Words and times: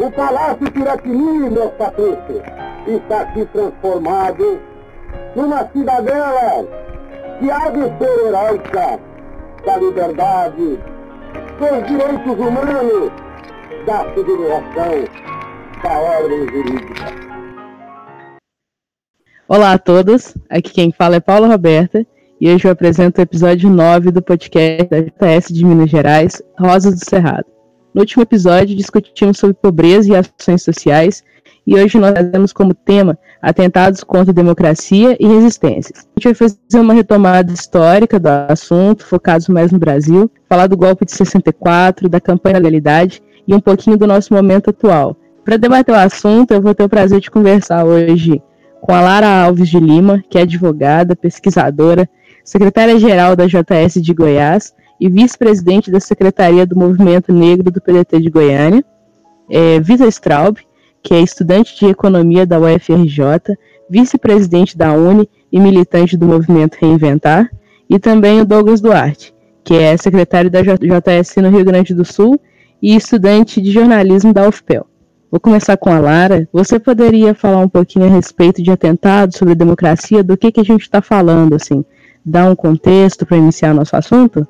O 0.00 0.10
Palácio 0.12 0.72
Piratini, 0.72 1.50
meus 1.50 1.72
patrícios, 1.72 2.42
está 2.86 3.34
se 3.34 3.44
transformado 3.44 4.58
numa 5.36 5.68
cidadela 5.68 6.66
que 7.38 7.50
há 7.50 7.68
de 7.68 7.82
ser 7.82 8.26
heróica 8.26 8.98
da 9.66 9.76
liberdade, 9.76 10.78
dos 11.58 11.86
direitos 11.86 12.32
humanos, 12.32 13.12
da 13.84 14.14
civilização, 14.14 15.04
da 15.82 15.98
ordem 15.98 16.48
jurídica. 16.48 17.04
Olá 19.46 19.72
a 19.72 19.78
todos, 19.78 20.34
aqui 20.48 20.72
quem 20.72 20.92
fala 20.92 21.16
é 21.16 21.20
Paula 21.20 21.46
Roberta 21.46 22.06
e 22.40 22.50
hoje 22.50 22.66
eu 22.66 22.72
apresento 22.72 23.20
o 23.20 23.22
episódio 23.22 23.68
9 23.68 24.12
do 24.12 24.22
podcast 24.22 24.88
da 24.88 25.02
JS 25.02 25.48
de 25.48 25.62
Minas 25.62 25.90
Gerais, 25.90 26.42
Rosa 26.58 26.90
do 26.90 27.04
Cerrado. 27.04 27.59
No 27.92 28.02
último 28.02 28.22
episódio, 28.22 28.76
discutimos 28.76 29.38
sobre 29.38 29.54
pobreza 29.54 30.12
e 30.12 30.16
ações 30.16 30.62
sociais, 30.62 31.24
e 31.66 31.74
hoje 31.74 31.98
nós 31.98 32.12
temos 32.30 32.52
como 32.52 32.72
tema 32.72 33.18
atentados 33.42 34.04
contra 34.04 34.30
a 34.30 34.34
democracia 34.34 35.16
e 35.18 35.26
resistências. 35.26 36.06
A 36.16 36.20
gente 36.20 36.24
vai 36.24 36.34
fazer 36.34 36.80
uma 36.80 36.94
retomada 36.94 37.52
histórica 37.52 38.18
do 38.18 38.28
assunto, 38.28 39.04
focados 39.04 39.48
mais 39.48 39.72
no 39.72 39.78
Brasil, 39.78 40.30
falar 40.48 40.68
do 40.68 40.76
golpe 40.76 41.04
de 41.04 41.12
64, 41.12 42.08
da 42.08 42.20
campanha 42.20 42.54
da 42.54 42.60
legalidade 42.60 43.22
e 43.46 43.54
um 43.54 43.60
pouquinho 43.60 43.96
do 43.96 44.06
nosso 44.06 44.32
momento 44.32 44.70
atual. 44.70 45.16
Para 45.44 45.56
debater 45.56 45.92
o 45.92 45.98
assunto, 45.98 46.52
eu 46.52 46.62
vou 46.62 46.74
ter 46.74 46.84
o 46.84 46.88
prazer 46.88 47.20
de 47.20 47.30
conversar 47.30 47.84
hoje 47.84 48.40
com 48.80 48.92
a 48.92 49.00
Lara 49.00 49.44
Alves 49.44 49.68
de 49.68 49.80
Lima, 49.80 50.22
que 50.30 50.38
é 50.38 50.42
advogada, 50.42 51.16
pesquisadora, 51.16 52.08
secretária-geral 52.44 53.34
da 53.34 53.46
JS 53.46 53.94
de 54.00 54.14
Goiás 54.14 54.72
e 55.00 55.08
vice-presidente 55.08 55.90
da 55.90 55.98
Secretaria 55.98 56.66
do 56.66 56.76
Movimento 56.76 57.32
Negro 57.32 57.70
do 57.70 57.80
PDT 57.80 58.20
de 58.20 58.28
Goiânia, 58.28 58.84
é, 59.48 59.80
Vita 59.80 60.06
Straub, 60.06 60.58
que 61.02 61.14
é 61.14 61.20
estudante 61.20 61.78
de 61.78 61.86
Economia 61.86 62.44
da 62.44 62.58
UFRJ, 62.60 63.56
vice-presidente 63.88 64.76
da 64.76 64.92
UNE 64.92 65.28
e 65.50 65.58
militante 65.58 66.16
do 66.16 66.26
Movimento 66.26 66.76
Reinventar, 66.78 67.50
e 67.88 67.98
também 67.98 68.40
o 68.40 68.44
Douglas 68.44 68.80
Duarte, 68.80 69.34
que 69.64 69.74
é 69.74 69.96
secretário 69.96 70.50
da 70.50 70.60
JS 70.62 71.36
no 71.36 71.48
Rio 71.48 71.64
Grande 71.64 71.94
do 71.94 72.04
Sul 72.04 72.38
e 72.80 72.94
estudante 72.94 73.60
de 73.60 73.70
jornalismo 73.70 74.32
da 74.32 74.46
UFPEL. 74.46 74.86
Vou 75.30 75.40
começar 75.40 75.76
com 75.76 75.90
a 75.90 75.98
Lara. 75.98 76.48
Você 76.52 76.78
poderia 76.78 77.34
falar 77.34 77.58
um 77.58 77.68
pouquinho 77.68 78.04
a 78.04 78.08
respeito 78.08 78.62
de 78.62 78.70
atentados 78.70 79.36
sobre 79.36 79.52
a 79.52 79.56
democracia, 79.56 80.24
do 80.24 80.36
que, 80.36 80.50
que 80.50 80.60
a 80.60 80.64
gente 80.64 80.82
está 80.82 81.00
falando, 81.00 81.54
assim? 81.54 81.84
Dar 82.24 82.50
um 82.50 82.56
contexto 82.56 83.24
para 83.24 83.36
iniciar 83.36 83.72
nosso 83.72 83.96
assunto? 83.96 84.46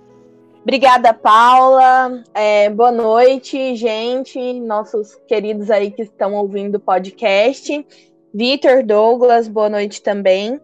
Obrigada, 0.62 1.14
Paula. 1.14 2.22
É, 2.34 2.68
boa 2.68 2.92
noite, 2.92 3.74
gente, 3.76 4.60
nossos 4.60 5.14
queridos 5.26 5.70
aí 5.70 5.90
que 5.90 6.02
estão 6.02 6.34
ouvindo 6.34 6.74
o 6.74 6.80
podcast. 6.80 7.86
Vitor, 8.32 8.84
Douglas, 8.84 9.48
boa 9.48 9.70
noite 9.70 10.02
também. 10.02 10.60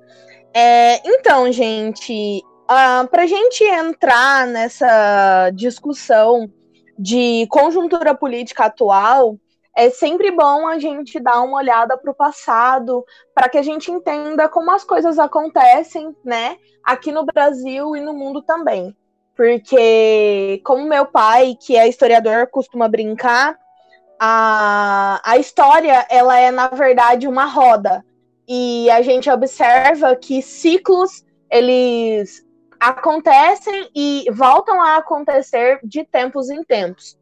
É, 0.52 1.00
então, 1.08 1.50
gente, 1.50 2.42
uh, 2.64 3.08
para 3.08 3.22
a 3.22 3.26
gente 3.26 3.64
entrar 3.64 4.46
nessa 4.46 5.50
discussão 5.54 6.46
de 6.98 7.46
conjuntura 7.48 8.14
política 8.14 8.66
atual, 8.66 9.38
é 9.74 9.88
sempre 9.88 10.30
bom 10.30 10.68
a 10.68 10.78
gente 10.78 11.18
dar 11.18 11.40
uma 11.40 11.56
olhada 11.56 11.96
para 11.96 12.10
o 12.10 12.14
passado, 12.14 13.02
para 13.34 13.48
que 13.48 13.56
a 13.56 13.62
gente 13.62 13.90
entenda 13.90 14.46
como 14.46 14.70
as 14.70 14.84
coisas 14.84 15.18
acontecem, 15.18 16.14
né, 16.22 16.58
aqui 16.84 17.10
no 17.10 17.24
Brasil 17.24 17.96
e 17.96 18.00
no 18.00 18.12
mundo 18.12 18.42
também 18.42 18.94
porque 19.36 20.60
como 20.64 20.88
meu 20.88 21.04
pai, 21.06 21.56
que 21.60 21.76
é 21.76 21.86
historiador, 21.86 22.48
costuma 22.48 22.88
brincar, 22.88 23.56
a, 24.18 25.20
a 25.22 25.36
história 25.36 26.06
ela 26.08 26.38
é 26.38 26.50
na 26.50 26.68
verdade 26.68 27.28
uma 27.28 27.44
roda 27.44 28.02
e 28.48 28.88
a 28.90 29.02
gente 29.02 29.28
observa 29.30 30.16
que 30.16 30.40
ciclos 30.40 31.22
eles 31.50 32.42
acontecem 32.80 33.90
e 33.94 34.24
voltam 34.32 34.80
a 34.80 34.96
acontecer 34.96 35.80
de 35.84 36.04
tempos 36.04 36.48
em 36.48 36.62
tempos. 36.64 37.18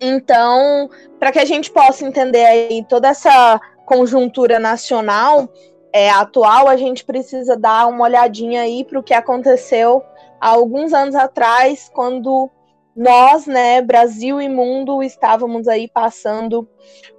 Então, 0.00 0.90
para 1.18 1.32
que 1.32 1.38
a 1.38 1.44
gente 1.44 1.70
possa 1.70 2.04
entender 2.04 2.44
aí 2.44 2.84
toda 2.88 3.08
essa 3.08 3.60
conjuntura 3.86 4.58
nacional 4.58 5.48
é, 5.92 6.10
atual, 6.10 6.68
a 6.68 6.76
gente 6.76 7.04
precisa 7.04 7.56
dar 7.56 7.86
uma 7.86 8.04
olhadinha 8.04 8.62
aí 8.62 8.84
para 8.84 8.98
o 8.98 9.02
que 9.02 9.12
aconteceu 9.12 10.02
há 10.40 10.48
alguns 10.48 10.92
anos 10.92 11.14
atrás, 11.14 11.90
quando 11.92 12.50
nós, 12.96 13.46
né, 13.46 13.80
Brasil 13.82 14.40
e 14.40 14.48
mundo, 14.48 15.02
estávamos 15.02 15.68
aí 15.68 15.88
passando 15.88 16.68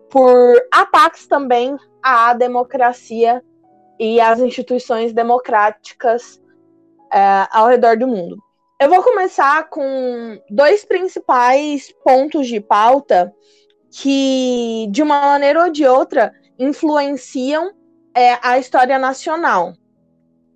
por 0.09 0.55
ataques 0.71 1.27
também 1.27 1.75
à 2.01 2.33
democracia 2.33 3.43
e 3.99 4.19
às 4.19 4.39
instituições 4.39 5.13
democráticas 5.13 6.41
é, 7.11 7.47
ao 7.51 7.67
redor 7.67 7.97
do 7.97 8.07
mundo. 8.07 8.37
Eu 8.79 8.89
vou 8.89 9.01
começar 9.01 9.69
com 9.69 10.37
dois 10.49 10.83
principais 10.83 11.93
pontos 12.03 12.47
de 12.47 12.59
pauta 12.59 13.33
que, 13.91 14.87
de 14.89 15.01
uma 15.01 15.21
maneira 15.21 15.63
ou 15.63 15.71
de 15.71 15.85
outra, 15.85 16.33
influenciam 16.59 17.71
é, 18.15 18.37
a 18.41 18.57
história 18.57 18.97
nacional. 18.99 19.73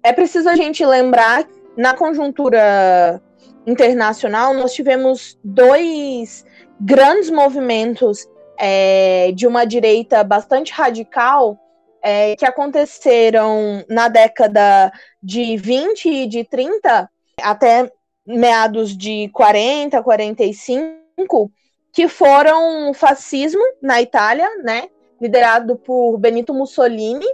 É 0.03 0.13
preciso 0.13 0.50
a 0.50 0.56
gente 0.56 0.85
lembrar 0.85 1.47
na 1.75 1.94
conjuntura 1.94 3.22
internacional, 3.66 4.53
nós 4.53 4.73
tivemos 4.73 5.38
dois 5.44 6.45
grandes 6.79 7.29
movimentos 7.29 8.28
é, 8.57 9.31
de 9.34 9.45
uma 9.45 9.66
direita 9.66 10.23
bastante 10.23 10.72
radical 10.72 11.59
é, 12.01 12.35
que 12.35 12.45
aconteceram 12.45 13.84
na 13.89 14.07
década 14.07 14.91
de 15.22 15.57
20 15.57 16.09
e 16.09 16.28
de 16.28 16.44
30 16.44 17.09
até 17.41 17.91
meados 18.25 18.95
de 18.95 19.29
40, 19.34 20.01
45, 20.01 21.51
que 21.94 22.07
foram 22.07 22.94
fascismo 22.94 23.62
na 23.81 24.01
Itália, 24.01 24.47
né, 24.63 24.89
liderado 25.19 25.75
por 25.78 26.18
Benito 26.18 26.53
Mussolini, 26.53 27.25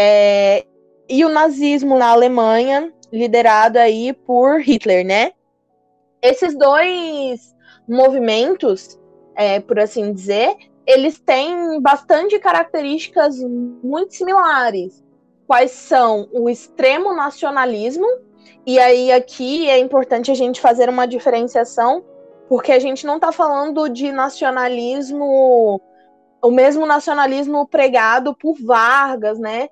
é, 0.00 0.64
e 1.08 1.24
o 1.24 1.28
nazismo 1.28 1.98
na 1.98 2.10
Alemanha, 2.10 2.92
liderado 3.12 3.80
aí 3.80 4.12
por 4.12 4.60
Hitler, 4.60 5.04
né? 5.04 5.32
Esses 6.22 6.56
dois 6.56 7.52
movimentos, 7.88 8.96
é, 9.34 9.58
por 9.58 9.80
assim 9.80 10.12
dizer, 10.12 10.54
eles 10.86 11.18
têm 11.18 11.80
bastante 11.80 12.38
características 12.38 13.42
muito 13.42 14.14
similares. 14.14 15.04
Quais 15.48 15.72
são 15.72 16.28
o 16.32 16.48
extremo 16.48 17.12
nacionalismo, 17.12 18.06
e 18.64 18.78
aí 18.78 19.10
aqui 19.10 19.68
é 19.68 19.80
importante 19.80 20.30
a 20.30 20.34
gente 20.34 20.60
fazer 20.60 20.88
uma 20.88 21.08
diferenciação, 21.08 22.04
porque 22.48 22.70
a 22.70 22.78
gente 22.78 23.04
não 23.04 23.16
está 23.16 23.32
falando 23.32 23.88
de 23.88 24.12
nacionalismo, 24.12 25.80
o 26.40 26.50
mesmo 26.52 26.86
nacionalismo 26.86 27.66
pregado 27.66 28.32
por 28.36 28.54
Vargas, 28.62 29.40
né? 29.40 29.68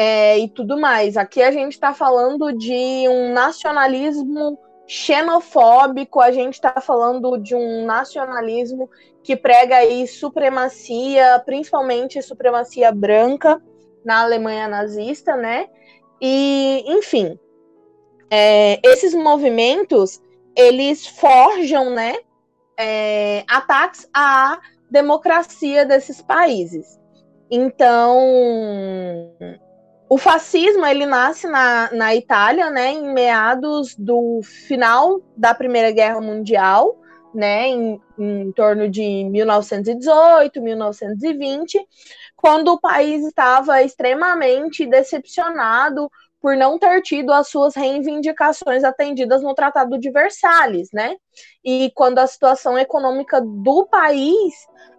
É, 0.00 0.38
e 0.38 0.48
tudo 0.48 0.78
mais. 0.78 1.16
Aqui 1.16 1.42
a 1.42 1.50
gente 1.50 1.72
está 1.72 1.92
falando 1.92 2.52
de 2.52 3.08
um 3.08 3.32
nacionalismo 3.32 4.56
xenofóbico, 4.86 6.20
a 6.20 6.30
gente 6.30 6.54
está 6.54 6.80
falando 6.80 7.36
de 7.36 7.56
um 7.56 7.84
nacionalismo 7.84 8.88
que 9.24 9.34
prega 9.34 9.78
aí 9.78 10.06
supremacia, 10.06 11.42
principalmente 11.44 12.22
supremacia 12.22 12.92
branca 12.92 13.60
na 14.04 14.22
Alemanha 14.22 14.68
nazista, 14.68 15.36
né? 15.36 15.66
E, 16.20 16.84
enfim, 16.86 17.36
é, 18.30 18.78
esses 18.84 19.12
movimentos 19.12 20.22
eles 20.54 21.08
forjam, 21.08 21.90
né, 21.90 22.16
é, 22.78 23.44
ataques 23.48 24.08
à 24.14 24.60
democracia 24.88 25.84
desses 25.84 26.22
países. 26.22 26.98
Então, 27.50 28.18
o 30.08 30.16
fascismo 30.16 30.86
ele 30.86 31.04
nasce 31.04 31.46
na, 31.46 31.90
na 31.92 32.14
Itália, 32.14 32.70
né, 32.70 32.92
em 32.92 33.12
meados 33.12 33.94
do 33.96 34.40
final 34.42 35.20
da 35.36 35.54
Primeira 35.54 35.90
Guerra 35.90 36.20
Mundial, 36.20 36.98
né, 37.34 37.68
em, 37.68 38.00
em 38.18 38.52
torno 38.52 38.88
de 38.88 39.24
1918, 39.24 40.62
1920, 40.62 41.86
quando 42.34 42.72
o 42.72 42.80
país 42.80 43.24
estava 43.26 43.82
extremamente 43.82 44.86
decepcionado 44.86 46.10
por 46.40 46.56
não 46.56 46.78
ter 46.78 47.02
tido 47.02 47.32
as 47.32 47.48
suas 47.48 47.74
reivindicações 47.74 48.84
atendidas 48.84 49.42
no 49.42 49.54
Tratado 49.54 49.98
de 49.98 50.08
Versalhes, 50.08 50.88
né? 50.92 51.16
E 51.64 51.90
quando 51.96 52.20
a 52.20 52.28
situação 52.28 52.78
econômica 52.78 53.40
do 53.40 53.86
país 53.86 54.54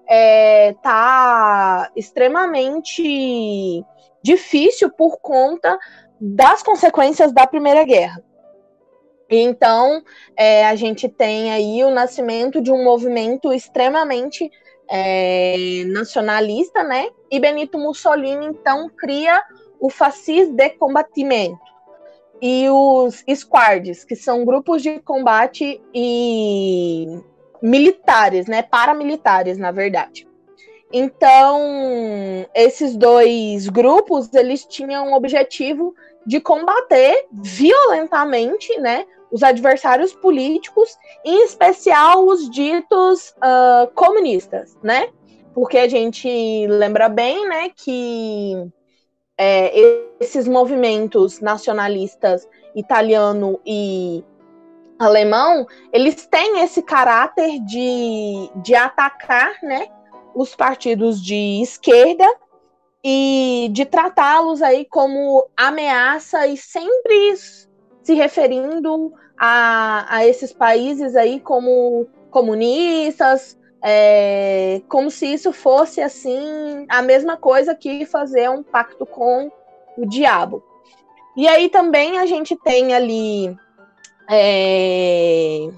está 0.10 1.88
é, 1.88 2.00
extremamente 2.00 3.86
difícil 4.24 4.90
por 4.90 5.20
conta 5.20 5.78
das 6.20 6.62
consequências 6.62 7.32
da 7.32 7.48
Primeira 7.48 7.84
Guerra. 7.84 8.24
Então, 9.30 10.04
é, 10.36 10.66
a 10.66 10.76
gente 10.76 11.08
tem 11.08 11.52
aí 11.52 11.84
o 11.84 11.92
nascimento 11.92 12.62
de 12.62 12.72
um 12.72 12.84
movimento 12.84 13.54
extremamente 13.54 14.50
é, 14.90 15.84
nacionalista, 15.88 16.84
né? 16.84 17.10
E 17.32 17.40
Benito 17.40 17.78
Mussolini 17.78 18.48
então 18.48 18.90
cria 18.90 19.42
o 19.80 19.90
Fascis 19.90 20.50
de 20.50 20.70
Combatimento 20.72 21.70
e 22.42 22.70
os 22.70 23.24
squads, 23.36 24.04
que 24.04 24.16
são 24.16 24.46
grupos 24.46 24.82
de 24.82 25.00
combate 25.00 25.82
e 25.94 27.06
militares, 27.62 28.48
né? 28.48 28.64
Paramilitares, 28.64 29.58
na 29.58 29.72
verdade. 29.72 30.29
Então, 30.92 31.62
esses 32.54 32.96
dois 32.96 33.70
grupos, 33.70 34.34
eles 34.34 34.66
tinham 34.66 35.12
o 35.12 35.16
objetivo 35.16 35.94
de 36.26 36.40
combater 36.40 37.28
violentamente, 37.32 38.76
né, 38.80 39.06
os 39.32 39.44
adversários 39.44 40.14
políticos, 40.14 40.98
em 41.24 41.44
especial 41.44 42.26
os 42.26 42.50
ditos 42.50 43.36
uh, 43.38 43.92
comunistas, 43.94 44.76
né? 44.82 45.10
Porque 45.54 45.78
a 45.78 45.88
gente 45.88 46.66
lembra 46.68 47.08
bem, 47.08 47.48
né, 47.48 47.70
que 47.76 48.56
é, 49.38 49.72
esses 50.20 50.48
movimentos 50.48 51.40
nacionalistas 51.40 52.48
italiano 52.76 53.60
e 53.66 54.24
alemão, 54.98 55.66
eles 55.94 56.26
têm 56.26 56.62
esse 56.62 56.82
caráter 56.82 57.60
de, 57.62 58.50
de 58.58 58.76
atacar, 58.76 59.54
né, 59.64 59.88
os 60.40 60.56
partidos 60.56 61.22
de 61.22 61.62
esquerda 61.62 62.26
e 63.04 63.68
de 63.74 63.86
tratá-los 63.86 64.62
aí 64.62 64.86
como 64.86 65.46
ameaça 65.56 66.48
e 66.48 66.56
sempre 66.56 67.36
se 68.02 68.14
referindo 68.14 69.12
a, 69.38 70.06
a 70.16 70.26
esses 70.26 70.54
países 70.54 71.18
aí 71.18 71.42
como 71.42 72.08
comunistas, 72.32 73.58
é, 73.84 74.82
como 74.88 75.12
se 75.12 75.26
isso 75.26 75.52
fosse 75.52 76.02
assim 76.02 76.86
a 76.88 77.02
mesma 77.02 77.36
coisa 77.36 77.76
que 77.76 78.06
fazer 78.06 78.50
um 78.50 78.64
pacto 78.64 79.06
com 79.06 79.52
o 79.98 80.06
diabo. 80.06 80.64
E 81.36 81.50
aí 81.50 81.68
também 81.68 82.18
a 82.18 82.26
gente 82.26 82.56
tem 82.56 82.94
ali 82.94 83.58
é, 84.30 85.70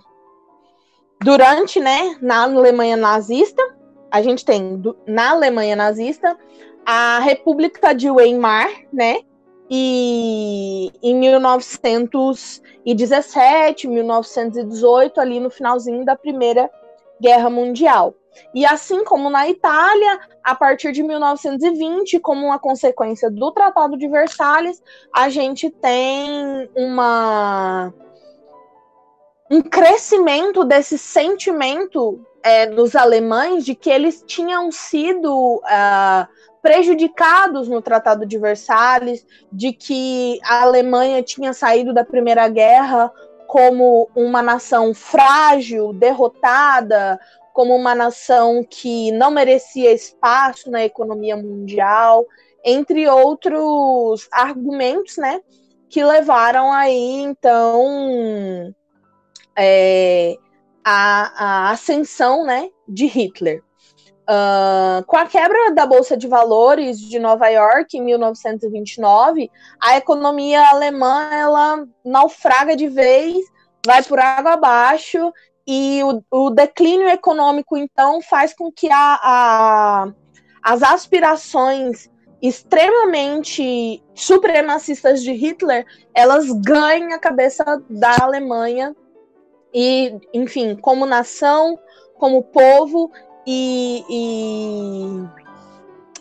durante, 1.19 1.79
né, 1.79 2.15
na 2.21 2.43
Alemanha 2.43 2.95
nazista, 2.95 3.80
a 4.11 4.21
gente 4.21 4.45
tem 4.45 4.79
na 5.07 5.31
Alemanha 5.31 5.75
nazista 5.75 6.37
a 6.85 7.17
República 7.19 7.93
de 7.93 8.11
Weimar, 8.11 8.69
né? 8.91 9.21
E 9.69 10.91
em 11.01 11.15
1917, 11.15 13.87
1918, 13.87 15.21
ali 15.21 15.39
no 15.39 15.49
finalzinho 15.49 16.03
da 16.03 16.17
Primeira 16.17 16.69
Guerra 17.21 17.49
Mundial. 17.49 18.13
E 18.53 18.65
assim 18.65 19.05
como 19.05 19.29
na 19.29 19.47
Itália, 19.47 20.19
a 20.43 20.53
partir 20.55 20.91
de 20.91 21.01
1920, 21.03 22.19
como 22.19 22.47
uma 22.47 22.59
consequência 22.59 23.31
do 23.31 23.51
Tratado 23.51 23.97
de 23.97 24.07
Versalhes, 24.07 24.81
a 25.13 25.29
gente 25.29 25.69
tem 25.69 26.67
uma 26.75 27.93
um 29.51 29.61
crescimento 29.61 30.63
desse 30.63 30.97
sentimento 30.97 32.25
é, 32.41 32.67
dos 32.67 32.95
alemães 32.95 33.65
de 33.65 33.75
que 33.75 33.89
eles 33.89 34.23
tinham 34.25 34.71
sido 34.71 35.55
uh, 35.57 36.27
prejudicados 36.61 37.67
no 37.67 37.81
Tratado 37.81 38.25
de 38.25 38.37
Versalhes, 38.37 39.25
de 39.51 39.73
que 39.73 40.39
a 40.45 40.61
Alemanha 40.61 41.21
tinha 41.21 41.51
saído 41.51 41.93
da 41.93 42.05
Primeira 42.05 42.47
Guerra 42.47 43.11
como 43.45 44.09
uma 44.15 44.41
nação 44.41 44.93
frágil, 44.93 45.91
derrotada, 45.91 47.19
como 47.53 47.75
uma 47.75 47.93
nação 47.93 48.65
que 48.67 49.11
não 49.11 49.29
merecia 49.29 49.91
espaço 49.91 50.71
na 50.71 50.85
economia 50.85 51.35
mundial, 51.35 52.25
entre 52.63 53.05
outros 53.09 54.29
argumentos, 54.31 55.17
né, 55.17 55.41
que 55.89 56.01
levaram 56.05 56.71
aí 56.71 57.21
então 57.23 58.73
é, 59.61 60.35
a, 60.83 61.67
a, 61.67 61.71
ascensão, 61.71 62.45
né, 62.45 62.69
de 62.87 63.05
Hitler. 63.05 63.63
Uh, 64.21 65.03
com 65.07 65.17
a 65.17 65.25
quebra 65.25 65.73
da 65.73 65.85
Bolsa 65.85 66.15
de 66.15 66.27
Valores 66.27 66.99
de 66.99 67.19
Nova 67.19 67.47
York 67.49 67.97
em 67.97 68.01
1929, 68.01 69.51
a 69.81 69.97
economia 69.97 70.61
alemã 70.69 71.29
ela 71.33 71.85
naufraga 72.05 72.75
de 72.75 72.87
vez, 72.87 73.35
vai 73.85 74.01
por 74.03 74.19
água 74.19 74.53
abaixo 74.53 75.33
e 75.67 76.01
o, 76.03 76.23
o 76.31 76.49
declínio 76.49 77.09
econômico 77.09 77.75
então 77.75 78.21
faz 78.21 78.53
com 78.53 78.71
que 78.71 78.89
a, 78.91 79.19
a, 79.21 80.13
as 80.63 80.81
aspirações 80.81 82.09
extremamente 82.41 84.01
supremacistas 84.15 85.21
de 85.21 85.33
Hitler 85.33 85.85
elas 86.15 86.49
ganhem 86.63 87.13
a 87.13 87.19
cabeça 87.19 87.63
da 87.89 88.15
Alemanha 88.21 88.95
e, 89.73 90.19
enfim, 90.33 90.75
como 90.75 91.05
nação, 91.05 91.79
como 92.15 92.43
povo 92.43 93.11
e, 93.47 94.03
e 94.09 95.41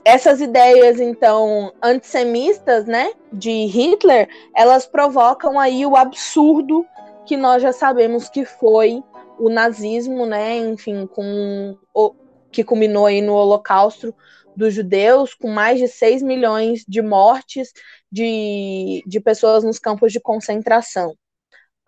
essas 0.05 0.41
ideias, 0.41 0.99
então, 0.99 1.73
antissemistas, 1.83 2.87
né, 2.87 3.13
de 3.33 3.67
Hitler, 3.67 4.29
elas 4.57 4.87
provocam 4.87 5.59
aí 5.59 5.85
o 5.85 5.97
absurdo 5.97 6.87
que 7.27 7.37
nós 7.37 7.63
já 7.63 7.73
sabemos 7.73 8.29
que 8.29 8.45
foi 8.45 9.03
o 9.39 9.49
nazismo, 9.49 10.27
né, 10.27 10.57
enfim, 10.57 11.07
com 11.07 11.77
o, 11.95 12.15
que 12.51 12.65
culminou 12.65 13.07
aí 13.07 13.21
no 13.21 13.35
Holocausto 13.35 14.15
dos 14.57 14.75
judeus, 14.75 15.35
com 15.35 15.49
mais 15.49 15.79
de 15.79 15.89
6 15.89 16.23
milhões 16.23 16.85
de 16.87 17.01
mortes 17.01 17.73
de, 18.11 19.03
de 19.07 19.21
pessoas 19.21 19.65
nos 19.65 19.79
campos 19.79 20.13
de 20.13 20.21
concentração. 20.21 21.15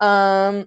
Um, 0.01 0.65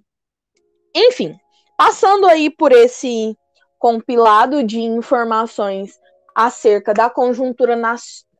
enfim, 0.96 1.38
passando 1.76 2.26
aí 2.26 2.48
por 2.48 2.72
esse 2.72 3.36
compilado 3.78 4.64
de 4.64 4.80
informações 4.80 5.92
acerca 6.34 6.94
da 6.94 7.10
conjuntura 7.10 7.78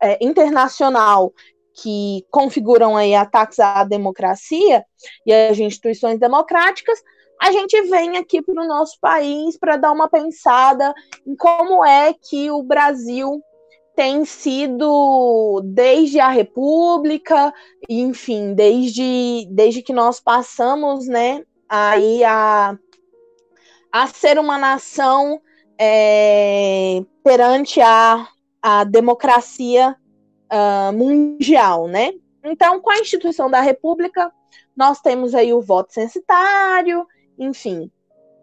é, 0.01 0.25
internacional 0.25 1.33
que 1.75 2.25
configuram 2.31 2.97
aí 2.97 3.15
ataques 3.15 3.59
à 3.59 3.85
democracia 3.85 4.83
e 5.27 5.33
às 5.33 5.59
instituições 5.59 6.19
democráticas, 6.19 6.99
a 7.41 7.53
gente 7.53 7.81
vem 7.83 8.17
aqui 8.17 8.41
para 8.41 8.63
o 8.63 8.67
nosso 8.67 8.99
país 8.99 9.59
para 9.59 9.77
dar 9.77 9.93
uma 9.93 10.09
pensada 10.09 10.95
em 11.27 11.37
como 11.37 11.85
é 11.85 12.15
que 12.15 12.51
o 12.51 12.63
Brasil 12.63 13.43
tem 13.95 14.25
sido 14.25 15.61
desde 15.65 16.19
a 16.21 16.29
República, 16.29 17.53
enfim, 17.89 18.55
desde, 18.55 19.47
desde 19.51 19.83
que 19.83 19.93
nós 19.93 20.21
passamos, 20.21 21.07
né, 21.07 21.43
aí 21.69 22.25
a 22.25 22.79
a 23.97 24.07
ser 24.07 24.39
uma 24.39 24.59
nação 24.59 25.41
é, 25.79 27.03
perante 27.25 27.81
a, 27.81 28.29
a 28.61 28.85
democracia 28.85 29.97
uh, 30.53 30.93
mundial, 30.93 31.89
né? 31.89 32.13
Então, 32.45 32.79
com 32.81 32.91
a 32.91 32.99
instituição 32.99 33.51
da 33.51 33.61
República, 33.61 34.31
nós 34.77 35.01
temos 35.01 35.35
aí 35.35 35.53
o 35.55 35.63
voto 35.63 35.95
censitário, 35.95 37.07
enfim, 37.39 37.91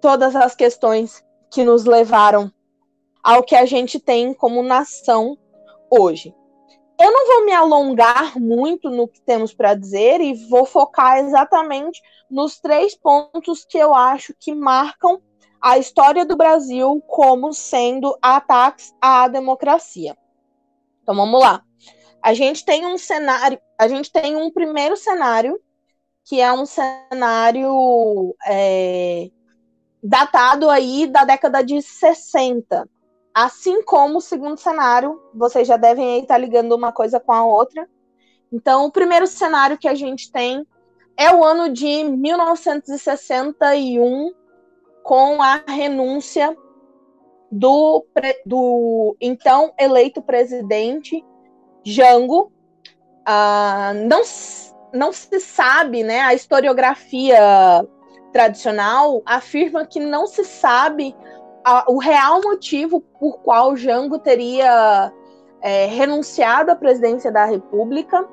todas 0.02 0.36
as 0.36 0.56
questões 0.56 1.24
que 1.52 1.64
nos 1.64 1.86
levaram 1.86 2.52
ao 3.24 3.44
que 3.44 3.56
a 3.56 3.66
gente 3.66 4.00
tem 4.00 4.34
como 4.34 4.64
nação 4.64 5.38
hoje. 5.90 6.34
Eu 7.00 7.12
não 7.12 7.28
vou 7.28 7.46
me 7.46 7.54
alongar 7.54 8.40
muito 8.40 8.90
no 8.90 9.08
que 9.08 9.22
temos 9.22 9.54
para 9.54 9.74
dizer 9.74 10.22
e 10.22 10.48
vou 10.48 10.66
focar 10.66 11.18
exatamente 11.18 12.02
nos 12.30 12.60
três 12.60 12.96
pontos 12.96 13.66
que 13.66 13.78
eu 13.78 13.94
acho 13.94 14.34
que 14.40 14.54
marcam 14.54 15.22
a 15.62 15.78
história 15.78 16.26
do 16.26 16.36
Brasil 16.36 17.02
como 17.08 17.54
sendo 17.54 18.18
ataques 18.22 18.94
à 19.02 19.28
democracia. 19.28 20.18
Então 21.02 21.16
vamos 21.16 21.40
lá. 21.40 21.64
A 22.22 22.34
gente 22.34 22.64
tem 22.64 22.86
um 22.86 22.98
cenário, 22.98 23.60
a 23.78 23.88
gente 23.88 24.12
tem 24.12 24.36
um 24.36 24.52
primeiro 24.52 24.96
cenário 24.96 25.60
que 26.26 26.40
é 26.40 26.52
um 26.54 26.66
cenário 26.66 28.34
é, 28.46 29.30
datado 30.02 30.70
aí 30.70 31.08
da 31.08 31.26
década 31.26 31.62
de 31.62 31.82
60. 31.82 32.90
Assim 33.34 33.82
como 33.84 34.20
o 34.20 34.22
segundo 34.22 34.58
cenário, 34.58 35.20
vocês 35.34 35.68
já 35.68 35.76
devem 35.76 36.22
estar 36.22 36.38
ligando 36.38 36.74
uma 36.74 36.92
coisa 36.92 37.20
com 37.20 37.32
a 37.32 37.44
outra. 37.44 37.90
Então, 38.52 38.86
o 38.86 38.92
primeiro 38.92 39.26
cenário 39.26 39.78
que 39.78 39.88
a 39.88 39.96
gente 39.96 40.32
tem 40.32 40.68
é 41.18 41.34
o 41.34 41.44
ano 41.44 41.70
de 41.70 42.04
1961, 42.04 44.32
com 45.04 45.42
a 45.42 45.64
renúncia 45.68 46.56
do, 47.52 48.06
do 48.46 49.18
então 49.20 49.74
eleito 49.80 50.22
presidente 50.22 51.24
Jango. 51.84 52.52
Ah, 53.26 53.94
não, 53.96 54.22
não 54.94 55.12
se 55.12 55.40
sabe, 55.40 56.04
né? 56.04 56.22
A 56.22 56.34
historiografia 56.34 57.40
tradicional 58.32 59.22
afirma 59.26 59.86
que 59.86 60.00
não 60.00 60.26
se 60.26 60.44
sabe 60.44 61.16
a, 61.64 61.86
o 61.90 61.98
real 61.98 62.42
motivo 62.42 63.02
por 63.20 63.40
qual 63.40 63.76
Jango 63.76 64.20
teria 64.20 65.12
é, 65.62 65.86
renunciado 65.86 66.72
à 66.72 66.76
presidência 66.76 67.32
da 67.32 67.46
República. 67.46 68.28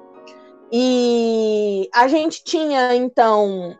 E 0.72 1.88
a 1.92 2.06
gente 2.08 2.44
tinha, 2.44 2.94
então, 2.94 3.76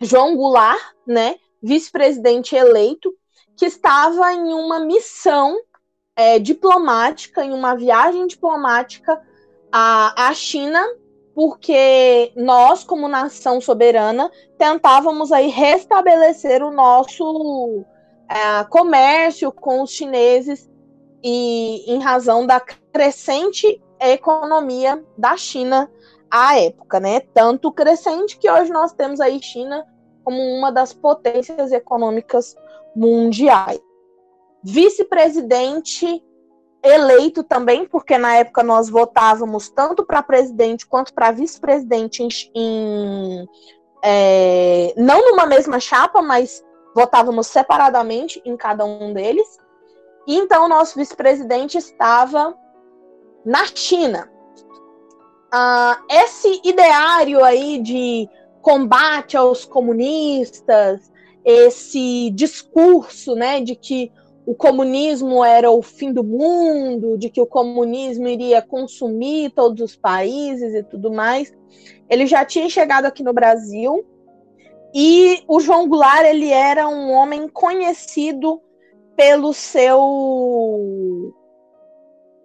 João 0.00 0.36
Goulart, 0.36 0.94
né, 1.06 1.36
vice-presidente 1.62 2.54
eleito, 2.54 3.12
que 3.56 3.66
estava 3.66 4.32
em 4.32 4.52
uma 4.52 4.80
missão 4.80 5.56
é, 6.14 6.38
diplomática, 6.38 7.44
em 7.44 7.52
uma 7.52 7.74
viagem 7.74 8.26
diplomática 8.26 9.20
à, 9.70 10.28
à 10.28 10.34
China, 10.34 10.84
porque 11.34 12.32
nós, 12.34 12.82
como 12.82 13.08
nação 13.08 13.60
soberana, 13.60 14.30
tentávamos 14.58 15.30
aí 15.30 15.48
restabelecer 15.48 16.62
o 16.62 16.70
nosso 16.70 17.84
é, 18.28 18.64
comércio 18.64 19.50
com 19.52 19.82
os 19.82 19.90
chineses 19.90 20.70
e 21.22 21.92
em 21.92 22.00
razão 22.00 22.46
da 22.46 22.60
crescente 22.60 23.82
economia 24.00 25.02
da 25.16 25.36
China 25.36 25.90
à 26.30 26.58
época, 26.58 27.00
né? 27.00 27.20
Tanto 27.20 27.72
crescente 27.72 28.38
que 28.38 28.50
hoje 28.50 28.70
nós 28.70 28.92
temos 28.92 29.20
aí 29.20 29.40
China 29.42 29.86
como 30.24 30.42
uma 30.42 30.70
das 30.72 30.92
potências 30.92 31.72
econômicas 31.72 32.56
mundiais. 32.94 33.80
Vice-presidente 34.62 36.22
eleito 36.82 37.42
também, 37.42 37.86
porque 37.86 38.18
na 38.18 38.36
época 38.36 38.62
nós 38.62 38.88
votávamos 38.88 39.68
tanto 39.68 40.04
para 40.04 40.22
presidente 40.22 40.86
quanto 40.86 41.12
para 41.14 41.30
vice-presidente 41.30 42.22
em, 42.22 42.28
em 42.54 43.48
é, 44.02 44.94
não 44.96 45.30
numa 45.30 45.46
mesma 45.46 45.80
chapa, 45.80 46.22
mas 46.22 46.64
votávamos 46.96 47.48
separadamente 47.48 48.40
em 48.42 48.56
cada 48.56 48.82
um 48.86 49.12
deles. 49.12 49.46
E 50.26 50.34
então 50.34 50.64
o 50.64 50.68
nosso 50.68 50.98
vice-presidente 50.98 51.76
estava 51.76 52.56
na 53.44 53.66
China. 53.66 54.32
Uh, 55.54 56.02
esse 56.10 56.62
ideário 56.64 57.44
aí 57.44 57.82
de 57.82 58.26
combate 58.62 59.36
aos 59.36 59.66
comunistas, 59.66 61.12
esse 61.44 62.30
discurso, 62.30 63.34
né, 63.34 63.60
de 63.60 63.76
que 63.76 64.10
o 64.46 64.54
comunismo 64.54 65.44
era 65.44 65.70
o 65.70 65.82
fim 65.82 66.12
do 66.12 66.24
mundo, 66.24 67.18
de 67.18 67.28
que 67.28 67.42
o 67.42 67.46
comunismo 67.46 68.26
iria 68.26 68.62
consumir 68.62 69.50
todos 69.50 69.82
os 69.82 69.96
países 69.96 70.74
e 70.74 70.82
tudo 70.82 71.12
mais, 71.12 71.52
ele 72.08 72.26
já 72.26 72.42
tinha 72.44 72.68
chegado 72.70 73.04
aqui 73.04 73.22
no 73.22 73.34
Brasil. 73.34 74.04
E 74.94 75.44
o 75.46 75.60
João 75.60 75.88
Goulart, 75.88 76.24
ele 76.24 76.50
era 76.50 76.88
um 76.88 77.10
homem 77.12 77.48
conhecido 77.48 78.62
pelo 79.16 79.52
seu 79.52 81.32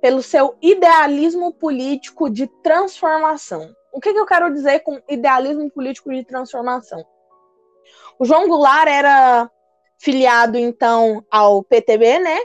pelo 0.01 0.23
seu 0.23 0.55
idealismo 0.61 1.53
político 1.53 2.29
de 2.29 2.47
transformação. 2.63 3.71
O 3.93 3.99
que, 3.99 4.11
que 4.11 4.19
eu 4.19 4.25
quero 4.25 4.51
dizer 4.51 4.79
com 4.79 4.99
idealismo 5.07 5.69
político 5.69 6.11
de 6.11 6.25
transformação? 6.25 7.05
O 8.17 8.25
João 8.25 8.47
Goulart 8.47 8.87
era 8.87 9.49
filiado, 9.99 10.57
então, 10.57 11.23
ao 11.29 11.63
PTB, 11.63 12.19
né? 12.19 12.37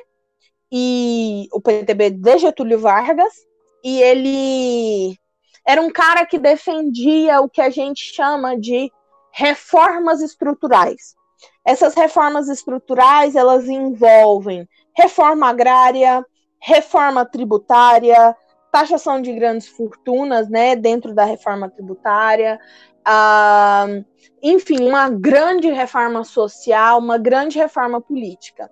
E 0.71 1.49
o 1.53 1.61
PTB 1.61 2.11
de 2.11 2.39
Getúlio 2.39 2.79
Vargas. 2.79 3.33
E 3.83 4.03
ele 4.03 5.17
era 5.67 5.81
um 5.81 5.91
cara 5.91 6.27
que 6.27 6.39
defendia 6.39 7.41
o 7.41 7.49
que 7.49 7.61
a 7.61 7.71
gente 7.71 8.15
chama 8.15 8.59
de 8.59 8.91
reformas 9.37 10.23
estruturais. 10.23 11.15
Essas 11.65 11.95
reformas 11.95 12.49
estruturais, 12.49 13.37
elas 13.37 13.69
envolvem 13.69 14.67
reforma 14.97 15.51
agrária, 15.51 16.25
reforma 16.59 17.23
tributária, 17.27 18.35
taxação 18.73 19.21
de 19.21 19.33
grandes 19.35 19.69
fortunas, 19.69 20.49
né, 20.49 20.75
dentro 20.75 21.15
da 21.15 21.25
reforma 21.25 21.69
tributária, 21.69 22.59
uh, 23.07 24.05
enfim, 24.43 24.89
uma 24.89 25.11
grande 25.11 25.71
reforma 25.71 26.25
social, 26.25 26.99
uma 26.99 27.19
grande 27.19 27.59
reforma 27.59 28.01
política. 28.01 28.71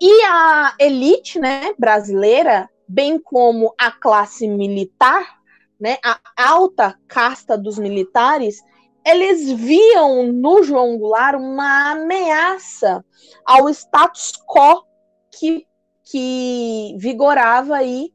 E 0.00 0.24
a 0.24 0.74
elite, 0.78 1.40
né, 1.40 1.72
brasileira, 1.78 2.68
bem 2.86 3.18
como 3.18 3.74
a 3.78 3.90
classe 3.90 4.46
militar, 4.46 5.38
né, 5.80 5.96
a 6.04 6.18
alta 6.36 6.98
casta 7.08 7.56
dos 7.56 7.78
militares, 7.78 8.62
eles 9.08 9.50
viam 9.50 10.24
no 10.32 10.62
João 10.62 10.98
Goulart 10.98 11.36
uma 11.36 11.92
ameaça 11.92 13.04
ao 13.44 13.68
status 13.70 14.32
quo 14.46 14.84
que, 15.30 15.66
que 16.04 16.94
vigorava 16.98 17.76
aí 17.76 18.12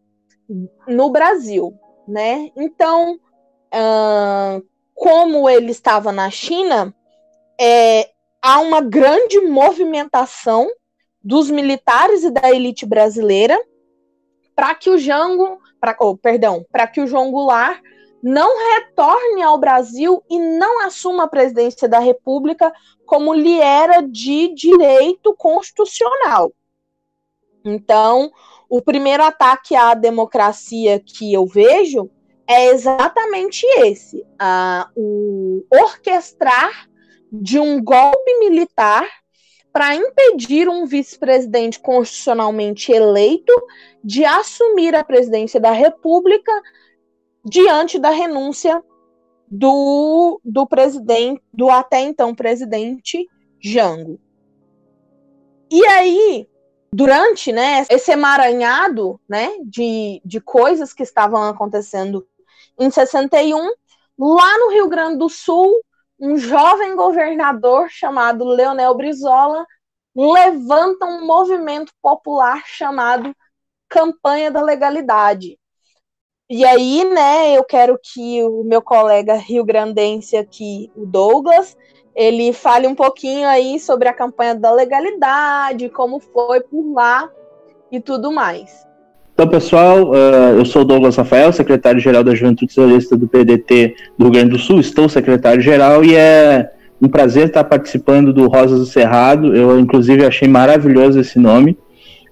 no 0.87 1.09
Brasil, 1.09 1.73
né? 2.07 2.51
Então, 2.55 3.15
uh, 3.73 4.63
como 4.93 5.49
ele 5.49 5.71
estava 5.71 6.11
na 6.11 6.29
China, 6.29 6.93
é, 7.59 8.11
há 8.41 8.59
uma 8.59 8.81
grande 8.81 9.39
movimentação 9.41 10.67
dos 11.23 11.49
militares 11.49 12.23
e 12.23 12.29
da 12.29 12.51
elite 12.51 12.85
brasileira 12.85 13.57
para 14.55 14.75
que 14.75 14.89
o 14.89 14.97
Jango, 14.97 15.59
pra, 15.79 15.95
oh, 15.99 16.15
perdão, 16.15 16.63
para 16.71 16.85
que 16.85 17.01
o 17.01 17.07
João 17.07 17.31
Goulart 17.31 17.81
não 18.23 18.57
retorne 18.75 19.43
ao 19.43 19.57
Brasil 19.57 20.23
e 20.29 20.39
não 20.39 20.85
assuma 20.85 21.25
a 21.25 21.27
presidência 21.27 21.89
da 21.89 21.99
República 21.99 22.71
como 23.05 23.33
lhe 23.33 23.59
era 23.59 24.01
de 24.01 24.53
direito 24.55 25.35
constitucional. 25.35 26.53
Então, 27.65 28.31
o 28.69 28.81
primeiro 28.81 29.23
ataque 29.23 29.75
à 29.75 29.93
democracia 29.93 30.99
que 30.99 31.33
eu 31.33 31.45
vejo 31.45 32.09
é 32.47 32.67
exatamente 32.67 33.65
esse: 33.79 34.21
uh, 34.21 34.89
o 34.95 35.65
orquestrar 35.69 36.87
de 37.29 37.59
um 37.59 37.83
golpe 37.83 38.39
militar 38.39 39.05
para 39.71 39.95
impedir 39.95 40.69
um 40.69 40.85
vice-presidente 40.85 41.79
constitucionalmente 41.79 42.91
eleito 42.91 43.51
de 44.03 44.23
assumir 44.23 44.95
a 44.95 45.03
presidência 45.03 45.59
da 45.59 45.71
República 45.71 46.51
diante 47.43 47.99
da 47.99 48.09
renúncia 48.09 48.81
do, 49.47 50.39
do 50.43 50.65
presidente, 50.65 51.41
do 51.53 51.69
até 51.69 51.99
então 52.01 52.33
presidente 52.33 53.27
Jango. 53.61 54.19
E 55.69 55.85
aí, 55.85 56.47
durante 56.91 57.51
né, 57.51 57.85
esse 57.89 58.11
emaranhado 58.11 59.19
né, 59.27 59.49
de, 59.65 60.21
de 60.23 60.39
coisas 60.39 60.93
que 60.93 61.03
estavam 61.03 61.43
acontecendo 61.43 62.27
em 62.79 62.89
61, 62.89 63.71
lá 64.17 64.57
no 64.59 64.71
Rio 64.71 64.87
Grande 64.87 65.17
do 65.17 65.29
Sul, 65.29 65.83
um 66.19 66.37
jovem 66.37 66.95
governador 66.95 67.89
chamado 67.89 68.45
Leonel 68.45 68.95
Brizola 68.95 69.65
levanta 70.15 71.05
um 71.05 71.25
movimento 71.25 71.91
popular 72.01 72.63
chamado 72.65 73.35
Campanha 73.89 74.51
da 74.51 74.61
Legalidade. 74.61 75.57
E 76.55 76.63
aí, 76.63 77.03
né, 77.03 77.57
eu 77.57 77.63
quero 77.63 77.99
que 77.99 78.43
o 78.43 78.63
meu 78.63 78.79
colega 78.79 79.33
rio-grandense 79.33 80.37
aqui, 80.37 80.91
o 80.95 81.03
Douglas, 81.03 81.75
ele 82.15 82.53
fale 82.53 82.85
um 82.85 82.93
pouquinho 82.93 83.47
aí 83.47 83.79
sobre 83.79 84.07
a 84.07 84.13
campanha 84.13 84.53
da 84.53 84.71
legalidade, 84.71 85.89
como 85.89 86.19
foi 86.19 86.61
por 86.61 86.93
lá 86.93 87.27
e 87.91 87.99
tudo 87.99 88.31
mais. 88.31 88.85
Então, 89.33 89.47
pessoal, 89.47 90.11
uh, 90.11 90.55
eu 90.55 90.63
sou 90.63 90.85
Douglas 90.85 91.15
Rafael, 91.15 91.51
secretário-geral 91.51 92.23
da 92.23 92.35
Juventude 92.35 92.71
Socialista 92.71 93.17
do 93.17 93.27
PDT 93.27 93.95
do 94.15 94.25
Rio 94.25 94.33
Grande 94.33 94.51
do 94.51 94.59
Sul, 94.59 94.79
estou 94.79 95.09
secretário-geral 95.09 96.03
e 96.03 96.15
é 96.15 96.69
um 97.01 97.09
prazer 97.09 97.47
estar 97.47 97.63
participando 97.63 98.31
do 98.31 98.47
Rosas 98.47 98.77
do 98.77 98.85
Cerrado. 98.85 99.55
Eu, 99.55 99.79
inclusive, 99.79 100.23
achei 100.23 100.47
maravilhoso 100.47 101.19
esse 101.19 101.39
nome. 101.39 101.75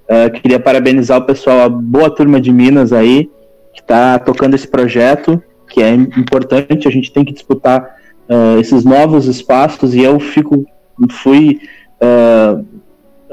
Uh, 0.03 0.29
queria 0.39 0.59
parabenizar 0.59 1.17
o 1.17 1.25
pessoal, 1.25 1.61
a 1.61 1.69
boa 1.69 2.11
turma 2.11 2.39
de 2.39 2.51
Minas 2.51 2.93
aí, 2.93 3.27
que 3.73 3.81
está 3.81 4.19
tocando 4.19 4.55
esse 4.55 4.67
projeto, 4.67 5.41
que 5.69 5.81
é 5.81 5.93
importante, 5.93 6.87
a 6.87 6.91
gente 6.91 7.11
tem 7.11 7.23
que 7.23 7.33
disputar 7.33 7.95
uh, 8.29 8.59
esses 8.59 8.83
novos 8.83 9.27
espaços 9.27 9.93
e 9.93 10.01
eu 10.01 10.19
fico 10.19 10.65
fui 11.09 11.61
uh, 12.01 12.65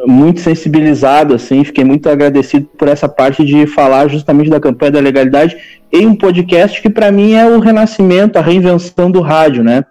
muito 0.07 0.41
sensibilizado 0.41 1.35
assim 1.35 1.65
fiquei 1.65 1.85
muito 1.85 2.09
agradecido 2.09 2.67
por 2.79 2.89
essa 2.89 3.09
parte 3.09 3.45
de 3.45 3.67
falar 3.67 4.09
justamente 4.09 4.49
da 4.49 4.61
campanha 4.61 4.93
da 4.93 5.01
legalidade 5.01 5.57
em 5.93 6.07
um 6.07 6.15
podcast 6.15 6.81
que 6.81 6.89
para 6.89 7.11
mim 7.11 7.33
é 7.33 7.47
o 7.47 7.59
renascimento 7.59 8.39
a 8.39 8.43
reinvenção 8.43 9.11
do 9.11 9.21
rádio 9.21 9.63
né? 9.63 9.85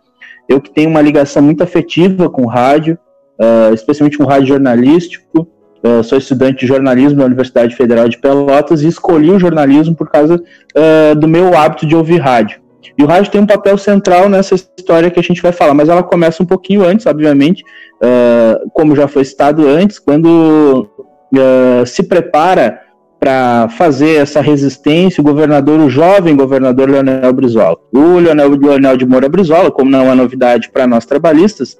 Eu 0.49 0.61
que 0.61 0.69
tenho 0.69 0.89
uma 0.89 1.01
ligação 1.01 1.43
muito 1.43 1.61
afetiva 1.61 2.29
com 2.29 2.43
o 2.43 2.47
rádio 2.47 2.97
uh, 3.39 3.73
especialmente 3.73 4.17
com 4.17 4.23
o 4.23 4.27
rádio 4.27 4.47
jornalístico 4.47 5.47
Uh, 5.83 6.03
sou 6.03 6.17
estudante 6.17 6.61
de 6.61 6.67
jornalismo 6.67 7.19
na 7.19 7.25
Universidade 7.25 7.75
Federal 7.75 8.09
de 8.09 8.17
Pelotas 8.17 8.81
e 8.81 8.87
escolhi 8.87 9.31
o 9.31 9.39
jornalismo 9.39 9.95
por 9.95 10.09
causa 10.09 10.35
uh, 10.35 11.15
do 11.15 11.27
meu 11.27 11.55
hábito 11.55 11.85
de 11.85 11.95
ouvir 11.95 12.17
rádio. 12.17 12.59
E 12.97 13.03
o 13.03 13.07
rádio 13.07 13.31
tem 13.31 13.41
um 13.41 13.45
papel 13.45 13.77
central 13.77 14.27
nessa 14.27 14.55
história 14.55 15.11
que 15.11 15.19
a 15.19 15.23
gente 15.23 15.41
vai 15.41 15.51
falar, 15.51 15.73
mas 15.73 15.89
ela 15.89 16.01
começa 16.01 16.41
um 16.41 16.45
pouquinho 16.45 16.83
antes, 16.83 17.05
obviamente, 17.05 17.63
uh, 18.01 18.69
como 18.73 18.95
já 18.95 19.07
foi 19.07 19.23
citado 19.23 19.67
antes, 19.67 19.99
quando 19.99 20.89
uh, 21.33 21.85
se 21.85 22.03
prepara 22.03 22.81
para 23.19 23.67
fazer 23.69 24.15
essa 24.15 24.41
resistência 24.41 25.21
o 25.21 25.23
governador, 25.23 25.79
o 25.79 25.89
jovem 25.89 26.35
governador 26.35 26.89
Leonel 26.89 27.33
Brizola. 27.33 27.77
O 27.91 28.19
Leonel, 28.19 28.49
Leonel 28.49 28.97
de 28.97 29.05
Moura 29.05 29.29
Brizola, 29.29 29.71
como 29.71 29.89
não 29.89 30.11
é 30.11 30.15
novidade 30.15 30.69
para 30.71 30.87
nós 30.87 31.05
trabalhistas, 31.05 31.73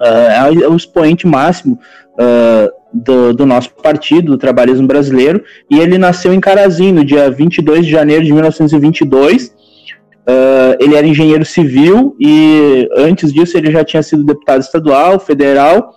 uh, 0.00 0.60
é 0.62 0.68
o 0.68 0.76
expoente 0.76 1.26
máximo 1.26 1.78
do, 2.92 3.32
do, 3.32 3.46
nosso 3.46 3.70
partido, 3.74 4.32
do 4.32 4.38
trabalhismo 4.38 4.86
brasileiro, 4.86 5.42
e 5.70 5.78
ele 5.78 5.98
nasceu 5.98 6.32
em 6.32 6.40
Carazinho, 6.40 6.94
no 6.94 7.04
dia 7.04 7.30
22 7.30 7.84
de 7.84 7.92
janeiro 7.92 8.24
de 8.24 8.32
1922, 8.32 9.56
Uh, 10.28 10.76
ele 10.78 10.94
era 10.94 11.06
engenheiro 11.06 11.42
civil 11.42 12.14
e 12.20 12.86
antes 12.94 13.32
disso 13.32 13.56
ele 13.56 13.70
já 13.70 13.82
tinha 13.82 14.02
sido 14.02 14.26
deputado 14.26 14.60
estadual, 14.60 15.18
federal 15.18 15.94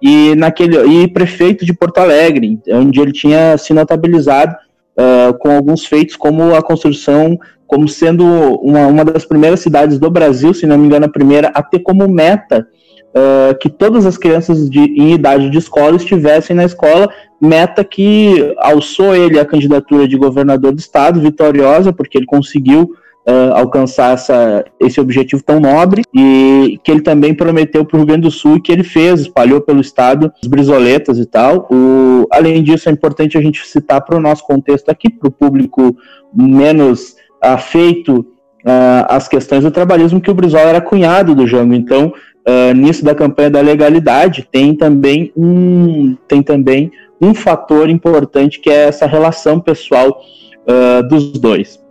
e 0.00 0.34
naquele 0.36 1.02
e 1.02 1.06
prefeito 1.06 1.66
de 1.66 1.74
Porto 1.74 1.98
Alegre, 1.98 2.58
onde 2.68 2.98
ele 2.98 3.12
tinha 3.12 3.58
se 3.58 3.74
notabilizado 3.74 4.56
uh, 4.98 5.36
com 5.38 5.50
alguns 5.50 5.84
feitos 5.84 6.16
como 6.16 6.54
a 6.54 6.62
construção, 6.62 7.38
como 7.66 7.86
sendo 7.86 8.24
uma, 8.24 8.86
uma 8.86 9.04
das 9.04 9.26
primeiras 9.26 9.60
cidades 9.60 9.98
do 9.98 10.10
Brasil, 10.10 10.54
se 10.54 10.66
não 10.66 10.78
me 10.78 10.86
engano 10.86 11.04
a 11.04 11.10
primeira 11.10 11.48
a 11.48 11.62
ter 11.62 11.80
como 11.80 12.08
meta 12.08 12.66
uh, 13.14 13.56
que 13.58 13.70
todas 13.70 14.04
as 14.04 14.18
crianças 14.18 14.68
de, 14.68 14.80
em 14.80 15.14
idade 15.14 15.48
de 15.48 15.58
escola 15.58 15.96
estivessem 15.96 16.54
na 16.56 16.64
escola, 16.64 17.08
meta 17.40 17.84
que 17.84 18.54
alçou 18.58 19.14
ele 19.14 19.38
a 19.38 19.44
candidatura 19.44 20.08
de 20.08 20.16
governador 20.16 20.72
do 20.72 20.78
estado, 20.78 21.20
vitoriosa, 21.20 21.92
porque 21.92 22.18
ele 22.18 22.26
conseguiu 22.26 22.92
uh, 23.26 23.54
alcançar 23.54 24.14
essa, 24.14 24.64
esse 24.80 25.00
objetivo 25.00 25.42
tão 25.42 25.60
nobre 25.60 26.02
e 26.14 26.78
que 26.82 26.90
ele 26.90 27.00
também 27.00 27.34
prometeu 27.34 27.84
para 27.84 27.96
o 27.96 27.98
Rio 27.98 28.06
Grande 28.06 28.22
do 28.22 28.30
Sul 28.30 28.56
e 28.56 28.60
que 28.60 28.72
ele 28.72 28.84
fez, 28.84 29.20
espalhou 29.20 29.60
pelo 29.60 29.80
estado 29.80 30.32
as 30.42 30.48
brisoletas 30.48 31.18
e 31.18 31.26
tal. 31.26 31.68
O, 31.70 32.26
além 32.30 32.62
disso, 32.62 32.88
é 32.88 32.92
importante 32.92 33.38
a 33.38 33.40
gente 33.40 33.66
citar 33.66 34.00
para 34.02 34.16
o 34.16 34.20
nosso 34.20 34.44
contexto 34.46 34.88
aqui, 34.88 35.10
para 35.10 35.28
o 35.28 35.32
público 35.32 35.96
menos 36.34 37.16
afeito 37.40 38.20
uh, 38.20 39.04
às 39.08 39.28
questões 39.28 39.62
do 39.62 39.70
trabalhismo, 39.70 40.20
que 40.20 40.30
o 40.30 40.34
Brizola 40.34 40.64
era 40.70 40.80
cunhado 40.80 41.34
do 41.34 41.46
Jango. 41.46 41.74
Então, 41.74 42.12
uh, 42.48 42.74
nisso 42.74 43.04
da 43.04 43.14
campanha 43.14 43.50
da 43.50 43.60
legalidade, 43.60 44.48
tem 44.50 44.74
também 44.74 45.32
um, 45.36 46.16
tem 46.28 46.42
também 46.42 46.90
um 47.20 47.34
fator 47.34 47.88
importante 47.88 48.60
que 48.60 48.70
é 48.70 48.88
essa 48.88 49.06
relação 49.06 49.60
pessoal 49.60 50.20
uh, 50.68 51.06
dos 51.08 51.32
dois. 51.32 51.82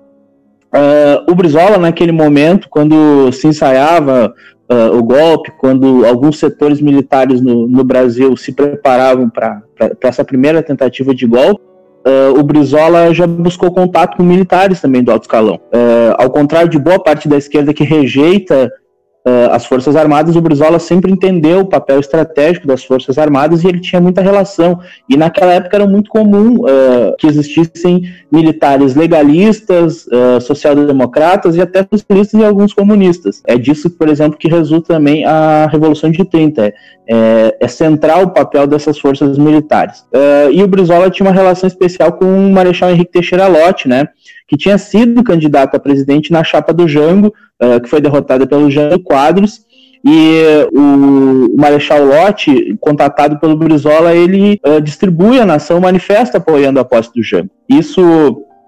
Uh, 0.74 1.32
o 1.32 1.36
Brizola, 1.36 1.78
naquele 1.78 2.12
momento, 2.12 2.68
quando 2.68 3.32
se 3.32 3.48
ensaiava 3.48 4.34
uh, 4.72 4.98
o 4.98 5.04
golpe, 5.04 5.52
quando 5.60 6.04
alguns 6.04 6.40
setores 6.40 6.82
militares 6.82 7.42
no, 7.42 7.68
no 7.68 7.84
Brasil 7.84 8.36
se 8.36 8.52
preparavam 8.52 9.30
para 9.30 9.62
essa 10.02 10.24
primeira 10.24 10.64
tentativa 10.64 11.14
de 11.14 11.28
golpe, 11.28 11.62
uh, 12.08 12.40
o 12.40 12.42
Brizola 12.42 13.14
já 13.14 13.28
buscou 13.28 13.72
contato 13.72 14.18
com 14.18 14.24
militares 14.24 14.82
também 14.82 15.04
do 15.04 15.12
alto 15.12 15.24
escalão. 15.24 15.60
ao 16.18 16.30
contrário 16.32 16.70
de 16.70 16.80
boa 16.80 17.00
parte 17.00 17.30
da 17.30 17.38
esquerda 17.38 17.72
que 17.72 17.84
rejeita 17.84 18.72
uh, 19.26 19.52
as 19.52 19.66
Forças 19.66 19.96
Armadas, 19.96 20.36
o 20.36 20.42
Brizola 20.42 20.80
sempre 20.80 21.12
entendeu 21.12 21.62
o 21.62 21.66
papel 21.66 22.00
estratégico 22.00 22.68
das 22.68 22.84
Forças 22.84 23.18
Armadas 23.18 23.64
e 23.64 23.68
ele 23.68 23.80
tinha 23.80 24.02
muita 24.02 24.22
relação. 24.22 24.80
E 25.10 25.18
naquela 25.18 25.54
época 25.54 25.78
era 25.78 25.88
muito 25.88 26.10
comum 26.10 26.62
uh, 26.62 27.16
que 27.18 27.28
existissem 27.28 28.04
militares 28.32 28.96
legalistas, 28.96 30.06
uh, 30.08 30.42
social-democratas 30.42 31.56
e 31.56 31.62
até 31.62 31.86
socialistas 31.90 32.40
e 32.40 32.44
alguns 32.44 32.74
comunistas. 32.74 33.42
É 33.48 33.58
disso, 33.58 33.90
por 33.90 34.10
exemplo, 34.10 34.38
que 34.38 34.48
resulta 34.48 34.94
também 34.94 35.26
a 35.26 35.68
Revolução 35.72 36.12
de 36.12 36.24
30. 36.24 36.66
É, 36.66 36.74
é, 37.06 37.58
é 37.60 37.68
central 37.68 38.24
o 38.24 38.30
papel 38.30 38.66
dessas 38.66 38.98
forças 38.98 39.38
militares. 39.38 40.06
e 40.52 40.64
o 40.64 40.68
Brizola 40.68 41.10
tinha 41.10 41.28
uma 41.28 41.34
relação 41.34 41.68
especial 41.68 42.14
com 42.14 42.26
o 42.26 42.52
Marechal 42.52 42.92
Henrique 42.92 43.12
Teixeira 43.12 43.48
Lott, 43.48 43.88
né? 43.88 44.08
que 44.48 44.58
tinha 44.58 44.78
sido 44.78 45.24
candidato 45.24 45.76
a 45.76 45.80
presidente 45.80 46.32
na 46.32 46.44
chapa 46.44 46.74
do 46.74 46.88
Jango, 46.88 47.34
uh, 47.64 47.82
que 47.82 47.90
foi 47.90 48.02
derrotada 48.02 48.46
pelo 48.46 48.70
Jango 48.70 49.00
Quadros, 49.00 49.62
e 50.06 50.68
o 50.74 51.56
Marechal 51.56 52.04
Lott, 52.04 52.78
contatado 52.82 53.40
pelo 53.40 53.56
Brizola, 53.56 54.14
ele 54.14 54.60
uh, 54.68 54.82
distribui 54.82 55.40
a 55.40 55.46
nação 55.46 55.80
manifesto 55.80 56.36
apoiando 56.36 56.80
a 56.80 56.84
posse 56.84 57.14
do 57.14 57.24
Jango. 57.24 57.50
Isso, 57.70 58.02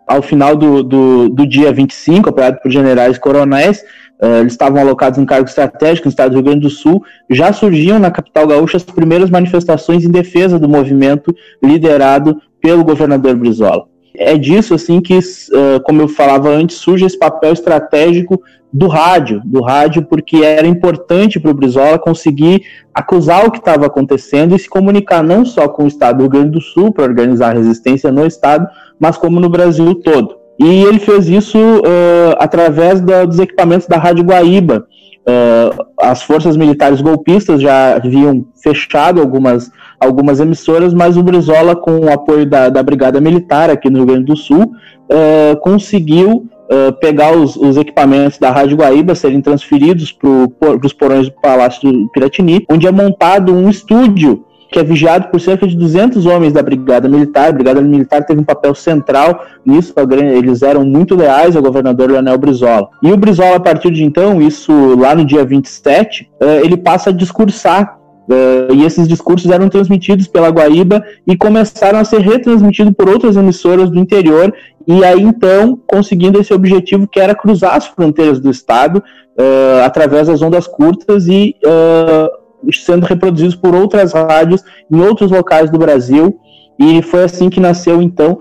ao 0.07 0.21
final 0.21 0.55
do, 0.55 0.81
do, 0.81 1.29
do 1.29 1.45
dia 1.45 1.73
25, 1.73 2.29
apoiado 2.29 2.61
por 2.61 2.71
generais 2.71 3.17
coronéis, 3.17 3.83
uh, 4.21 4.39
eles 4.39 4.53
estavam 4.53 4.79
alocados 4.79 5.19
em 5.19 5.25
cargo 5.25 5.49
estratégico 5.49 6.07
no 6.07 6.11
estado 6.11 6.29
do 6.29 6.35
Rio 6.35 6.45
Grande 6.45 6.61
do 6.61 6.69
Sul, 6.69 7.03
já 7.29 7.51
surgiam 7.51 7.99
na 7.99 8.09
capital 8.09 8.47
gaúcha 8.47 8.77
as 8.77 8.83
primeiras 8.83 9.29
manifestações 9.29 10.05
em 10.05 10.11
defesa 10.11 10.57
do 10.57 10.69
movimento 10.69 11.35
liderado 11.61 12.41
pelo 12.61 12.85
governador 12.85 13.35
Brizola 13.35 13.87
é 14.17 14.37
disso 14.37 14.73
assim 14.73 15.01
que, 15.01 15.17
uh, 15.17 15.81
como 15.83 16.01
eu 16.01 16.07
falava 16.07 16.49
antes, 16.49 16.77
surge 16.77 17.05
esse 17.05 17.17
papel 17.17 17.53
estratégico 17.53 18.41
do 18.71 18.87
rádio, 18.87 19.41
do 19.45 19.61
rádio 19.61 20.03
porque 20.03 20.37
era 20.37 20.67
importante 20.67 21.39
para 21.39 21.51
o 21.51 21.53
Brizola 21.53 21.97
conseguir 21.97 22.63
acusar 22.93 23.45
o 23.45 23.51
que 23.51 23.59
estava 23.59 23.85
acontecendo 23.85 24.53
e 24.53 24.59
se 24.59 24.67
comunicar 24.67 25.23
não 25.23 25.45
só 25.45 25.67
com 25.67 25.85
o 25.85 25.87
Estado 25.87 26.17
do 26.17 26.23
Rio 26.23 26.29
Grande 26.29 26.51
do 26.51 26.61
Sul 26.61 26.91
para 26.91 27.05
organizar 27.05 27.51
a 27.51 27.57
resistência 27.57 28.11
no 28.11 28.25
Estado, 28.25 28.67
mas 28.99 29.17
como 29.17 29.39
no 29.39 29.49
Brasil 29.49 29.95
todo. 29.95 30.35
E 30.59 30.83
ele 30.83 30.99
fez 30.99 31.29
isso 31.29 31.57
uh, 31.57 32.35
através 32.37 33.01
da, 33.01 33.25
dos 33.25 33.39
equipamentos 33.39 33.87
da 33.87 33.97
Rádio 33.97 34.25
Guaíba. 34.25 34.85
Uh, 35.27 35.85
as 35.99 36.21
forças 36.21 36.55
militares 36.55 37.01
golpistas 37.01 37.59
já 37.59 37.95
haviam 37.95 38.45
fechado 38.61 39.19
algumas 39.19 39.71
algumas 39.99 40.39
emissoras, 40.39 40.93
mas 40.93 41.17
o 41.17 41.23
Brizola, 41.23 41.75
com 41.75 41.99
o 41.99 42.11
apoio 42.11 42.45
da, 42.45 42.69
da 42.69 42.83
Brigada 42.83 43.19
Militar 43.19 43.69
aqui 43.69 43.89
no 43.89 43.99
Rio 43.99 44.07
Grande 44.07 44.25
do 44.25 44.37
Sul, 44.37 44.63
uh, 44.63 45.57
conseguiu 45.61 46.47
uh, 46.69 46.93
pegar 46.99 47.35
os, 47.35 47.55
os, 47.55 47.77
equipamentos 47.77 48.37
da 48.37 48.51
Rádio 48.51 48.77
Guaíba, 48.77 49.15
serem 49.15 49.41
transferidos 49.41 50.11
para 50.11 50.85
os 50.85 50.93
porões 50.93 51.27
do 51.27 51.35
Palácio 51.41 51.91
do 51.91 52.09
Piratini, 52.09 52.65
onde 52.69 52.85
é 52.85 52.91
montado 52.91 53.53
um 53.53 53.69
estúdio 53.69 54.45
que 54.75 54.79
é 54.79 54.83
vigiado 54.83 55.29
por 55.29 55.39
cerca 55.39 55.65
de 55.65 55.73
200 55.73 56.25
homens 56.25 56.51
da 56.51 56.61
Brigada 56.61 57.07
Militar. 57.07 57.47
A 57.47 57.51
Brigada 57.53 57.81
Militar 57.81 58.25
teve 58.25 58.41
um 58.41 58.43
papel 58.43 58.75
central 58.75 59.45
nisso, 59.65 59.93
eles 60.37 60.61
eram 60.61 60.83
muito 60.83 61.15
leais 61.15 61.55
ao 61.55 61.63
governador 61.63 62.11
Leonel 62.11 62.37
Brizola. 62.37 62.89
E 63.01 63.09
o 63.09 63.15
Brizola, 63.15 63.55
a 63.55 63.59
partir 63.59 63.89
de 63.89 64.03
então, 64.03 64.41
isso 64.41 64.73
lá 64.95 65.15
no 65.15 65.23
dia 65.23 65.45
27, 65.45 66.29
eh, 66.41 66.61
ele 66.61 66.75
passa 66.75 67.09
a 67.09 67.13
discursar 67.13 67.99
Uh, 68.27 68.73
e 68.73 68.83
esses 68.83 69.07
discursos 69.07 69.51
eram 69.51 69.69
transmitidos 69.69 70.25
pela 70.25 70.49
Guaíba 70.49 71.03
e 71.27 71.37
começaram 71.37 71.99
a 71.99 72.03
ser 72.03 72.21
retransmitidos 72.21 72.91
por 72.95 73.07
outras 73.07 73.37
emissoras 73.37 73.87
do 73.87 73.99
interior, 73.99 74.51
e 74.87 75.05
aí 75.05 75.21
então 75.21 75.79
conseguindo 75.85 76.41
esse 76.41 76.51
objetivo 76.51 77.07
que 77.07 77.19
era 77.19 77.35
cruzar 77.35 77.75
as 77.75 77.85
fronteiras 77.85 78.39
do 78.39 78.49
Estado 78.49 78.97
uh, 78.97 79.83
através 79.85 80.25
das 80.25 80.41
ondas 80.41 80.65
curtas 80.65 81.27
e 81.27 81.55
uh, 81.63 82.44
sendo 82.73 83.05
reproduzidos 83.05 83.55
por 83.55 83.75
outras 83.75 84.13
rádios 84.13 84.63
em 84.91 84.99
outros 84.99 85.31
locais 85.31 85.69
do 85.69 85.77
Brasil. 85.77 86.39
E 86.79 87.01
foi 87.01 87.23
assim 87.23 87.49
que 87.49 87.59
nasceu 87.59 88.01
então 88.01 88.39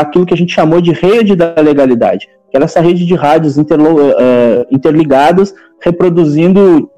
aquilo 0.00 0.26
que 0.26 0.34
a 0.34 0.36
gente 0.36 0.54
chamou 0.54 0.80
de 0.80 0.92
rede 0.92 1.36
da 1.36 1.54
legalidade, 1.60 2.26
que 2.50 2.56
era 2.56 2.64
essa 2.64 2.80
rede 2.80 3.04
de 3.06 3.14
rádios 3.14 3.56
interligadas, 4.70 5.54
reproduzindo 5.80 6.90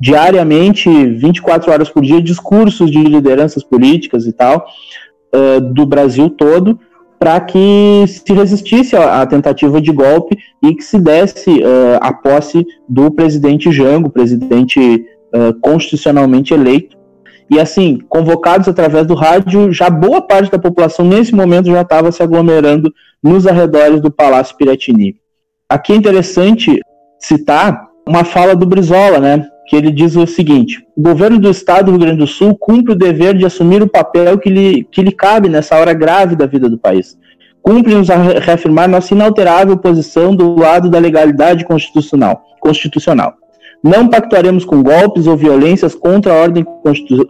diariamente, 0.00 0.88
24 0.88 1.70
horas 1.70 1.88
por 1.88 2.02
dia, 2.02 2.20
discursos 2.20 2.90
de 2.90 2.98
lideranças 2.98 3.62
políticas 3.62 4.26
e 4.26 4.32
tal, 4.32 4.66
do 5.72 5.86
Brasil 5.86 6.28
todo, 6.30 6.78
para 7.18 7.38
que 7.40 8.04
se 8.08 8.32
resistisse 8.32 8.96
à 8.96 9.24
tentativa 9.24 9.80
de 9.80 9.92
golpe 9.92 10.36
e 10.62 10.74
que 10.74 10.82
se 10.82 10.98
desse 10.98 11.62
a 12.00 12.12
posse 12.12 12.66
do 12.88 13.10
presidente 13.10 13.70
Jango, 13.70 14.10
presidente 14.10 15.06
constitucionalmente 15.60 16.52
eleito. 16.52 16.96
E 17.50 17.60
assim, 17.60 17.98
convocados 18.08 18.68
através 18.68 19.06
do 19.06 19.14
rádio, 19.14 19.72
já 19.72 19.90
boa 19.90 20.22
parte 20.22 20.50
da 20.50 20.58
população 20.58 21.04
nesse 21.04 21.34
momento 21.34 21.70
já 21.70 21.82
estava 21.82 22.10
se 22.10 22.22
aglomerando 22.22 22.92
nos 23.22 23.46
arredores 23.46 24.00
do 24.00 24.10
Palácio 24.10 24.56
Piratini. 24.56 25.16
Aqui 25.68 25.92
é 25.92 25.96
interessante 25.96 26.80
citar 27.18 27.88
uma 28.06 28.24
fala 28.24 28.56
do 28.56 28.66
Brizola, 28.66 29.18
né? 29.18 29.46
que 29.66 29.76
ele 29.76 29.90
diz 29.90 30.16
o 30.16 30.26
seguinte: 30.26 30.84
o 30.96 31.02
governo 31.02 31.38
do 31.38 31.50
Estado 31.50 31.86
do 31.86 31.92
Rio 31.92 32.00
Grande 32.00 32.18
do 32.18 32.26
Sul 32.26 32.56
cumpre 32.56 32.92
o 32.92 32.96
dever 32.96 33.36
de 33.36 33.46
assumir 33.46 33.82
o 33.82 33.88
papel 33.88 34.38
que 34.38 34.50
lhe, 34.50 34.84
que 34.84 35.02
lhe 35.02 35.12
cabe 35.12 35.48
nessa 35.48 35.76
hora 35.76 35.92
grave 35.92 36.36
da 36.36 36.46
vida 36.46 36.68
do 36.68 36.78
país. 36.78 37.18
Cumpre-nos 37.62 38.08
reafirmar 38.08 38.88
nossa 38.88 39.14
inalterável 39.14 39.76
posição 39.78 40.36
do 40.36 40.54
lado 40.54 40.90
da 40.90 40.98
legalidade 40.98 41.64
constitucional. 41.64 42.42
constitucional. 42.60 43.34
Não 43.84 44.08
pactuaremos 44.08 44.64
com 44.64 44.82
golpes 44.82 45.26
ou 45.26 45.36
violências 45.36 45.94
contra 45.94 46.32
a 46.32 46.36
ordem 46.36 46.64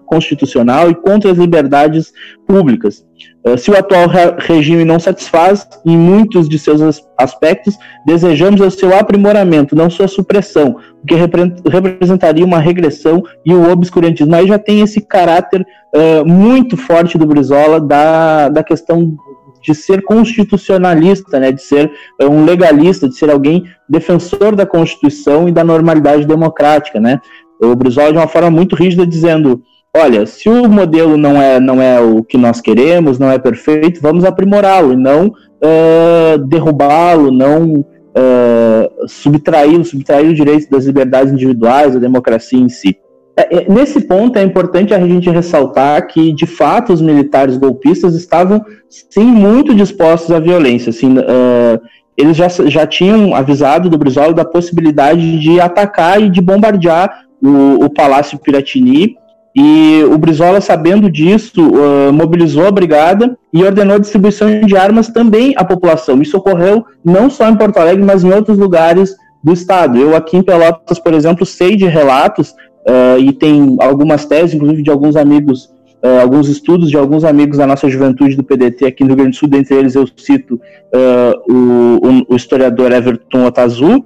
constitucional 0.06 0.88
e 0.88 0.94
contra 0.94 1.32
as 1.32 1.36
liberdades 1.36 2.12
públicas. 2.46 3.04
Uh, 3.44 3.58
se 3.58 3.72
o 3.72 3.76
atual 3.76 4.06
re 4.06 4.36
regime 4.38 4.84
não 4.84 5.00
satisfaz 5.00 5.68
em 5.84 5.98
muitos 5.98 6.48
de 6.48 6.56
seus 6.56 7.02
aspectos, 7.18 7.76
desejamos 8.06 8.60
o 8.60 8.70
seu 8.70 8.96
aprimoramento, 8.96 9.74
não 9.74 9.90
sua 9.90 10.06
supressão, 10.06 10.76
o 11.02 11.06
que 11.06 11.16
repre 11.16 11.52
representaria 11.68 12.44
uma 12.44 12.60
regressão 12.60 13.22
e 13.44 13.52
o 13.52 13.68
obscurantismo. 13.70 14.34
Aí 14.36 14.46
já 14.46 14.58
tem 14.58 14.80
esse 14.80 15.00
caráter 15.00 15.66
uh, 15.92 16.24
muito 16.24 16.76
forte 16.76 17.18
do 17.18 17.26
Brizola 17.26 17.80
da, 17.80 18.48
da 18.48 18.62
questão 18.62 19.16
de 19.64 19.74
ser 19.74 20.02
constitucionalista, 20.02 21.40
né, 21.40 21.50
de 21.50 21.62
ser 21.62 21.90
uh, 22.22 22.26
um 22.26 22.44
legalista, 22.44 23.08
de 23.08 23.16
ser 23.16 23.30
alguém 23.30 23.64
defensor 23.88 24.54
da 24.54 24.66
Constituição 24.66 25.48
e 25.48 25.52
da 25.52 25.64
normalidade 25.64 26.26
democrática, 26.26 27.00
né. 27.00 27.20
O 27.62 27.74
Brizola 27.74 28.12
de 28.12 28.18
uma 28.18 28.28
forma 28.28 28.50
muito 28.50 28.76
rígida 28.76 29.06
dizendo, 29.06 29.62
olha, 29.96 30.26
se 30.26 30.48
o 30.48 30.68
modelo 30.68 31.16
não 31.16 31.40
é, 31.40 31.58
não 31.58 31.80
é 31.80 32.00
o 32.00 32.22
que 32.22 32.36
nós 32.36 32.60
queremos, 32.60 33.18
não 33.18 33.30
é 33.30 33.38
perfeito, 33.38 34.00
vamos 34.02 34.24
aprimorá-lo 34.24 34.92
e 34.92 34.96
não 34.96 35.28
uh, 35.28 36.38
derrubá-lo, 36.46 37.30
não 37.30 37.80
uh, 37.80 39.08
subtraí-lo, 39.08 39.84
subtrair 39.84 40.28
o 40.28 40.34
direito 40.34 40.68
das 40.68 40.84
liberdades 40.84 41.32
individuais, 41.32 41.94
da 41.94 42.00
democracia 42.00 42.58
em 42.58 42.68
si. 42.68 42.98
É, 43.36 43.56
é, 43.56 43.68
nesse 43.68 44.00
ponto 44.02 44.38
é 44.38 44.42
importante 44.42 44.94
a 44.94 45.06
gente 45.06 45.28
ressaltar 45.28 46.06
que, 46.06 46.32
de 46.32 46.46
fato, 46.46 46.92
os 46.92 47.02
militares 47.02 47.56
golpistas 47.56 48.14
estavam, 48.14 48.64
sim, 48.88 49.24
muito 49.24 49.74
dispostos 49.74 50.30
à 50.30 50.38
violência. 50.38 50.90
Assim, 50.90 51.18
uh, 51.18 51.80
eles 52.16 52.36
já, 52.36 52.48
já 52.48 52.86
tinham 52.86 53.34
avisado 53.34 53.90
do 53.90 53.98
Brizola 53.98 54.32
da 54.32 54.44
possibilidade 54.44 55.40
de 55.40 55.60
atacar 55.60 56.22
e 56.22 56.30
de 56.30 56.40
bombardear 56.40 57.24
o, 57.42 57.84
o 57.84 57.90
Palácio 57.90 58.38
Piratini. 58.38 59.16
E 59.56 60.02
o 60.10 60.18
Brizola, 60.18 60.60
sabendo 60.60 61.10
disso, 61.10 61.68
uh, 61.68 62.12
mobilizou 62.12 62.66
a 62.66 62.72
brigada 62.72 63.36
e 63.52 63.64
ordenou 63.64 63.96
a 63.96 64.00
distribuição 64.00 64.60
de 64.60 64.76
armas 64.76 65.08
também 65.08 65.54
à 65.56 65.64
população. 65.64 66.22
Isso 66.22 66.36
ocorreu 66.36 66.84
não 67.04 67.28
só 67.28 67.48
em 67.48 67.56
Porto 67.56 67.78
Alegre, 67.78 68.04
mas 68.04 68.22
em 68.22 68.32
outros 68.32 68.58
lugares 68.58 69.14
do 69.42 69.52
estado. 69.52 69.98
Eu 69.98 70.16
aqui 70.16 70.36
em 70.36 70.42
Pelotas, 70.42 70.98
por 70.98 71.14
exemplo, 71.14 71.44
sei 71.44 71.76
de 71.76 71.86
relatos 71.86 72.54
uh, 72.86 73.18
e 73.18 73.32
tem 73.32 73.76
algumas 73.80 74.24
teses, 74.26 74.54
inclusive 74.54 74.82
de 74.82 74.90
alguns 74.90 75.16
amigos, 75.16 75.66
uh, 76.02 76.20
alguns 76.22 76.48
estudos 76.48 76.90
de 76.90 76.96
alguns 76.96 77.24
amigos 77.24 77.58
da 77.58 77.66
nossa 77.66 77.88
juventude 77.88 78.36
do 78.36 78.44
PDT 78.44 78.86
aqui 78.86 79.02
no 79.02 79.08
Rio 79.08 79.16
Grande 79.16 79.30
do 79.32 79.36
Sul, 79.36 79.48
dentre 79.48 79.74
eles 79.74 79.94
eu 79.94 80.06
cito 80.16 80.54
uh, 80.54 81.52
o, 81.52 82.32
o, 82.32 82.36
historiador 82.36 82.92
Everton 82.92 83.46
Otazu, 83.46 84.04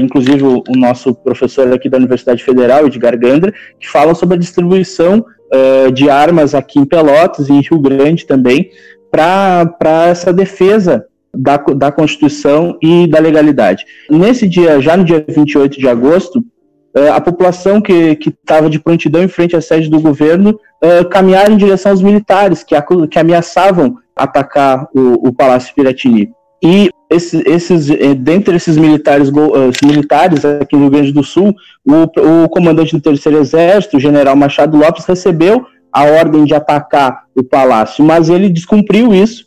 inclusive 0.00 0.42
o, 0.42 0.64
o, 0.66 0.72
nosso 0.74 1.14
professor 1.14 1.70
aqui 1.70 1.86
da 1.90 1.98
Universidade 1.98 2.42
Federal, 2.42 2.86
Edgar 2.86 3.18
Gandra, 3.18 3.52
que 3.78 3.86
falam 3.86 4.14
sobre 4.14 4.36
a 4.36 4.38
distribuição 4.38 5.22
de 5.92 6.08
armas 6.08 6.54
aqui 6.54 6.78
em 6.78 6.86
Pelotas 6.86 7.50
e 7.50 7.52
em 7.52 7.60
Rio 7.60 7.78
Grande 7.78 8.26
também, 8.26 8.70
para 9.10 10.06
essa 10.08 10.32
defesa 10.32 11.04
da, 11.36 11.56
da 11.58 11.92
Constituição 11.92 12.78
e 12.82 13.06
da 13.06 13.18
legalidade. 13.18 13.84
Nesse 14.10 14.48
dia, 14.48 14.80
já 14.80 14.96
no 14.96 15.04
dia 15.04 15.24
28 15.28 15.78
de 15.78 15.88
agosto, 15.88 16.42
a 17.14 17.20
população 17.20 17.80
que 17.80 18.18
estava 18.26 18.70
de 18.70 18.78
prontidão 18.78 19.22
em 19.22 19.28
frente 19.28 19.54
à 19.54 19.60
sede 19.60 19.90
do 19.90 20.00
governo 20.00 20.58
uh, 20.82 21.08
caminhar 21.08 21.50
em 21.50 21.56
direção 21.56 21.92
aos 21.92 22.02
militares 22.02 22.62
que, 22.62 22.74
que 23.10 23.18
ameaçavam 23.18 23.98
atacar 24.14 24.88
o, 24.94 25.28
o 25.28 25.32
Palácio 25.32 25.74
Piratini. 25.74 26.30
E 26.62 26.90
esses, 27.10 27.44
esses, 27.46 27.90
eh, 27.90 28.14
dentre 28.14 28.56
esses 28.56 28.76
militares, 28.76 29.30
militares 29.84 30.44
aqui 30.44 30.74
no 30.74 30.82
Rio 30.82 30.90
Grande 30.90 31.12
do 31.12 31.22
Sul, 31.22 31.54
o, 31.84 32.44
o 32.44 32.48
comandante 32.48 32.96
do 32.96 33.02
Terceiro 33.02 33.38
Exército, 33.38 33.98
o 33.98 34.00
general 34.00 34.34
Machado 34.34 34.76
Lopes, 34.76 35.04
recebeu 35.04 35.66
a 35.92 36.04
ordem 36.04 36.44
de 36.44 36.54
atacar 36.54 37.24
o 37.34 37.42
palácio, 37.42 38.04
mas 38.04 38.28
ele 38.28 38.48
descumpriu 38.48 39.14
isso, 39.14 39.45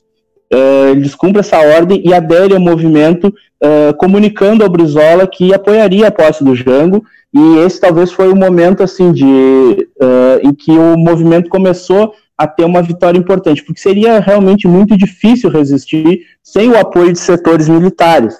uh, 0.53 0.89
ele 0.89 1.01
descumpre 1.01 1.39
essa 1.39 1.57
ordem 1.57 2.01
e 2.05 2.13
adere 2.13 2.53
ao 2.53 2.59
movimento, 2.59 3.27
uh, 3.27 3.95
comunicando 3.97 4.63
ao 4.63 4.69
Brizola 4.69 5.27
que 5.27 5.53
apoiaria 5.53 6.07
a 6.07 6.11
posse 6.11 6.43
do 6.43 6.55
Jango 6.55 7.03
e 7.33 7.59
esse 7.59 7.79
talvez 7.79 8.11
foi 8.11 8.29
o 8.29 8.35
momento 8.35 8.81
assim 8.81 9.11
de 9.11 9.23
uh, 9.25 10.39
em 10.41 10.53
que 10.53 10.71
o 10.71 10.97
movimento 10.97 11.49
começou 11.49 12.13
a 12.37 12.47
ter 12.47 12.63
uma 12.63 12.81
vitória 12.81 13.19
importante, 13.19 13.63
porque 13.63 13.81
seria 13.81 14.19
realmente 14.19 14.67
muito 14.67 14.97
difícil 14.97 15.49
resistir 15.49 16.21
sem 16.41 16.69
o 16.69 16.79
apoio 16.79 17.11
de 17.11 17.19
setores 17.19 17.67
militares. 17.67 18.33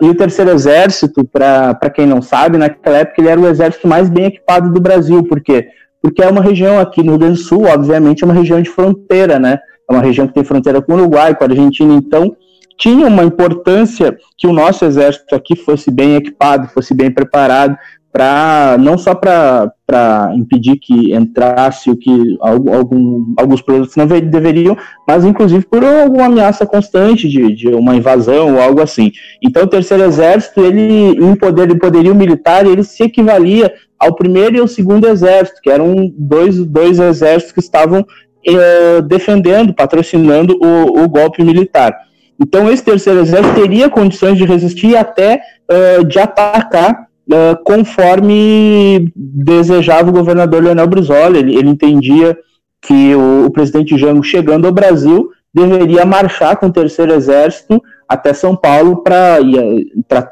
E 0.00 0.08
o 0.08 0.14
Terceiro 0.16 0.50
Exército, 0.50 1.24
para 1.24 1.88
quem 1.94 2.04
não 2.04 2.20
sabe, 2.20 2.58
naquela 2.58 2.98
época 2.98 3.20
ele 3.20 3.28
era 3.28 3.40
o 3.40 3.46
exército 3.46 3.86
mais 3.86 4.10
bem 4.10 4.24
equipado 4.24 4.72
do 4.72 4.80
Brasil, 4.80 5.22
por 5.22 5.40
quê? 5.40 5.68
Porque 6.02 6.20
é 6.20 6.28
uma 6.28 6.42
região 6.42 6.80
aqui 6.80 7.00
no 7.00 7.12
Rio 7.12 7.20
Grande 7.20 7.38
do 7.38 7.44
Sul, 7.44 7.66
obviamente, 7.68 8.24
é 8.24 8.26
uma 8.26 8.34
região 8.34 8.60
de 8.60 8.68
fronteira, 8.68 9.38
né? 9.38 9.60
É 9.90 9.94
uma 9.94 10.02
região 10.02 10.26
que 10.26 10.34
tem 10.34 10.44
fronteira 10.44 10.80
com 10.80 10.92
o 10.92 10.96
Uruguai, 10.96 11.34
com 11.34 11.42
a 11.42 11.48
Argentina, 11.48 11.92
então 11.94 12.36
tinha 12.78 13.06
uma 13.06 13.24
importância 13.24 14.16
que 14.38 14.46
o 14.46 14.52
nosso 14.52 14.84
exército 14.84 15.34
aqui 15.34 15.56
fosse 15.56 15.90
bem 15.90 16.14
equipado, 16.14 16.68
fosse 16.68 16.94
bem 16.94 17.10
preparado, 17.10 17.76
para 18.12 18.76
não 18.80 18.98
só 18.98 19.14
para 19.14 20.32
impedir 20.34 20.76
que 20.76 21.14
entrasse 21.14 21.90
o 21.90 21.96
que 21.96 22.36
algum, 22.40 23.34
alguns 23.36 23.62
produtos 23.62 23.94
não 23.96 24.06
deveriam, 24.06 24.76
mas 25.06 25.24
inclusive 25.24 25.64
por 25.64 25.84
alguma 25.84 26.26
ameaça 26.26 26.66
constante 26.66 27.28
de, 27.28 27.54
de 27.54 27.68
uma 27.68 27.94
invasão 27.94 28.54
ou 28.54 28.60
algo 28.60 28.80
assim. 28.80 29.12
Então 29.42 29.64
o 29.64 29.68
terceiro 29.68 30.04
exército, 30.04 30.60
ele 30.60 31.10
em 31.22 31.36
poder, 31.36 31.78
poderio 31.78 32.14
militar, 32.14 32.66
ele 32.66 32.82
se 32.82 33.04
equivalia 33.04 33.72
ao 33.98 34.14
primeiro 34.14 34.56
e 34.56 34.60
ao 34.60 34.66
segundo 34.66 35.06
exército, 35.06 35.60
que 35.62 35.70
eram 35.70 36.10
dois, 36.16 36.64
dois 36.64 36.98
exércitos 36.98 37.52
que 37.52 37.60
estavam 37.60 38.04
eh, 38.46 39.02
defendendo, 39.02 39.74
patrocinando 39.74 40.58
o, 40.60 41.02
o 41.02 41.08
golpe 41.08 41.42
militar. 41.42 41.94
Então, 42.40 42.70
esse 42.70 42.82
terceiro 42.82 43.20
exército 43.20 43.54
teria 43.54 43.90
condições 43.90 44.38
de 44.38 44.46
resistir 44.46 44.96
até 44.96 45.42
uh, 45.70 46.04
de 46.06 46.18
atacar 46.18 47.06
uh, 47.28 47.62
conforme 47.64 49.12
desejava 49.14 50.08
o 50.08 50.12
governador 50.12 50.62
Leonel 50.62 50.86
Brizola. 50.86 51.36
Ele, 51.36 51.54
ele 51.54 51.68
entendia 51.68 52.36
que 52.80 53.14
o, 53.14 53.44
o, 53.44 53.50
presidente 53.50 53.98
Jango, 53.98 54.22
chegando 54.22 54.66
ao 54.66 54.72
Brasil, 54.72 55.28
deveria 55.52 56.06
marchar 56.06 56.56
com 56.56 56.66
o 56.66 56.72
terceiro 56.72 57.12
exército 57.12 57.82
até 58.08 58.32
São 58.32 58.56
Paulo 58.56 59.02
para 59.02 59.38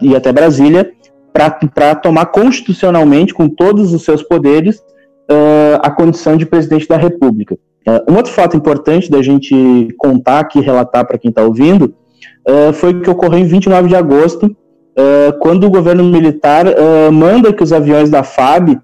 ir 0.00 0.16
até 0.16 0.32
Brasília 0.32 0.90
para 1.74 1.94
tomar 1.94 2.26
constitucionalmente, 2.26 3.34
com 3.34 3.48
todos 3.48 3.92
os 3.92 4.02
seus 4.02 4.22
poderes, 4.22 4.78
uh, 5.30 5.78
a 5.82 5.90
condição 5.90 6.38
de 6.38 6.46
presidente 6.46 6.88
da 6.88 6.96
República. 6.96 7.56
Uh, 7.88 8.12
um 8.12 8.16
outro 8.16 8.30
fato 8.30 8.54
importante 8.54 9.10
da 9.10 9.22
gente 9.22 9.88
contar 9.96 10.40
aqui, 10.40 10.60
relatar 10.60 11.06
para 11.06 11.16
quem 11.16 11.30
está 11.30 11.42
ouvindo, 11.42 11.94
uh, 12.46 12.72
foi 12.74 12.90
o 12.90 13.00
que 13.00 13.08
ocorreu 13.08 13.38
em 13.38 13.46
29 13.46 13.88
de 13.88 13.96
agosto, 13.96 14.44
uh, 14.44 15.38
quando 15.40 15.64
o 15.64 15.70
governo 15.70 16.04
militar 16.04 16.66
manda 17.10 17.52
que 17.52 17.62
os 17.62 17.72
aviões 17.72 18.10
da 18.10 18.22
FAB 18.22 18.78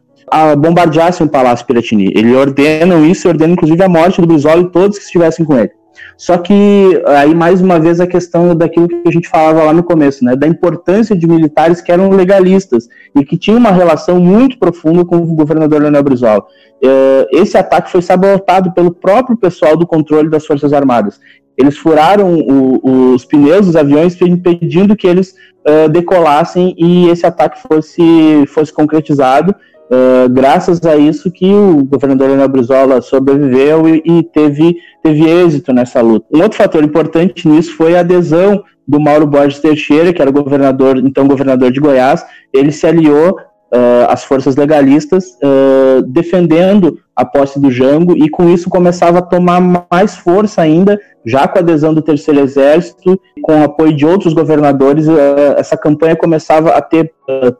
bombardeassem 0.56 1.26
o 1.26 1.30
Palácio 1.30 1.66
Piratini. 1.66 2.10
Ele 2.14 2.34
ordena 2.34 2.96
isso, 3.06 3.28
ordena 3.28 3.52
inclusive 3.52 3.82
a 3.82 3.88
morte 3.88 4.22
do 4.22 4.26
Brizola 4.26 4.62
e 4.62 4.70
todos 4.70 4.98
que 4.98 5.04
estivessem 5.04 5.44
com 5.44 5.58
ele. 5.58 5.70
Só 6.16 6.38
que 6.38 7.02
aí 7.06 7.34
mais 7.34 7.60
uma 7.60 7.78
vez 7.78 8.00
a 8.00 8.06
questão 8.06 8.54
daquilo 8.54 8.88
que 8.88 9.02
a 9.06 9.10
gente 9.10 9.28
falava 9.28 9.64
lá 9.64 9.72
no 9.72 9.82
começo, 9.82 10.24
né, 10.24 10.36
da 10.36 10.46
importância 10.46 11.16
de 11.16 11.26
militares 11.26 11.80
que 11.80 11.92
eram 11.92 12.10
legalistas 12.10 12.88
e 13.14 13.24
que 13.24 13.36
tinham 13.36 13.58
uma 13.58 13.70
relação 13.70 14.20
muito 14.20 14.58
profunda 14.58 15.04
com 15.04 15.16
o 15.16 15.34
governador 15.34 15.80
Leonel 15.80 16.02
Brizola. 16.02 16.44
É, 16.82 17.28
esse 17.32 17.56
ataque 17.56 17.90
foi 17.90 18.02
sabotado 18.02 18.72
pelo 18.72 18.92
próprio 18.92 19.36
pessoal 19.36 19.76
do 19.76 19.86
controle 19.86 20.28
das 20.28 20.46
Forças 20.46 20.72
Armadas. 20.72 21.20
Eles 21.56 21.78
furaram 21.78 22.34
o, 22.34 23.14
os 23.14 23.24
pneus 23.24 23.66
dos 23.66 23.76
aviões, 23.76 24.20
impedindo 24.20 24.96
que 24.96 25.06
eles 25.06 25.34
uh, 25.66 25.88
decolassem 25.88 26.74
e 26.76 27.08
esse 27.08 27.24
ataque 27.24 27.62
fosse, 27.62 28.44
fosse 28.48 28.72
concretizado. 28.72 29.54
Uh, 29.84 30.28
graças 30.30 30.82
a 30.86 30.96
isso 30.96 31.30
que 31.30 31.52
o 31.52 31.84
governador 31.84 32.28
Leonel 32.28 32.48
Brizola 32.48 33.02
sobreviveu 33.02 33.86
e, 33.86 34.02
e, 34.04 34.22
teve, 34.22 34.76
teve 35.02 35.28
êxito 35.28 35.72
nessa 35.72 36.00
luta. 36.00 36.26
Um 36.32 36.42
outro 36.42 36.56
fator 36.56 36.82
importante 36.82 37.46
nisso 37.46 37.76
foi 37.76 37.94
a 37.94 38.00
adesão 38.00 38.64
do 38.88 38.98
Mauro 38.98 39.26
Borges 39.26 39.60
Teixeira, 39.60 40.12
que 40.12 40.22
era 40.22 40.30
governador, 40.30 40.98
então 40.98 41.28
governador 41.28 41.70
de 41.70 41.80
Goiás, 41.80 42.24
ele 42.52 42.72
se 42.72 42.86
aliou 42.86 43.36
uh, 43.74 44.06
as 44.08 44.24
forças 44.24 44.54
legalistas, 44.54 45.36
uh, 45.42 46.02
defendendo 46.02 46.98
a 47.14 47.24
posse 47.24 47.60
do 47.60 47.70
Jango, 47.70 48.16
e 48.16 48.28
com 48.28 48.48
isso 48.48 48.70
começava 48.70 49.18
a 49.18 49.22
tomar 49.22 49.60
mais 49.90 50.16
força 50.16 50.62
ainda, 50.62 50.98
já 51.26 51.48
com 51.48 51.58
a 51.58 51.62
adesão 51.62 51.92
do 51.92 52.02
Terceiro 52.02 52.40
Exército, 52.40 53.20
com 53.42 53.60
o 53.60 53.64
apoio 53.64 53.94
de 53.94 54.06
outros 54.06 54.32
governadores, 54.32 55.08
uh, 55.08 55.54
essa 55.56 55.76
campanha 55.76 56.16
começava 56.16 56.70
a 56.70 56.80
ter, 56.80 57.12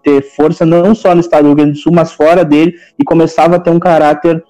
ter 0.03 0.23
força 0.23 0.65
não 0.65 0.95
só 0.95 1.15
no 1.15 1.21
estado 1.21 1.43
do 1.43 1.49
Rio 1.49 1.57
Grande 1.57 1.73
do 1.73 1.79
Sul, 1.79 1.93
mas 1.93 2.13
fora 2.13 2.45
dele, 2.45 2.75
e 2.99 3.05
começava 3.05 3.57
a 3.57 3.59
ter 3.59 3.71
um 3.71 3.81
caráter 3.81 4.43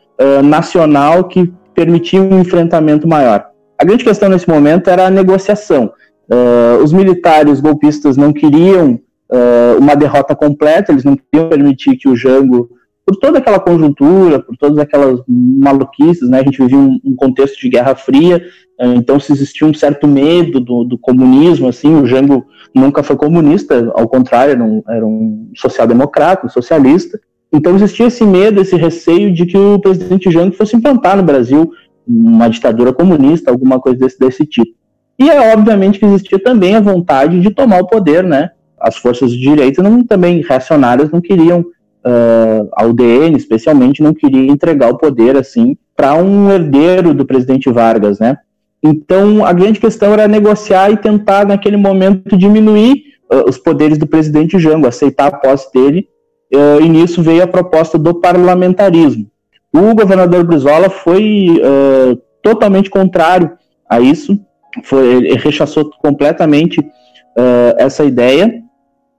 nacional 0.44 1.24
que 1.24 1.52
permitia 1.74 2.22
um 2.22 2.38
enfrentamento 2.38 3.08
maior. 3.08 3.46
A 3.76 3.84
grande 3.84 4.04
questão 4.04 4.28
nesse 4.28 4.48
momento 4.48 4.88
era 4.88 5.06
a 5.06 5.10
negociação. 5.10 5.92
os 6.80 6.92
militares 6.92 7.60
golpistas 7.60 8.16
não 8.16 8.32
queriam 8.32 9.00
uh, 9.30 9.78
uma 9.78 9.94
derrota 9.94 10.34
completa, 10.34 10.92
eles 10.92 11.04
não 11.04 11.16
queriam 11.16 11.48
permitir 11.48 11.96
que 11.96 12.08
o 12.08 12.16
Jango, 12.16 12.68
por 13.06 13.16
toda 13.16 13.38
aquela 13.38 13.60
conjuntura, 13.60 14.40
por 14.40 14.56
todas 14.56 14.78
aquelas 14.78 15.20
maluquices, 15.28 16.28
né, 16.28 16.40
a 16.40 16.42
gente 16.42 16.62
vivia 16.62 16.78
um, 16.78 16.98
um 17.04 17.14
contexto 17.14 17.60
de 17.60 17.68
Guerra 17.68 17.94
Fria, 17.94 18.42
uh, 18.80 18.94
então 18.94 19.18
se 19.20 19.32
existia 19.32 19.66
um 19.66 19.74
certo 19.74 20.06
medo 20.06 20.60
do, 20.60 20.84
do 20.84 20.98
comunismo, 20.98 21.68
assim, 21.68 21.94
o 21.94 22.06
Jango 22.06 22.46
nunca 22.74 23.02
foi 23.02 23.16
comunista, 23.16 23.92
ao 23.94 24.08
contrário, 24.08 24.52
era 24.52 24.64
um, 24.64 24.82
era 24.88 25.06
um 25.06 25.50
social-democrata, 25.54 26.46
um 26.46 26.50
socialista, 26.50 27.18
então 27.52 27.76
existia 27.76 28.06
esse 28.06 28.24
medo, 28.24 28.60
esse 28.60 28.74
receio 28.74 29.32
de 29.32 29.46
que 29.46 29.56
o 29.56 29.78
presidente 29.78 30.30
Jango 30.30 30.56
fosse 30.56 30.74
implantar 30.76 31.16
no 31.16 31.22
Brasil 31.22 31.70
uma 32.06 32.48
ditadura 32.48 32.92
comunista, 32.92 33.50
alguma 33.50 33.80
coisa 33.80 33.98
desse, 33.98 34.18
desse 34.18 34.44
tipo. 34.44 34.72
E 35.18 35.30
é 35.30 35.54
obviamente 35.54 35.98
que 35.98 36.04
existia 36.04 36.38
também 36.38 36.74
a 36.74 36.80
vontade 36.80 37.40
de 37.40 37.50
tomar 37.50 37.80
o 37.80 37.86
poder, 37.86 38.24
né? 38.24 38.50
As 38.84 38.96
forças 38.96 39.30
de 39.30 39.38
direita 39.38 39.82
não, 39.82 40.04
também 40.04 40.42
reacionárias 40.42 41.10
não 41.10 41.20
queriam, 41.20 41.60
uh, 41.60 42.68
a 42.72 42.84
UDN 42.84 43.36
especialmente, 43.36 44.02
não 44.02 44.12
queria 44.12 44.50
entregar 44.50 44.90
o 44.90 44.98
poder 44.98 45.36
assim 45.36 45.76
para 45.96 46.14
um 46.14 46.50
herdeiro 46.50 47.14
do 47.14 47.24
presidente 47.24 47.70
Vargas, 47.70 48.18
né? 48.18 48.36
Então 48.82 49.44
a 49.44 49.52
grande 49.52 49.80
questão 49.80 50.12
era 50.12 50.28
negociar 50.28 50.90
e 50.90 50.96
tentar 50.96 51.46
naquele 51.46 51.76
momento 51.76 52.36
diminuir 52.36 53.04
uh, 53.32 53.48
os 53.48 53.56
poderes 53.56 53.96
do 53.96 54.06
presidente 54.06 54.58
Jango, 54.58 54.86
aceitar 54.86 55.28
a 55.28 55.36
posse 55.36 55.72
dele. 55.72 56.08
Uh, 56.54 56.80
e 56.82 56.88
nisso 56.88 57.22
veio 57.22 57.42
a 57.42 57.48
proposta 57.48 57.98
do 57.98 58.20
parlamentarismo. 58.20 59.26
O 59.72 59.94
governador 59.94 60.44
Brizola 60.44 60.88
foi 60.88 61.60
totalmente 62.40 62.88
contrário 62.88 63.50
a 63.90 63.98
isso 63.98 64.38
foi, 64.82 65.06
ele 65.14 65.34
rechaçou 65.34 65.90
completamente 66.02 66.80
uh, 66.80 67.74
essa 67.78 68.04
ideia, 68.04 68.52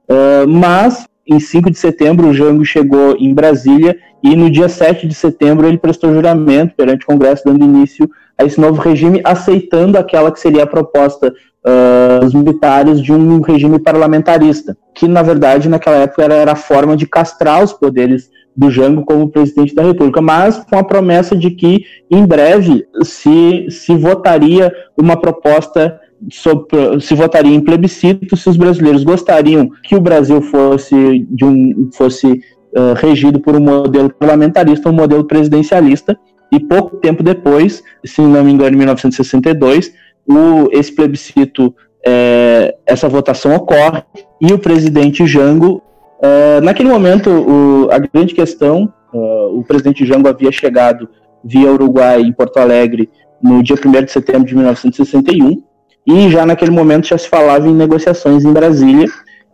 uh, 0.10 0.48
mas 0.48 1.08
em 1.28 1.40
5 1.40 1.72
de 1.72 1.78
setembro 1.78 2.28
o 2.28 2.34
Jango 2.34 2.64
chegou 2.64 3.16
em 3.18 3.34
Brasília 3.34 3.98
e 4.24 4.36
no 4.36 4.50
dia 4.50 4.70
7 4.70 5.08
de 5.08 5.14
setembro 5.14 5.68
ele 5.68 5.78
prestou 5.78 6.14
juramento 6.14 6.76
perante 6.76 7.04
o 7.04 7.08
Congresso, 7.08 7.44
dando 7.46 7.64
início 7.64 8.10
a 8.38 8.44
esse 8.44 8.60
novo 8.60 8.82
regime, 8.82 9.22
aceitando 9.24 9.98
aquela 9.98 10.32
que 10.32 10.40
seria 10.40 10.64
a 10.64 10.68
proposta 10.68 11.32
uh, 11.32 12.20
dos 12.20 12.34
militares 12.34 13.02
de 13.02 13.12
um 13.12 13.42
regime 13.42 13.80
parlamentarista, 13.80 14.78
que 14.94 15.08
na 15.08 15.22
verdade 15.22 15.70
naquela 15.70 15.98
época 15.98 16.24
era, 16.24 16.34
era 16.36 16.52
a 16.52 16.56
forma 16.56 16.96
de 16.96 17.08
castrar 17.08 17.64
os 17.64 17.74
poderes 17.74 18.30
do 18.56 18.72
Jango 18.72 19.04
como 19.04 19.30
presidente 19.30 19.76
da 19.76 19.84
República, 19.84 20.22
mas 20.22 20.64
com 20.70 20.78
a 20.78 20.84
promessa 20.84 21.36
de 21.36 21.52
que 21.52 21.84
em 22.10 22.26
breve 22.26 22.86
se, 23.04 23.68
se 23.70 23.96
votaria 23.96 24.74
uma 24.98 25.20
proposta 25.20 26.00
sobre, 26.32 27.00
se 27.02 27.14
votaria 27.14 27.54
em 27.54 27.60
plebiscito 27.60 28.36
se 28.36 28.50
os 28.50 28.58
brasileiros 28.58 29.04
gostariam 29.04 29.70
que 29.84 29.96
o 29.96 30.02
Brasil 30.02 30.42
fosse 30.42 31.26
de 31.30 31.46
um 31.46 31.90
fosse 31.94 32.28
uh, 32.28 32.94
regido 32.96 33.40
por 33.40 33.56
um 33.56 33.62
modelo 33.62 34.14
parlamentarista, 34.14 34.90
um 34.90 34.94
modelo 34.94 35.26
presidencialista, 35.26 36.18
e 36.52 36.60
pouco 36.60 36.98
tempo 36.98 37.24
depois, 37.24 37.84
se 38.06 38.22
não 38.22 38.44
me 38.44 38.52
engano, 38.52 38.76
em 38.76 38.78
1962, 38.78 39.94
o, 40.28 40.70
esse 40.72 40.94
plebiscito, 40.94 41.76
é, 42.06 42.76
essa 42.86 43.10
votação 43.10 43.56
ocorre 43.56 44.04
e 44.40 44.54
o 44.54 44.60
presidente 44.60 45.26
Jango 45.26 45.82
Uh, 46.26 46.64
naquele 46.64 46.90
momento, 46.90 47.30
o, 47.30 47.90
a 47.92 48.00
grande 48.00 48.34
questão, 48.34 48.92
uh, 49.14 49.60
o 49.60 49.64
presidente 49.64 50.06
Jango 50.06 50.28
havia 50.28 50.52
chegado 50.52 51.10
via 51.44 51.72
Uruguai 51.72 52.22
em 52.22 52.32
Porto 52.32 52.58
Alegre 52.58 53.10
no 53.42 53.62
dia 53.62 53.76
1 53.76 54.06
de 54.06 54.12
setembro 54.12 54.48
de 54.48 54.56
1961, 54.56 55.62
e 56.06 56.30
já 56.30 56.46
naquele 56.46 56.72
momento 56.72 57.08
já 57.08 57.18
se 57.18 57.28
falava 57.28 57.68
em 57.68 57.74
negociações 57.74 58.44
em 58.44 58.54
Brasília, 58.54 59.08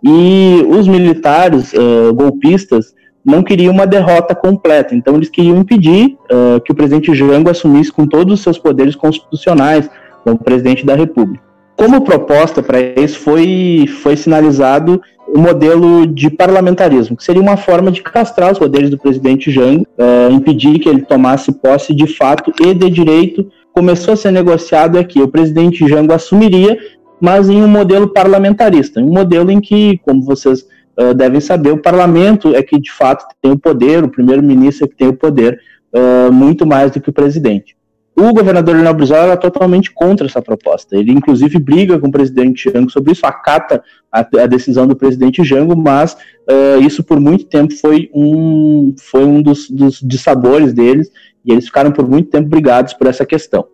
e 0.04 0.66
os 0.68 0.88
militares 0.88 1.74
uh, 1.74 2.14
golpistas 2.14 2.94
não 3.24 3.44
queriam 3.44 3.74
uma 3.74 3.86
derrota 3.86 4.34
completa, 4.34 4.96
então 4.96 5.16
eles 5.16 5.30
queriam 5.30 5.58
impedir 5.58 6.18
que 6.66 6.72
o 6.72 6.76
presidente 6.76 7.14
Jango 7.14 7.52
assumisse 7.52 7.92
com 7.92 8.08
todos 8.08 8.34
os 8.34 8.42
seus 8.42 8.58
poderes 8.58 8.96
constitucionais 8.96 9.88
como 10.24 10.40
presidente 10.40 10.84
da 10.84 10.96
República. 10.96 11.44
Como 11.76 12.02
proposta 12.02 12.62
para 12.62 12.80
isso 12.80 13.20
foi, 13.20 13.86
foi 14.02 14.16
sinalizado 14.16 15.02
o 15.28 15.40
modelo 15.40 16.06
de 16.06 16.30
parlamentarismo, 16.30 17.16
que 17.16 17.24
seria 17.24 17.42
uma 17.42 17.58
forma 17.58 17.92
de 17.92 18.04
castrar 18.04 18.52
os 18.52 18.60
poderes 18.60 18.90
do 18.90 18.98
presidente 18.98 19.50
Jango, 19.50 19.88
uh, 19.98 20.32
impedir 20.32 20.80
que 20.80 20.90
ele 20.90 21.02
tomasse 21.02 21.52
posse 21.52 21.94
de 21.94 22.06
fato 22.06 22.54
e 22.62 22.74
de 22.74 22.90
direito. 22.90 23.50
Começou 23.74 24.14
a 24.14 24.18
ser 24.18 24.32
negociado 24.32 24.98
aqui, 24.98 25.22
o 25.22 25.28
presidente 25.28 25.88
Jango 25.88 26.14
assumiria, 26.14 26.78
mas 27.22 27.50
em 27.50 27.64
um 27.64 27.68
modelo 27.68 28.08
parlamentarista, 28.08 29.00
um 29.00 29.14
modelo 29.14 29.50
em 29.52 29.62
que, 29.62 30.00
como 30.00 30.24
vocês 30.24 30.66
uh, 31.00 31.14
devem 31.14 31.40
saber, 31.40 31.72
o 31.72 31.78
parlamento 31.78 32.54
é 32.54 32.62
que 32.62 32.80
de 32.80 32.92
fato 32.92 33.26
tem 33.42 33.52
o 33.52 33.58
poder, 33.58 34.04
o 34.04 34.10
primeiro-ministro 34.10 34.86
é 34.86 34.88
que 34.90 34.96
tem 34.96 35.08
o 35.08 35.14
poder, 35.14 35.60
uh, 35.94 36.32
muito 36.32 36.66
mais 36.66 36.92
do 36.92 37.00
que 37.00 37.10
o 37.10 37.14
presidente. 37.14 37.76
O 38.16 38.34
governador 38.34 38.76
Leonel 38.76 38.94
Brizola 38.94 39.22
era 39.22 39.38
totalmente 39.38 39.90
contra 39.92 40.28
essa 40.28 40.42
proposta. 40.42 40.98
Ele, 40.98 41.12
inclusive, 41.12 41.58
briga 41.58 41.98
com 41.98 42.08
o 42.08 42.12
presidente 42.12 42.70
Jango 42.70 42.92
sobre 42.92 43.14
isso, 43.14 43.26
acata 43.26 43.82
a, 44.12 44.20
a 44.20 44.46
decisão 44.46 44.86
do 44.86 44.96
presidente 44.96 45.44
Jango, 45.44 45.76
mas 45.78 46.14
uh, 46.14 46.82
isso 46.82 47.04
por 47.04 47.20
muito 47.20 47.46
tempo 47.46 47.74
foi 47.74 48.10
um, 48.14 48.94
foi 49.00 49.24
um 49.24 49.42
dos, 49.42 49.70
dos 49.70 50.00
dissabores 50.02 50.74
deles, 50.74 51.10
e 51.46 51.52
eles 51.52 51.66
ficaram 51.66 51.92
por 51.92 52.08
muito 52.08 52.30
tempo 52.30 52.48
brigados 52.48 52.94
por 52.94 53.08
essa 53.08 53.26
questão. 53.26 53.66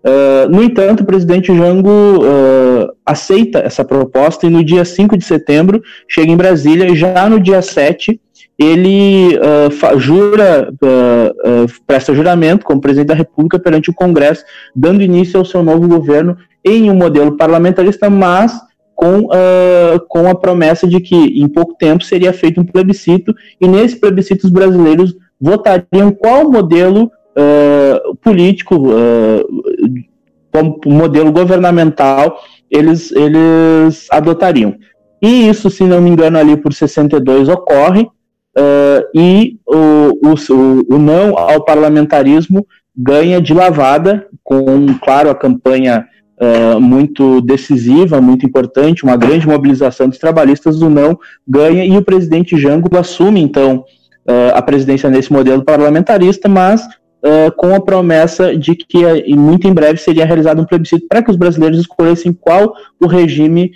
Uh, 0.00 0.48
no 0.48 0.62
entanto, 0.62 1.02
o 1.02 1.06
presidente 1.06 1.54
Jango 1.54 1.90
uh, 1.90 2.90
aceita 3.04 3.58
essa 3.58 3.84
proposta 3.84 4.46
e 4.46 4.50
no 4.50 4.64
dia 4.64 4.82
5 4.82 5.16
de 5.16 5.24
setembro 5.24 5.82
chega 6.08 6.32
em 6.32 6.36
Brasília 6.36 6.90
e 6.90 6.96
já 6.96 7.28
no 7.28 7.38
dia 7.38 7.60
7 7.60 8.18
ele 8.58 9.38
uh, 9.38 9.98
jura, 9.98 10.70
presta 11.86 12.14
juramento 12.14 12.64
como 12.64 12.80
presidente 12.80 13.08
da 13.08 13.14
República 13.14 13.58
perante 13.58 13.88
o 13.88 13.94
Congresso, 13.94 14.44
dando 14.76 15.02
início 15.02 15.38
ao 15.38 15.46
seu 15.46 15.62
novo 15.62 15.88
governo 15.88 16.36
em 16.62 16.90
um 16.90 16.94
modelo 16.94 17.38
parlamentarista, 17.38 18.10
mas 18.10 18.52
com, 18.94 19.28
com 20.08 20.28
a 20.28 20.34
promessa 20.34 20.86
de 20.86 21.00
que 21.00 21.16
em 21.16 21.48
pouco 21.48 21.74
tempo 21.74 22.04
seria 22.04 22.34
feito 22.34 22.60
um 22.60 22.64
plebiscito, 22.66 23.34
e 23.58 23.66
nesse 23.66 23.96
plebiscito 23.96 24.44
os 24.46 24.52
brasileiros 24.52 25.14
votariam 25.40 26.12
qual 26.12 26.50
modelo 26.50 27.10
político, 28.20 28.76
como 30.52 30.80
modelo 30.86 31.32
governamental 31.32 32.38
eles, 32.70 33.10
eles 33.12 34.06
adotariam. 34.10 34.76
E 35.20 35.48
isso, 35.48 35.68
se 35.68 35.84
não 35.84 36.00
me 36.00 36.10
engano, 36.10 36.38
ali 36.38 36.56
por 36.56 36.72
62 36.72 37.48
ocorre, 37.48 38.02
uh, 38.02 39.04
e 39.14 39.58
o, 39.66 40.28
o, 40.28 40.94
o 40.94 40.98
não 40.98 41.36
ao 41.36 41.64
parlamentarismo 41.64 42.66
ganha 42.96 43.40
de 43.40 43.52
lavada, 43.52 44.26
com, 44.42 44.86
claro, 45.02 45.28
a 45.28 45.34
campanha 45.34 46.06
uh, 46.40 46.80
muito 46.80 47.40
decisiva, 47.42 48.20
muito 48.20 48.46
importante, 48.46 49.04
uma 49.04 49.16
grande 49.16 49.46
mobilização 49.46 50.08
dos 50.08 50.18
trabalhistas 50.18 50.78
do 50.78 50.88
não 50.88 51.18
ganha, 51.46 51.84
e 51.84 51.96
o 51.96 52.04
presidente 52.04 52.56
Jango 52.56 52.96
assume, 52.96 53.42
então, 53.42 53.84
uh, 54.28 54.54
a 54.54 54.62
presidência 54.62 55.10
nesse 55.10 55.32
modelo 55.32 55.64
parlamentarista, 55.64 56.48
mas 56.48 56.82
uh, 56.82 57.50
com 57.56 57.74
a 57.74 57.80
promessa 57.80 58.56
de 58.56 58.74
que 58.74 59.34
muito 59.34 59.66
em 59.66 59.72
breve 59.72 59.98
seria 59.98 60.24
realizado 60.24 60.60
um 60.60 60.66
plebiscito 60.66 61.06
para 61.08 61.22
que 61.22 61.30
os 61.30 61.36
brasileiros 61.36 61.78
escolhessem 61.78 62.32
qual 62.32 62.72
o 63.00 63.06
regime 63.06 63.72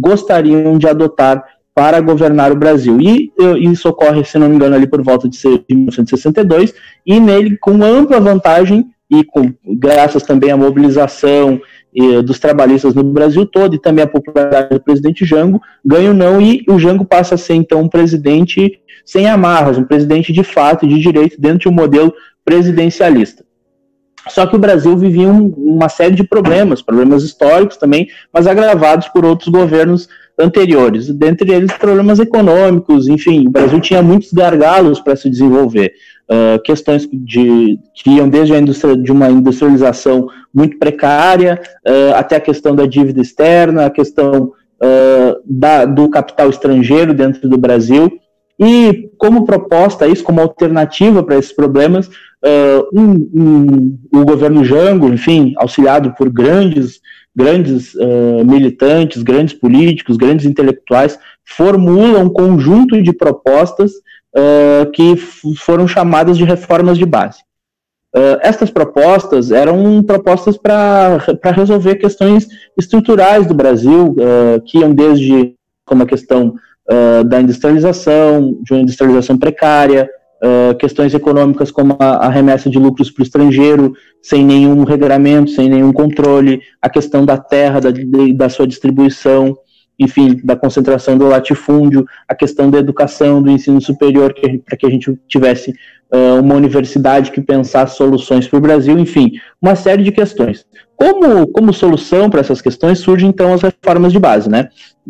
gostariam 0.00 0.76
de 0.78 0.86
adotar 0.86 1.42
para 1.74 2.00
governar 2.00 2.52
o 2.52 2.56
Brasil. 2.56 3.00
E 3.00 3.32
isso 3.62 3.88
ocorre, 3.88 4.24
se 4.24 4.38
não 4.38 4.48
me 4.48 4.56
engano, 4.56 4.74
ali 4.74 4.86
por 4.86 5.02
volta 5.02 5.28
de 5.28 5.38
1962, 5.70 6.74
e 7.06 7.18
nele 7.18 7.56
com 7.56 7.82
ampla 7.82 8.20
vantagem 8.20 8.86
e 9.10 9.24
com 9.24 9.52
graças 9.66 10.22
também 10.22 10.52
à 10.52 10.56
mobilização 10.56 11.54
e, 11.54 11.60
dos 12.24 12.38
trabalhistas 12.38 12.94
no 12.94 13.02
Brasil 13.02 13.44
todo 13.44 13.74
e 13.74 13.80
também 13.80 14.04
a 14.04 14.08
popularidade 14.08 14.70
do 14.70 14.80
presidente 14.80 15.24
Jango, 15.24 15.60
ganha 15.84 16.10
o 16.10 16.14
não 16.14 16.40
e 16.40 16.64
o 16.68 16.78
Jango 16.78 17.04
passa 17.04 17.34
a 17.34 17.38
ser 17.38 17.54
então 17.54 17.80
um 17.80 17.88
presidente 17.88 18.80
sem 19.04 19.28
amarras, 19.28 19.76
um 19.76 19.84
presidente 19.84 20.32
de 20.32 20.44
fato, 20.44 20.86
de 20.86 20.98
direito, 21.00 21.40
dentro 21.40 21.58
de 21.58 21.68
um 21.68 21.72
modelo 21.72 22.14
presidencialista. 22.44 23.44
Só 24.28 24.46
que 24.46 24.54
o 24.54 24.58
Brasil 24.58 24.96
vivia 24.96 25.28
um, 25.28 25.46
uma 25.56 25.88
série 25.88 26.14
de 26.14 26.22
problemas, 26.22 26.82
problemas 26.82 27.24
históricos 27.24 27.76
também, 27.76 28.08
mas 28.32 28.46
agravados 28.46 29.08
por 29.08 29.24
outros 29.24 29.48
governos 29.48 30.08
anteriores, 30.40 31.08
dentre 31.08 31.52
eles 31.52 31.72
problemas 31.72 32.18
econômicos, 32.18 33.08
enfim, 33.08 33.46
o 33.46 33.50
Brasil 33.50 33.80
tinha 33.80 34.02
muitos 34.02 34.32
gargalos 34.32 35.00
para 35.00 35.14
se 35.14 35.28
desenvolver, 35.28 35.92
uh, 36.30 36.60
questões 36.62 37.08
de, 37.12 37.78
que 37.94 38.10
iam 38.10 38.28
desde 38.28 38.54
a 38.54 38.58
indústria 38.58 38.96
de 38.96 39.12
uma 39.12 39.28
industrialização 39.28 40.28
muito 40.52 40.78
precária, 40.78 41.60
uh, 41.86 42.14
até 42.16 42.36
a 42.36 42.40
questão 42.40 42.74
da 42.74 42.86
dívida 42.86 43.20
externa, 43.20 43.86
a 43.86 43.90
questão 43.90 44.52
uh, 44.82 45.40
da, 45.44 45.84
do 45.84 46.08
capital 46.08 46.48
estrangeiro 46.48 47.12
dentro 47.12 47.48
do 47.48 47.58
Brasil, 47.58 48.10
e 48.58 49.10
como 49.16 49.46
proposta 49.46 50.06
isso, 50.06 50.22
como 50.24 50.40
alternativa 50.40 51.22
para 51.22 51.38
esses 51.38 51.52
problemas, 51.52 52.10
um, 52.92 53.30
um, 53.34 53.98
o 54.12 54.24
governo 54.24 54.62
Jango, 54.62 55.08
enfim, 55.08 55.54
auxiliado 55.56 56.14
por 56.14 56.28
grandes 56.30 57.00
grandes 57.40 57.94
uh, 57.94 58.44
militantes, 58.44 59.22
grandes 59.22 59.54
políticos, 59.54 60.18
grandes 60.18 60.44
intelectuais 60.44 61.18
formula 61.44 62.18
um 62.18 62.28
conjunto 62.28 63.02
de 63.02 63.12
propostas 63.12 63.92
uh, 64.36 64.90
que 64.92 65.16
foram 65.56 65.88
chamadas 65.88 66.36
de 66.36 66.44
reformas 66.44 66.98
de 66.98 67.06
base. 67.06 67.38
Uh, 68.14 68.36
estas 68.42 68.70
propostas 68.70 69.50
eram 69.50 70.02
propostas 70.02 70.58
para 70.58 71.18
resolver 71.56 71.96
questões 71.96 72.46
estruturais 72.78 73.46
do 73.46 73.54
Brasil, 73.54 74.14
que 74.66 74.78
iam 74.78 74.92
desde 74.92 75.54
como 75.86 76.02
a 76.02 76.06
questão 76.06 76.54
da 77.28 77.40
industrialização, 77.40 78.58
de 78.62 78.72
uma 78.72 78.82
industrialização 78.82 79.38
precária, 79.38 80.10
questões 80.78 81.12
econômicas 81.12 81.70
como 81.70 81.96
a, 81.98 82.26
a 82.26 82.28
remessa 82.28 82.70
de 82.70 82.78
lucros 82.78 83.10
para 83.10 83.22
o 83.22 83.24
estrangeiro, 83.24 83.92
sem 84.22 84.44
nenhum 84.44 84.84
regramento, 84.84 85.50
sem 85.50 85.68
nenhum 85.68 85.92
controle, 85.92 86.62
a 86.80 86.88
questão 86.88 87.24
da 87.24 87.36
terra, 87.36 87.80
da, 87.80 87.90
da 88.34 88.48
sua 88.48 88.66
distribuição, 88.66 89.56
enfim, 90.00 90.40
da 90.42 90.56
concentração 90.56 91.18
do 91.18 91.28
latifúndio, 91.28 92.06
a 92.26 92.34
questão 92.34 92.70
da 92.70 92.78
educação, 92.78 93.42
do 93.42 93.50
ensino 93.50 93.82
superior, 93.82 94.34
para 94.64 94.78
que 94.78 94.86
a 94.86 94.90
gente 94.90 95.14
tivesse 95.28 95.72
uh, 95.72 96.40
uma 96.40 96.54
universidade 96.54 97.30
que 97.30 97.42
pensasse 97.42 97.98
soluções 97.98 98.48
para 98.48 98.56
o 98.56 98.62
Brasil, 98.62 98.98
enfim, 98.98 99.32
uma 99.60 99.76
série 99.76 100.02
de 100.02 100.10
questões. 100.10 100.64
Como, 100.96 101.46
como 101.48 101.72
solução 101.74 102.30
para 102.30 102.40
essas 102.40 102.62
questões 102.62 102.98
surgem 102.98 103.28
então 103.28 103.52
as 103.52 103.60
reformas 103.60 104.10
de 104.10 104.18
base, 104.18 104.48
né? 104.48 104.68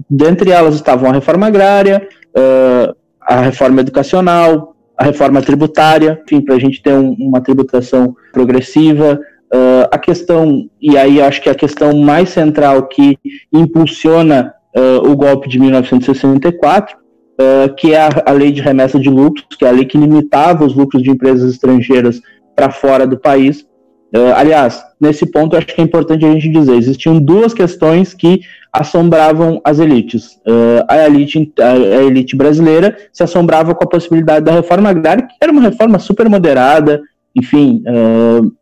Dentre 0.08 0.50
elas 0.50 0.74
estavam 0.74 1.08
a 1.08 1.12
reforma 1.12 1.46
agrária, 1.46 2.08
uh, 2.36 2.94
a 3.20 3.42
reforma 3.42 3.80
educacional, 3.80 4.69
a 5.00 5.04
reforma 5.04 5.40
tributária, 5.40 6.20
enfim, 6.26 6.42
para 6.42 6.56
a 6.56 6.58
gente 6.58 6.82
ter 6.82 6.92
um, 6.92 7.16
uma 7.18 7.40
tributação 7.40 8.14
progressiva, 8.32 9.18
Uh, 9.52 9.82
a 9.90 9.98
questão, 9.98 10.70
e 10.80 10.96
aí 10.96 11.20
acho 11.20 11.42
que 11.42 11.50
a 11.50 11.54
questão 11.56 11.92
mais 11.92 12.28
central 12.28 12.86
que 12.86 13.18
impulsiona 13.52 14.54
uh, 14.76 15.10
o 15.10 15.16
golpe 15.16 15.48
de 15.48 15.58
1964, 15.58 16.96
uh, 16.96 17.00
ah, 17.40 17.68
que 17.68 17.92
é 17.92 18.00
a, 18.00 18.10
a, 18.26 18.30
lei 18.30 18.52
de 18.52 18.60
remessa 18.60 18.96
de 18.96 19.10
lucros, 19.10 19.44
que 19.58 19.64
é 19.64 19.68
a 19.68 19.72
lei 19.72 19.84
que 19.84 19.98
limitava 19.98 20.64
os 20.64 20.76
lucros 20.76 21.02
de 21.02 21.10
empresas 21.10 21.52
estrangeiras 21.52 22.20
para 22.54 22.70
fora 22.70 23.08
do 23.08 23.18
país. 23.18 23.66
Uh, 24.14 24.34
aliás, 24.34 24.82
nesse 25.00 25.24
ponto 25.24 25.56
acho 25.56 25.66
que 25.68 25.80
é 25.80 25.84
importante 25.84 26.24
a 26.24 26.32
gente 26.32 26.48
dizer, 26.48 26.74
existiam 26.74 27.18
duas 27.20 27.54
questões 27.54 28.12
que 28.12 28.40
assombravam 28.72 29.60
as 29.64 29.78
elites. 29.78 30.38
a, 30.86 31.06
elite 31.06 31.52
a, 31.58 31.76
elite 32.04 32.36
brasileira 32.36 32.96
se 33.12 33.22
assombrava 33.22 33.74
com 33.74 33.82
a 33.82 33.88
possibilidade 33.88 34.44
da 34.44 34.52
reforma 34.52 34.90
agrária, 34.90 35.26
que 35.26 35.34
era 35.40 35.50
uma 35.50 35.62
reforma 35.62 35.98
super 35.98 36.28
moderada, 36.28 37.00
enfim, 37.34 37.82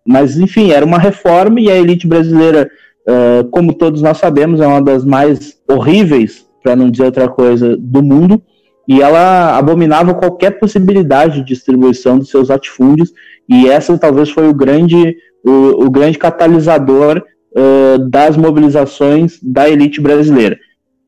mas 0.07 0.39
enfim, 0.39 0.71
era 0.71 0.85
uma 0.85 0.99
reforma 0.99 1.61
e 1.61 1.71
a 1.71 1.77
elite 1.77 2.07
brasileira 2.07 2.71
uh, 3.09 3.49
como 3.49 3.73
todos 3.73 4.03
nós 4.03 4.19
sabemos, 4.19 4.61
é 4.61 4.67
uma 4.67 4.83
das 4.83 5.05
mais 5.05 5.57
horríveis, 5.67 6.47
para 6.63 6.77
não 6.77 6.91
dizer 6.91 7.05
outra 7.05 7.29
coisa, 7.29 7.77
do 7.77 8.03
mundo, 8.03 8.43
e 8.87 9.01
ela 9.01 9.57
abominava 9.57 10.15
qualquer 10.15 10.59
possibilidade 10.59 11.37
de 11.37 11.47
distribuição 11.47 12.19
dos 12.19 12.31
seus 12.31 12.49
latifúndios, 12.49 13.13
e 13.49 13.69
essa 13.69 13.97
talvez 13.97 14.31
foi 14.31 14.49
o 14.49 14.55
grande, 14.55 15.17
o, 15.45 15.87
o 15.87 15.91
grande 15.91 16.19
catalisador 16.19 17.23
uh, 17.53 17.99
das 18.09 18.37
mobilizações 18.37 19.39
da 19.43 19.69
elite 19.69 20.01
brasileira. 20.01 20.59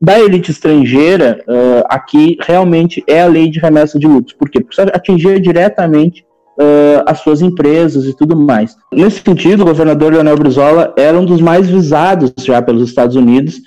Da 0.01 0.19
elite 0.19 0.49
estrangeira, 0.49 1.43
uh, 1.47 1.85
aqui 1.87 2.37
realmente 2.41 3.03
é 3.07 3.21
a 3.21 3.27
lei 3.27 3.49
de 3.49 3.59
remessa 3.59 3.99
de 3.99 4.07
lucros. 4.07 4.33
Por 4.33 4.49
quê? 4.49 4.59
Porque 4.59 4.81
atingia 4.81 5.39
diretamente 5.39 6.25
uh, 6.57 7.03
as 7.05 7.19
suas 7.19 7.41
empresas 7.41 8.05
e 8.05 8.15
tudo 8.15 8.35
mais. 8.35 8.75
Nesse 8.91 9.21
sentido, 9.21 9.61
o 9.61 9.65
governador 9.65 10.13
Leonel 10.13 10.37
Brizola 10.37 10.93
era 10.97 11.17
um 11.19 11.25
dos 11.25 11.41
mais 11.41 11.69
visados 11.69 12.33
já 12.43 12.61
pelos 12.61 12.87
Estados 12.89 13.15
Unidos, 13.15 13.61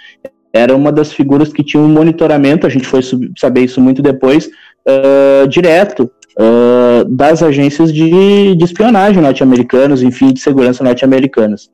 era 0.53 0.75
uma 0.75 0.93
das 0.93 1.13
figuras 1.13 1.53
que 1.53 1.65
tinha 1.65 1.83
um 1.83 1.89
monitoramento, 1.89 2.67
a 2.67 2.71
gente 2.71 2.87
foi 2.87 3.01
saber 3.37 3.63
isso 3.63 3.81
muito 3.81 4.01
depois, 4.01 4.47
uh, 4.47 5.49
direto 5.49 6.11
uh, 6.39 7.05
das 7.09 7.43
agências 7.43 7.93
de, 7.93 8.55
de 8.55 8.65
espionagem 8.65 9.23
norte-americanas, 9.23 10.03
enfim, 10.03 10.33
de 10.33 10.41
segurança 10.41 10.85
norte-americanas. 10.85 11.71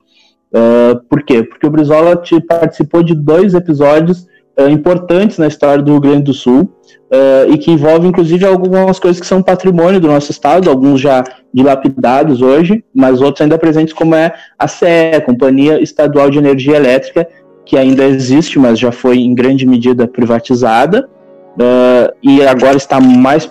Uh, 0.51 0.99
por 1.09 1.23
quê? 1.23 1.43
Porque 1.43 1.65
o 1.65 1.69
Brizola 1.69 2.21
participou 2.47 3.01
de 3.01 3.15
dois 3.15 3.53
episódios 3.53 4.27
uh, 4.59 4.69
importantes 4.69 5.37
na 5.37 5.47
história 5.47 5.81
do 5.81 5.91
Rio 5.91 6.01
Grande 6.01 6.23
do 6.23 6.33
Sul 6.33 6.63
uh, 7.11 7.51
e 7.51 7.57
que 7.57 7.71
envolvem, 7.71 8.09
inclusive, 8.09 8.45
algumas 8.45 8.99
coisas 8.99 9.19
que 9.19 9.27
são 9.27 9.41
patrimônio 9.41 9.99
do 9.99 10.07
nosso 10.07 10.31
estado, 10.31 10.69
alguns 10.69 10.99
já 10.99 11.23
dilapidados 11.53 12.41
hoje, 12.41 12.83
mas 12.93 13.21
outros 13.21 13.41
ainda 13.41 13.57
presentes, 13.57 13.93
como 13.93 14.15
é 14.15 14.33
a 14.57 14.67
CE, 14.67 15.15
a 15.15 15.21
Companhia 15.21 15.81
Estadual 15.81 16.29
de 16.29 16.37
Energia 16.37 16.75
Elétrica, 16.75 17.27
que 17.65 17.77
ainda 17.77 18.03
existe, 18.03 18.59
mas 18.59 18.79
já 18.79 18.91
foi 18.91 19.19
em 19.19 19.33
grande 19.33 19.65
medida 19.65 20.07
privatizada. 20.07 21.09
Uh, 21.51 22.15
e 22.23 22.41
agora 22.41 22.77
está 22.77 22.99
mais 22.99 23.45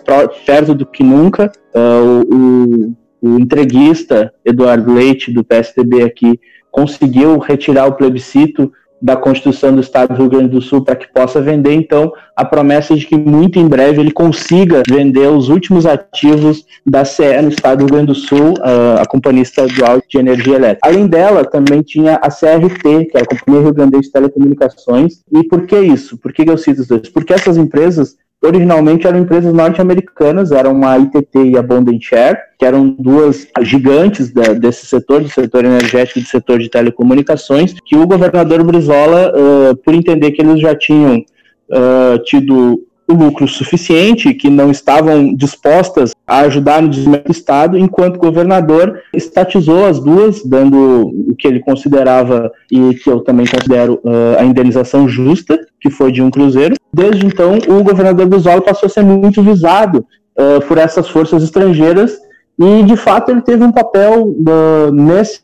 perto 0.46 0.74
do 0.74 0.86
que 0.86 1.02
nunca. 1.02 1.52
Uh, 1.74 2.94
o, 3.22 3.28
o, 3.28 3.38
entreguista 3.38 4.32
Eduardo 4.44 4.92
Leite, 4.92 5.30
do 5.30 5.44
PSDB 5.44 6.02
aqui, 6.02 6.40
conseguiu 6.70 7.38
retirar 7.38 7.86
o 7.86 7.92
plebiscito 7.92 8.72
da 9.00 9.16
Constituição 9.16 9.74
do 9.74 9.80
Estado 9.80 10.14
do 10.14 10.20
Rio 10.20 10.30
Grande 10.30 10.48
do 10.48 10.60
Sul 10.60 10.84
para 10.84 10.96
que 10.96 11.12
possa 11.12 11.40
vender, 11.40 11.72
então, 11.72 12.12
a 12.36 12.44
promessa 12.44 12.94
de 12.94 13.06
que 13.06 13.16
muito 13.16 13.58
em 13.58 13.66
breve 13.66 14.00
ele 14.00 14.10
consiga 14.10 14.82
vender 14.88 15.28
os 15.28 15.48
últimos 15.48 15.86
ativos 15.86 16.64
da 16.86 17.04
CE 17.04 17.40
no 17.42 17.48
Estado 17.48 17.78
do 17.78 17.84
Rio 17.84 17.94
Grande 17.94 18.06
do 18.08 18.14
Sul, 18.14 18.54
a, 18.60 19.02
a 19.02 19.06
Companhia 19.06 19.42
Estadual 19.42 20.00
de 20.08 20.18
Energia 20.18 20.56
Elétrica. 20.56 20.88
Além 20.88 21.06
dela, 21.06 21.44
também 21.44 21.82
tinha 21.82 22.16
a 22.16 22.28
CRT, 22.28 23.06
que 23.06 23.16
é 23.16 23.22
a 23.22 23.26
Companhia 23.26 23.62
Rio 23.62 23.74
Grande 23.74 24.00
de 24.00 24.10
Telecomunicações. 24.10 25.22
E 25.32 25.44
por 25.44 25.66
que 25.66 25.78
isso? 25.78 26.18
Por 26.18 26.32
que 26.32 26.48
eu 26.48 26.58
cito 26.58 26.82
os 26.82 26.88
dois? 26.88 27.08
Porque 27.08 27.32
essas 27.32 27.56
empresas 27.56 28.16
originalmente 28.42 29.06
eram 29.06 29.18
empresas 29.18 29.52
norte-americanas, 29.52 30.50
eram 30.50 30.86
a 30.86 30.98
ITT 30.98 31.38
e 31.50 31.58
a 31.58 31.62
Bond 31.62 31.98
Share, 32.00 32.38
que 32.58 32.64
eram 32.64 32.94
duas 32.98 33.46
gigantes 33.62 34.32
da, 34.32 34.54
desse 34.54 34.86
setor, 34.86 35.22
do 35.22 35.28
setor 35.28 35.64
energético 35.64 36.18
e 36.18 36.22
do 36.22 36.28
setor 36.28 36.58
de 36.58 36.70
telecomunicações, 36.70 37.74
que 37.84 37.96
o 37.96 38.06
governador 38.06 38.62
Brizola, 38.64 39.32
uh, 39.32 39.76
por 39.76 39.94
entender 39.94 40.32
que 40.32 40.40
eles 40.40 40.60
já 40.60 40.74
tinham 40.74 41.18
uh, 41.18 42.18
tido 42.24 42.82
lucro 43.12 43.46
suficiente, 43.46 44.34
que 44.34 44.48
não 44.48 44.70
estavam 44.70 45.34
dispostas 45.34 46.12
a 46.26 46.40
ajudar 46.40 46.82
no 46.82 46.88
desenvolvimento 46.88 47.26
do 47.26 47.32
Estado, 47.32 47.78
enquanto 47.78 48.18
governador 48.18 49.00
estatizou 49.12 49.86
as 49.86 49.98
duas, 49.98 50.44
dando 50.44 51.08
o 51.28 51.34
que 51.36 51.46
ele 51.46 51.60
considerava 51.60 52.50
e 52.70 52.94
que 52.94 53.10
eu 53.10 53.20
também 53.20 53.46
considero 53.46 54.00
uh, 54.04 54.38
a 54.38 54.44
indenização 54.44 55.08
justa, 55.08 55.58
que 55.80 55.90
foi 55.90 56.12
de 56.12 56.22
um 56.22 56.30
cruzeiro. 56.30 56.76
Desde 56.92 57.26
então, 57.26 57.58
o 57.68 57.82
governador 57.82 58.26
Brizola 58.26 58.60
passou 58.60 58.86
a 58.86 58.90
ser 58.90 59.02
muito 59.02 59.42
visado 59.42 60.06
uh, 60.38 60.60
por 60.66 60.78
essas 60.78 61.08
forças 61.08 61.42
estrangeiras 61.42 62.18
e, 62.58 62.82
de 62.82 62.96
fato, 62.96 63.30
ele 63.30 63.42
teve 63.42 63.64
um 63.64 63.72
papel, 63.72 64.28
uh, 64.28 64.92
nesse 64.92 65.40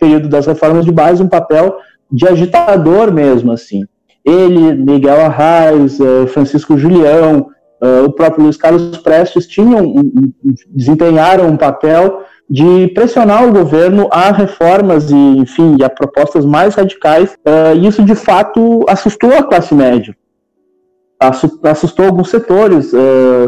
período 0.00 0.28
das 0.28 0.46
reformas 0.46 0.84
de 0.84 0.92
base, 0.92 1.22
um 1.22 1.28
papel 1.28 1.76
de 2.10 2.26
agitador 2.26 3.12
mesmo, 3.12 3.52
assim 3.52 3.84
ele, 4.24 4.74
Miguel 4.74 5.20
Arraes, 5.20 6.00
uh, 6.00 6.26
Francisco 6.28 6.78
Julião, 6.78 7.48
uh, 7.82 8.04
o 8.06 8.12
próprio 8.12 8.44
Luiz 8.44 8.56
Carlos 8.56 8.96
Prestes 8.98 9.46
tinham, 9.46 9.94
desempenharam 10.70 11.48
um 11.48 11.56
papel 11.56 12.22
de 12.48 12.88
pressionar 12.88 13.46
o 13.46 13.52
governo 13.52 14.08
a 14.10 14.30
reformas 14.32 15.10
e, 15.10 15.14
enfim, 15.14 15.76
a 15.82 15.90
propostas 15.90 16.44
mais 16.44 16.74
radicais, 16.74 17.34
uh, 17.46 17.76
e 17.76 17.86
isso 17.86 18.02
de 18.02 18.14
fato 18.14 18.84
assustou 18.88 19.32
a 19.34 19.42
classe 19.42 19.74
média. 19.74 20.16
Assustou 21.62 22.06
alguns 22.06 22.28
setores, 22.28 22.90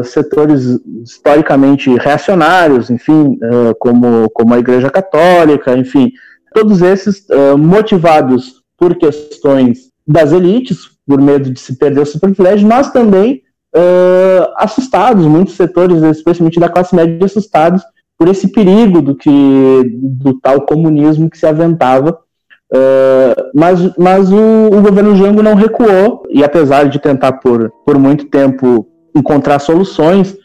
setores 0.05 0.79
historicamente 1.03 1.93
reacionários, 1.95 2.89
enfim, 2.89 3.37
como, 3.77 4.29
como 4.31 4.53
a 4.55 4.57
Igreja 4.57 4.89
Católica, 4.89 5.77
enfim, 5.77 6.11
todos 6.55 6.81
esses 6.81 7.27
motivados 7.55 8.63
por 8.79 8.95
questões 8.95 9.86
das 10.07 10.31
elites, 10.31 10.89
por 11.05 11.21
medo 11.21 11.51
de 11.51 11.59
se 11.59 11.77
perder 11.77 12.01
o 12.01 12.05
seu 12.05 12.19
privilégio, 12.19 12.67
mas 12.67 12.91
também 12.91 13.41
uh, 13.75 14.53
assustados, 14.57 15.25
muitos 15.25 15.55
setores, 15.55 16.01
especialmente 16.03 16.59
da 16.59 16.69
classe 16.69 16.95
média, 16.95 17.25
assustados 17.25 17.83
por 18.17 18.27
esse 18.27 18.47
perigo 18.51 19.01
do 19.01 19.15
que 19.15 19.29
do 19.93 20.39
tal 20.39 20.61
comunismo 20.61 21.29
que 21.29 21.37
se 21.37 21.45
aventava. 21.45 22.17
Uh, 22.73 23.49
mas 23.55 23.95
mas 23.97 24.31
o, 24.31 24.67
o, 24.67 24.81
governo 24.81 25.15
Jango 25.15 25.41
não 25.41 25.55
recuou, 25.55 26.23
e 26.29 26.43
apesar 26.43 26.89
de 26.89 26.99
tentar 26.99 27.33
por, 27.33 27.71
por 27.85 27.97
muito 27.97 28.25
tempo 28.25 28.87
encontrar 29.15 29.59
soluções 29.59 30.35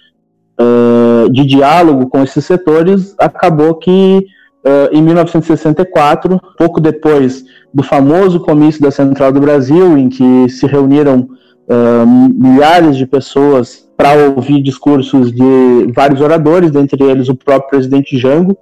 uh, 0.60 1.28
de 1.32 1.44
diálogo 1.44 2.08
com 2.08 2.22
esses 2.22 2.44
setores, 2.44 3.14
acabou 3.18 3.74
que 3.74 4.24
uh, 4.64 4.88
em 4.92 5.02
1964, 5.02 6.40
pouco 6.56 6.80
depois 6.80 7.44
do 7.72 7.82
famoso 7.82 8.40
comício 8.40 8.82
da 8.82 8.90
Central 8.90 9.32
do 9.32 9.40
Brasil, 9.40 9.96
em 9.96 10.08
que 10.08 10.48
se 10.48 10.66
reuniram 10.66 11.28
uh, 11.68 12.06
milhares 12.06 12.96
de 12.96 13.06
pessoas 13.06 13.88
para 13.96 14.30
ouvir 14.34 14.62
discursos 14.62 15.32
de 15.32 15.92
vários 15.94 16.20
oradores, 16.20 16.70
dentre 16.70 17.02
eles 17.04 17.28
o 17.28 17.34
próprio 17.34 17.70
presidente 17.70 18.18
Jango, 18.18 18.56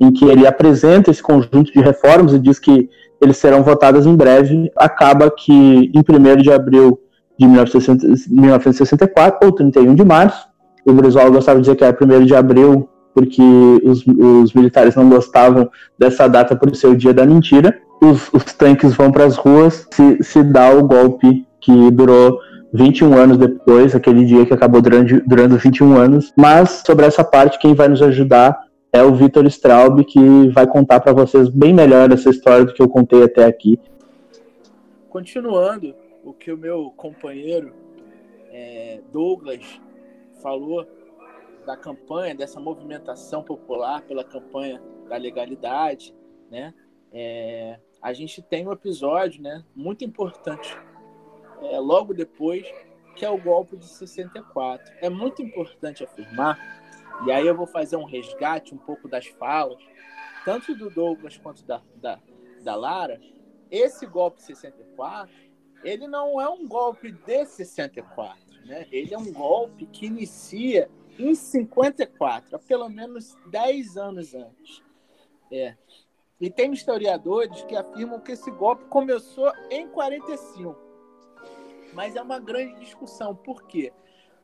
em 0.00 0.12
que 0.12 0.24
ele 0.24 0.46
apresenta 0.46 1.10
esse 1.10 1.22
conjunto 1.22 1.72
de 1.72 1.80
reformas 1.80 2.32
e 2.32 2.38
diz 2.38 2.58
que 2.58 2.88
eles 3.20 3.36
serão 3.36 3.62
votadas 3.62 4.04
em 4.04 4.16
breve. 4.16 4.70
Acaba 4.76 5.30
que, 5.30 5.52
em 5.52 6.00
1 6.00 6.42
de 6.42 6.52
abril 6.52 6.98
de 7.38 7.46
1964, 7.46 9.46
ou 9.46 9.52
31 9.52 9.94
de 9.94 10.04
março. 10.04 10.46
O 10.84 10.92
Brizola 10.92 11.30
gostava 11.30 11.58
de 11.58 11.62
dizer 11.62 11.76
que 11.76 11.84
era 11.84 11.96
1 11.98 12.24
de 12.24 12.34
abril, 12.34 12.88
porque 13.14 13.42
os, 13.84 14.04
os 14.06 14.52
militares 14.52 14.94
não 14.94 15.08
gostavam 15.08 15.70
dessa 15.98 16.28
data 16.28 16.56
por 16.56 16.74
ser 16.74 16.88
o 16.88 16.96
dia 16.96 17.12
da 17.12 17.26
mentira. 17.26 17.78
Os, 18.00 18.32
os 18.32 18.44
tanques 18.44 18.94
vão 18.94 19.12
para 19.12 19.24
as 19.24 19.36
ruas, 19.36 19.86
se, 19.92 20.22
se 20.22 20.42
dá 20.42 20.70
o 20.70 20.84
golpe 20.84 21.46
que 21.60 21.90
durou 21.90 22.40
21 22.72 23.14
anos 23.16 23.36
depois, 23.36 23.94
aquele 23.94 24.24
dia 24.24 24.46
que 24.46 24.54
acabou 24.54 24.80
durando, 24.80 25.22
durando 25.26 25.58
21 25.58 25.96
anos. 25.96 26.32
Mas 26.36 26.82
sobre 26.84 27.06
essa 27.06 27.22
parte, 27.22 27.58
quem 27.58 27.74
vai 27.74 27.88
nos 27.88 28.02
ajudar 28.02 28.58
é 28.92 29.02
o 29.02 29.14
Vitor 29.14 29.46
Straub, 29.46 30.04
que 30.04 30.48
vai 30.48 30.66
contar 30.66 31.00
para 31.00 31.12
vocês 31.12 31.48
bem 31.48 31.72
melhor 31.72 32.10
essa 32.12 32.30
história 32.30 32.64
do 32.64 32.74
que 32.74 32.82
eu 32.82 32.88
contei 32.88 33.22
até 33.22 33.44
aqui. 33.44 33.78
Continuando 35.08 35.94
o 36.24 36.32
que 36.32 36.52
o 36.52 36.56
meu 36.56 36.92
companheiro 36.96 37.72
é, 38.52 39.00
Douglas 39.12 39.80
falou 40.42 40.86
da 41.64 41.76
campanha, 41.76 42.34
dessa 42.34 42.60
movimentação 42.60 43.42
popular 43.42 44.02
pela 44.02 44.24
campanha 44.24 44.82
da 45.08 45.16
legalidade, 45.16 46.14
né? 46.50 46.74
É, 47.12 47.78
a 48.00 48.12
gente 48.12 48.42
tem 48.42 48.66
um 48.66 48.72
episódio, 48.72 49.42
né, 49.42 49.64
muito 49.74 50.04
importante, 50.04 50.76
é, 51.62 51.78
logo 51.78 52.12
depois, 52.12 52.66
que 53.14 53.24
é 53.24 53.30
o 53.30 53.40
golpe 53.40 53.76
de 53.76 53.86
64. 53.86 54.92
É 55.00 55.08
muito 55.08 55.42
importante 55.42 56.02
afirmar, 56.02 56.58
e 57.26 57.30
aí 57.30 57.46
eu 57.46 57.56
vou 57.56 57.66
fazer 57.66 57.96
um 57.96 58.04
resgate 58.04 58.74
um 58.74 58.78
pouco 58.78 59.08
das 59.08 59.26
falas, 59.26 59.80
tanto 60.44 60.74
do 60.74 60.90
Douglas 60.90 61.36
quanto 61.36 61.64
da, 61.64 61.80
da, 61.96 62.18
da 62.62 62.74
Lara. 62.74 63.20
Esse 63.70 64.06
golpe 64.06 64.38
de 64.38 64.44
64, 64.44 65.32
ele 65.84 66.08
não 66.08 66.40
é 66.40 66.48
um 66.48 66.66
golpe 66.66 67.12
de 67.12 67.44
64, 67.46 68.66
né? 68.66 68.86
Ele 68.90 69.14
é 69.14 69.18
um 69.18 69.32
golpe 69.32 69.86
que 69.86 70.06
inicia 70.06 70.90
em 71.18 71.34
54, 71.34 72.56
há 72.56 72.58
pelo 72.58 72.88
menos 72.88 73.36
10 73.46 73.96
anos 73.96 74.34
antes. 74.34 74.82
É. 75.50 75.76
E 76.40 76.50
tem 76.50 76.72
historiadores 76.72 77.62
que 77.64 77.76
afirmam 77.76 78.18
que 78.20 78.32
esse 78.32 78.50
golpe 78.50 78.84
começou 78.86 79.52
em 79.70 79.88
45. 79.88 80.76
Mas 81.92 82.16
é 82.16 82.22
uma 82.22 82.40
grande 82.40 82.80
discussão. 82.80 83.34
Por 83.34 83.62
quê? 83.64 83.92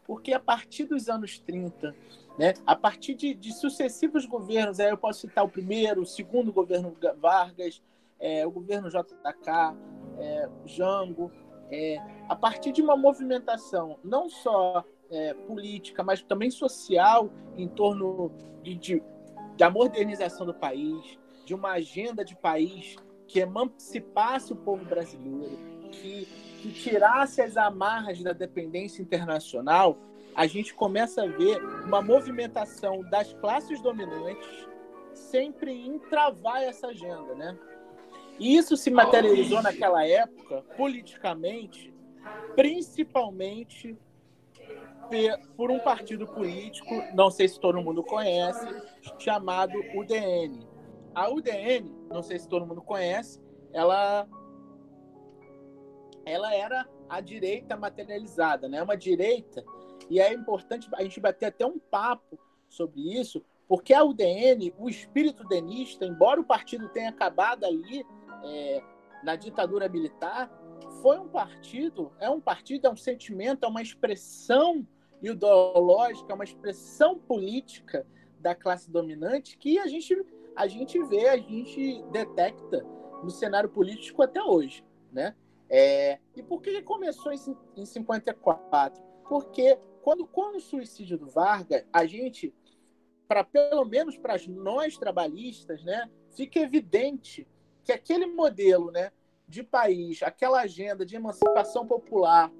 Porque 0.06 0.32
a 0.32 0.40
partir 0.40 0.84
dos 0.84 1.08
anos 1.08 1.38
30, 1.38 1.94
né, 2.38 2.54
a 2.66 2.76
partir 2.76 3.14
de, 3.14 3.34
de 3.34 3.52
sucessivos 3.52 4.26
governos, 4.26 4.78
aí 4.78 4.90
eu 4.90 4.96
posso 4.96 5.22
citar 5.22 5.44
o 5.44 5.48
primeiro, 5.48 6.02
o 6.02 6.06
segundo 6.06 6.52
governo 6.52 6.96
Vargas, 7.18 7.82
é, 8.20 8.46
o 8.46 8.50
governo 8.50 8.88
JK, 8.88 9.76
é, 10.18 10.48
Jango, 10.66 11.32
é, 11.70 11.98
a 12.28 12.36
partir 12.36 12.72
de 12.72 12.80
uma 12.80 12.96
movimentação 12.96 13.98
não 14.02 14.28
só 14.28 14.84
é, 15.10 15.34
política, 15.34 16.02
mas 16.02 16.22
também 16.22 16.50
social 16.50 17.30
em 17.56 17.68
torno 17.68 18.32
de, 18.62 18.74
de, 18.74 19.02
da 19.56 19.70
modernização 19.70 20.46
do 20.46 20.54
país, 20.54 21.18
de 21.44 21.54
uma 21.54 21.72
agenda 21.72 22.24
de 22.24 22.36
país 22.36 22.96
que 23.26 23.40
emancipasse 23.40 24.52
o 24.52 24.56
povo 24.56 24.84
brasileiro, 24.84 25.58
que, 25.90 26.26
que 26.60 26.72
tirasse 26.72 27.40
as 27.40 27.56
amarras 27.56 28.22
da 28.22 28.32
dependência 28.32 29.02
internacional, 29.02 29.98
a 30.34 30.46
gente 30.46 30.74
começa 30.74 31.22
a 31.22 31.26
ver 31.26 31.62
uma 31.84 32.00
movimentação 32.00 33.00
das 33.02 33.32
classes 33.34 33.80
dominantes 33.80 34.68
sempre 35.12 35.72
em 35.72 35.98
travar 35.98 36.62
essa 36.62 36.88
agenda, 36.88 37.34
né? 37.34 37.58
E 38.38 38.56
isso 38.56 38.76
se 38.76 38.90
materializou 38.90 39.60
naquela 39.60 40.06
época, 40.06 40.62
politicamente, 40.76 41.92
principalmente 42.54 43.98
por 45.56 45.70
um 45.70 45.78
partido 45.78 46.26
político, 46.26 46.94
não 47.14 47.30
sei 47.30 47.48
se 47.48 47.58
todo 47.58 47.80
mundo 47.80 48.02
conhece, 48.02 48.66
chamado 49.18 49.78
UDN. 49.94 50.66
A 51.14 51.30
UDN, 51.30 51.94
não 52.08 52.22
sei 52.22 52.38
se 52.38 52.48
todo 52.48 52.66
mundo 52.66 52.82
conhece, 52.82 53.40
ela 53.72 54.26
ela 56.24 56.54
era 56.54 56.86
a 57.08 57.20
direita 57.20 57.74
materializada, 57.74 58.68
né? 58.68 58.82
Uma 58.82 58.96
direita 58.96 59.64
e 60.10 60.20
é 60.20 60.32
importante 60.32 60.88
a 60.94 61.02
gente 61.02 61.20
bater 61.20 61.46
até 61.46 61.66
um 61.66 61.78
papo 61.78 62.38
sobre 62.68 63.00
isso, 63.18 63.42
porque 63.66 63.92
a 63.92 64.04
UDN, 64.04 64.72
o 64.78 64.88
espírito 64.88 65.44
denista, 65.44 66.04
embora 66.04 66.40
o 66.40 66.44
partido 66.44 66.88
tenha 66.88 67.10
acabado 67.10 67.64
ali 67.64 68.04
é, 68.44 68.82
na 69.22 69.36
ditadura 69.36 69.88
militar, 69.88 70.50
foi 71.02 71.18
um 71.18 71.28
partido, 71.28 72.12
é 72.18 72.28
um 72.30 72.40
partido, 72.40 72.86
é 72.86 72.90
um 72.90 72.96
sentimento, 72.96 73.64
é 73.64 73.68
uma 73.68 73.82
expressão 73.82 74.86
ideológica, 75.22 76.32
é 76.32 76.34
uma 76.34 76.44
expressão 76.44 77.18
política 77.18 78.06
da 78.38 78.54
classe 78.54 78.90
dominante 78.90 79.56
que 79.58 79.78
a 79.78 79.86
gente, 79.86 80.16
a 80.54 80.66
gente 80.66 81.02
vê, 81.04 81.28
a 81.28 81.36
gente 81.36 82.02
detecta 82.12 82.84
no 83.22 83.30
cenário 83.30 83.68
político 83.68 84.22
até 84.22 84.42
hoje, 84.42 84.84
né? 85.12 85.34
É, 85.70 86.18
e 86.34 86.42
por 86.42 86.62
que 86.62 86.80
começou 86.82 87.32
em, 87.32 87.38
em 87.76 87.84
54? 87.84 89.02
Porque 89.28 89.78
quando 90.02 90.26
com 90.26 90.56
o 90.56 90.60
suicídio 90.60 91.18
do 91.18 91.28
Vargas, 91.28 91.84
a 91.92 92.06
gente, 92.06 92.54
para 93.26 93.44
pelo 93.44 93.84
menos 93.84 94.16
para 94.16 94.36
nós 94.48 94.96
trabalhistas, 94.96 95.84
né, 95.84 96.08
fica 96.30 96.60
evidente 96.60 97.46
que 97.84 97.92
aquele 97.92 98.26
modelo, 98.26 98.90
né, 98.90 99.12
de 99.46 99.62
país, 99.62 100.22
aquela 100.22 100.60
agenda 100.60 101.04
de 101.04 101.16
emancipação 101.16 101.86
popular, 101.86 102.50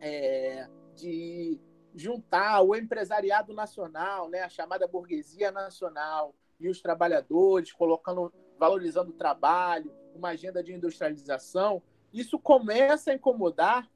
é, 0.00 0.68
de 0.98 1.60
juntar 1.94 2.60
o 2.62 2.74
empresariado 2.74 3.52
nacional, 3.52 4.28
né, 4.28 4.42
a 4.42 4.48
chamada 4.48 4.86
burguesia 4.86 5.50
nacional 5.50 6.34
e 6.60 6.68
os 6.68 6.80
trabalhadores, 6.80 7.72
colocando, 7.72 8.32
valorizando 8.58 9.10
o 9.10 9.16
trabalho, 9.16 9.94
uma 10.14 10.30
agenda 10.30 10.62
de 10.62 10.72
industrialização, 10.72 11.82
isso 12.12 12.38
começa 12.38 13.10
a 13.10 13.14
incomodar 13.14 13.88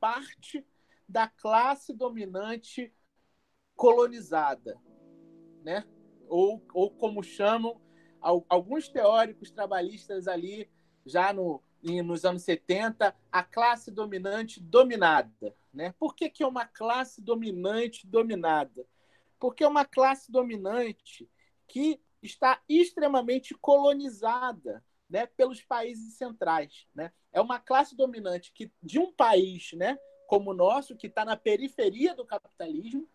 parte 0.00 0.66
da 1.08 1.28
classe 1.28 1.92
dominante 1.92 2.92
colonizada, 3.76 4.78
né? 5.62 5.84
Ou, 6.28 6.62
ou 6.72 6.90
como 6.90 7.22
chamam 7.22 7.80
alguns 8.48 8.88
teóricos 8.88 9.50
trabalhistas 9.50 10.28
ali 10.28 10.70
já 11.04 11.32
no, 11.32 11.62
nos 12.04 12.24
anos 12.24 12.42
70, 12.42 13.14
a 13.30 13.42
classe 13.42 13.90
dominante 13.90 14.60
dominada. 14.60 15.54
Né? 15.72 15.94
Por 15.98 16.14
que, 16.14 16.28
que 16.28 16.42
é 16.42 16.46
uma 16.46 16.66
classe 16.66 17.20
dominante 17.22 18.06
dominada? 18.06 18.86
Porque 19.38 19.64
é 19.64 19.68
uma 19.68 19.84
classe 19.84 20.30
dominante 20.30 21.28
que 21.66 22.00
está 22.22 22.60
extremamente 22.68 23.54
colonizada 23.54 24.84
né, 25.08 25.26
pelos 25.26 25.62
países 25.62 26.14
centrais. 26.14 26.86
Né? 26.94 27.12
É 27.32 27.40
uma 27.40 27.58
classe 27.58 27.96
dominante 27.96 28.52
que, 28.52 28.70
de 28.82 28.98
um 28.98 29.12
país 29.12 29.72
né, 29.72 29.98
como 30.26 30.50
o 30.50 30.54
nosso, 30.54 30.96
que 30.96 31.06
está 31.06 31.24
na 31.24 31.36
periferia 31.36 32.14
do 32.14 32.24
capitalismo, 32.24 33.08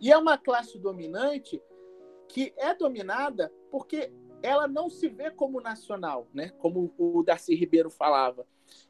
e 0.00 0.10
é 0.10 0.16
uma 0.16 0.36
classe 0.36 0.78
dominante 0.78 1.62
que 2.28 2.52
é 2.56 2.74
dominada 2.74 3.52
porque 3.70 4.12
ela 4.42 4.68
não 4.68 4.90
se 4.90 5.08
vê 5.08 5.30
como 5.30 5.60
nacional, 5.60 6.28
né? 6.34 6.50
Como 6.58 6.92
o 6.98 7.22
Darcy 7.22 7.54
Ribeiro 7.54 7.88
falava. 7.88 8.46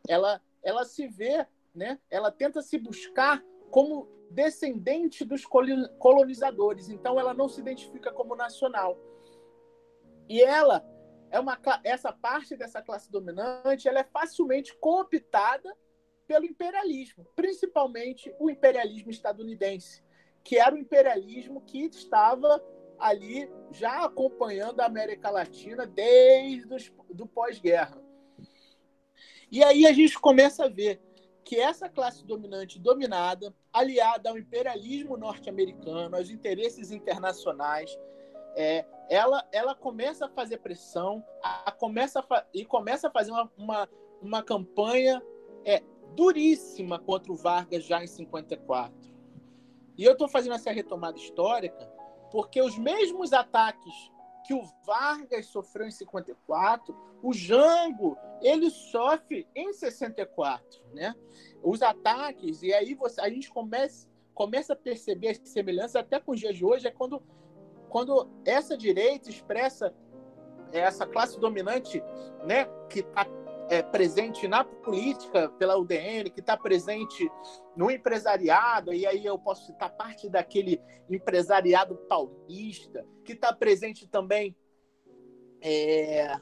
Ela, 0.08 0.40
ela 0.62 0.84
se 0.84 1.06
vê, 1.06 1.46
né? 1.74 1.98
Ela 2.10 2.30
tenta 2.30 2.62
se 2.62 2.78
buscar 2.78 3.42
como 3.70 4.08
descendente 4.30 5.24
dos 5.24 5.44
colonizadores. 5.98 6.88
Então 6.88 7.18
ela 7.18 7.34
não 7.34 7.48
se 7.48 7.60
identifica 7.60 8.12
como 8.12 8.36
nacional. 8.36 8.98
E 10.28 10.42
ela 10.42 10.84
é 11.30 11.40
uma 11.40 11.58
essa 11.82 12.12
parte 12.12 12.56
dessa 12.56 12.80
classe 12.80 13.10
dominante, 13.10 13.88
ela 13.88 14.00
é 14.00 14.04
facilmente 14.04 14.76
cooptada 14.78 15.76
pelo 16.26 16.44
imperialismo, 16.44 17.26
principalmente 17.34 18.34
o 18.38 18.48
imperialismo 18.48 19.10
estadunidense, 19.10 20.02
que 20.42 20.58
era 20.58 20.74
o 20.74 20.78
imperialismo 20.78 21.60
que 21.62 21.84
estava 21.86 22.62
ali 22.98 23.50
já 23.72 24.04
acompanhando 24.04 24.80
a 24.80 24.86
América 24.86 25.28
Latina 25.30 25.86
desde 25.86 26.72
os, 26.72 26.92
do 27.10 27.26
pós-guerra. 27.26 28.02
E 29.50 29.62
aí 29.62 29.86
a 29.86 29.92
gente 29.92 30.18
começa 30.18 30.64
a 30.64 30.68
ver 30.68 31.00
que 31.44 31.56
essa 31.56 31.88
classe 31.88 32.24
dominante 32.24 32.78
dominada, 32.78 33.54
aliada 33.72 34.30
ao 34.30 34.38
imperialismo 34.38 35.16
norte-americano, 35.16 36.16
aos 36.16 36.30
interesses 36.30 36.90
internacionais, 36.90 37.96
é, 38.56 38.86
ela, 39.10 39.46
ela 39.52 39.74
começa 39.74 40.26
a 40.26 40.28
fazer 40.28 40.58
pressão 40.58 41.24
a, 41.42 41.68
a 41.68 41.72
começa 41.72 42.20
a 42.20 42.46
e 42.54 42.64
começa 42.64 43.08
a 43.08 43.10
fazer 43.10 43.30
uma, 43.32 43.50
uma, 43.58 43.88
uma 44.22 44.42
campanha 44.42 45.22
é, 45.64 45.82
duríssima 46.14 46.98
contra 46.98 47.32
o 47.32 47.36
Vargas 47.36 47.84
já 47.84 48.02
em 48.02 48.06
54. 48.06 48.94
E 49.96 50.04
eu 50.04 50.12
estou 50.12 50.28
fazendo 50.28 50.54
essa 50.54 50.72
retomada 50.72 51.18
histórica 51.18 51.92
porque 52.30 52.60
os 52.60 52.78
mesmos 52.78 53.32
ataques 53.32 54.10
que 54.44 54.54
o 54.54 54.62
Vargas 54.86 55.46
sofreu 55.46 55.86
em 55.86 55.90
54, 55.90 56.94
o 57.22 57.32
Jango 57.32 58.16
ele 58.42 58.70
sofre 58.70 59.48
em 59.54 59.72
64, 59.72 60.82
né? 60.92 61.14
Os 61.62 61.82
ataques 61.82 62.62
e 62.62 62.72
aí 62.72 62.94
você, 62.94 63.20
a 63.20 63.28
gente 63.28 63.50
começa 63.50 64.08
começa 64.34 64.72
a 64.72 64.76
perceber 64.76 65.28
as 65.28 65.40
semelhanças 65.44 65.96
até 65.96 66.18
com 66.18 66.32
os 66.32 66.40
dias 66.40 66.56
de 66.56 66.64
hoje 66.64 66.88
é 66.88 66.90
quando 66.90 67.22
quando 67.88 68.28
essa 68.44 68.76
direita 68.76 69.30
expressa 69.30 69.94
essa 70.72 71.06
classe 71.06 71.38
dominante, 71.38 72.02
né, 72.44 72.66
que 72.90 73.00
está 73.00 73.24
é, 73.68 73.82
presente 73.82 74.46
na 74.46 74.64
política 74.64 75.48
pela 75.50 75.76
UDN, 75.76 76.30
que 76.30 76.40
está 76.40 76.56
presente 76.56 77.30
no 77.76 77.90
empresariado, 77.90 78.92
e 78.92 79.06
aí 79.06 79.24
eu 79.24 79.38
posso 79.38 79.66
citar 79.66 79.90
parte 79.96 80.28
daquele 80.28 80.80
empresariado 81.08 81.96
paulista, 82.08 83.06
que 83.24 83.32
está 83.32 83.52
presente 83.52 84.08
também 84.08 84.54
é, 85.60 86.38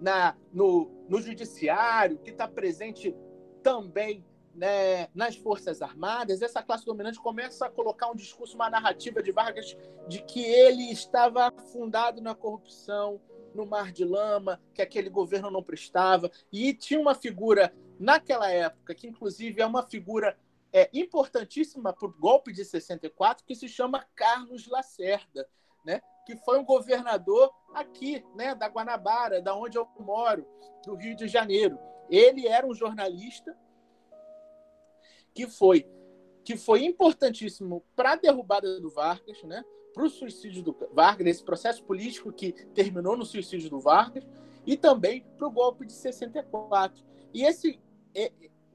na, 0.00 0.36
no, 0.52 1.04
no 1.08 1.20
judiciário, 1.20 2.18
que 2.18 2.30
está 2.30 2.46
presente 2.46 3.14
também 3.62 4.24
né, 4.54 5.08
nas 5.14 5.36
Forças 5.36 5.80
Armadas, 5.80 6.42
essa 6.42 6.62
classe 6.62 6.84
dominante 6.84 7.20
começa 7.20 7.66
a 7.66 7.70
colocar 7.70 8.10
um 8.10 8.14
discurso, 8.14 8.56
uma 8.56 8.68
narrativa 8.68 9.22
de 9.22 9.32
Vargas 9.32 9.76
de 10.08 10.22
que 10.22 10.42
ele 10.44 10.90
estava 10.90 11.52
fundado 11.72 12.20
na 12.20 12.34
corrupção, 12.34 13.20
no 13.54 13.66
mar 13.66 13.92
de 13.92 14.04
lama, 14.04 14.60
que 14.74 14.82
aquele 14.82 15.08
governo 15.08 15.50
não 15.50 15.62
prestava. 15.62 16.30
E 16.52 16.74
tinha 16.74 17.00
uma 17.00 17.14
figura 17.14 17.74
naquela 17.98 18.50
época, 18.50 18.94
que 18.94 19.06
inclusive 19.06 19.60
é 19.60 19.66
uma 19.66 19.82
figura 19.82 20.36
é, 20.72 20.88
importantíssima 20.92 21.92
para 21.92 22.06
o 22.06 22.12
golpe 22.12 22.52
de 22.52 22.64
64, 22.64 23.44
que 23.44 23.54
se 23.54 23.68
chama 23.68 24.06
Carlos 24.14 24.66
Lacerda, 24.66 25.48
né? 25.84 26.00
que 26.26 26.36
foi 26.36 26.58
um 26.58 26.64
governador 26.64 27.52
aqui, 27.74 28.24
né, 28.36 28.54
da 28.54 28.68
Guanabara, 28.68 29.42
da 29.42 29.54
onde 29.54 29.76
eu 29.76 29.88
moro, 29.98 30.46
do 30.84 30.94
Rio 30.94 31.16
de 31.16 31.26
Janeiro. 31.26 31.78
Ele 32.08 32.46
era 32.46 32.66
um 32.66 32.74
jornalista 32.74 33.56
que 35.34 35.46
foi 35.46 35.88
que 36.42 36.56
foi 36.56 36.84
importantíssimo 36.84 37.84
para 37.94 38.12
a 38.12 38.16
derrubada 38.16 38.80
do 38.80 38.90
Vargas, 38.90 39.42
né? 39.42 39.62
Para 39.92 40.04
o 40.04 40.10
suicídio 40.10 40.62
do 40.62 40.76
Vargas, 40.92 41.26
esse 41.26 41.42
processo 41.42 41.82
político 41.84 42.32
que 42.32 42.52
terminou 42.52 43.16
no 43.16 43.24
suicídio 43.24 43.70
do 43.70 43.80
Vargas, 43.80 44.24
e 44.66 44.76
também 44.76 45.24
para 45.36 45.46
o 45.46 45.50
golpe 45.50 45.86
de 45.86 45.92
64. 45.92 47.02
E, 47.32 47.44
esse, 47.44 47.80
e, 48.14 48.32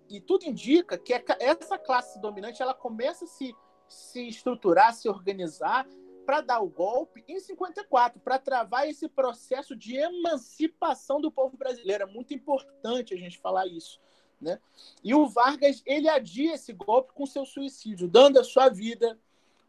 e 0.10 0.20
tudo 0.20 0.46
indica 0.46 0.98
que 0.98 1.14
essa 1.40 1.78
classe 1.78 2.20
dominante 2.20 2.62
ela 2.62 2.74
começa 2.74 3.26
a 3.26 3.28
se, 3.28 3.56
se 3.88 4.28
estruturar, 4.28 4.94
se 4.94 5.08
organizar 5.08 5.88
para 6.26 6.42
dar 6.42 6.60
o 6.60 6.68
golpe 6.68 7.24
em 7.28 7.40
54, 7.40 8.20
para 8.20 8.40
travar 8.40 8.90
esse 8.90 9.08
processo 9.08 9.76
de 9.76 9.96
emancipação 9.96 11.22
do 11.22 11.32
povo 11.32 11.56
brasileiro. 11.56 12.04
É 12.04 12.08
muito 12.08 12.34
importante 12.34 13.14
a 13.14 13.18
gente 13.18 13.38
falar 13.38 13.68
isso. 13.68 14.02
Né? 14.42 14.60
E 15.04 15.14
o 15.14 15.28
Vargas 15.28 15.82
ele 15.86 16.10
adia 16.10 16.56
esse 16.56 16.74
golpe 16.74 17.14
com 17.14 17.26
seu 17.26 17.46
suicídio, 17.46 18.08
dando 18.08 18.40
a 18.40 18.44
sua 18.44 18.70
vida, 18.70 19.18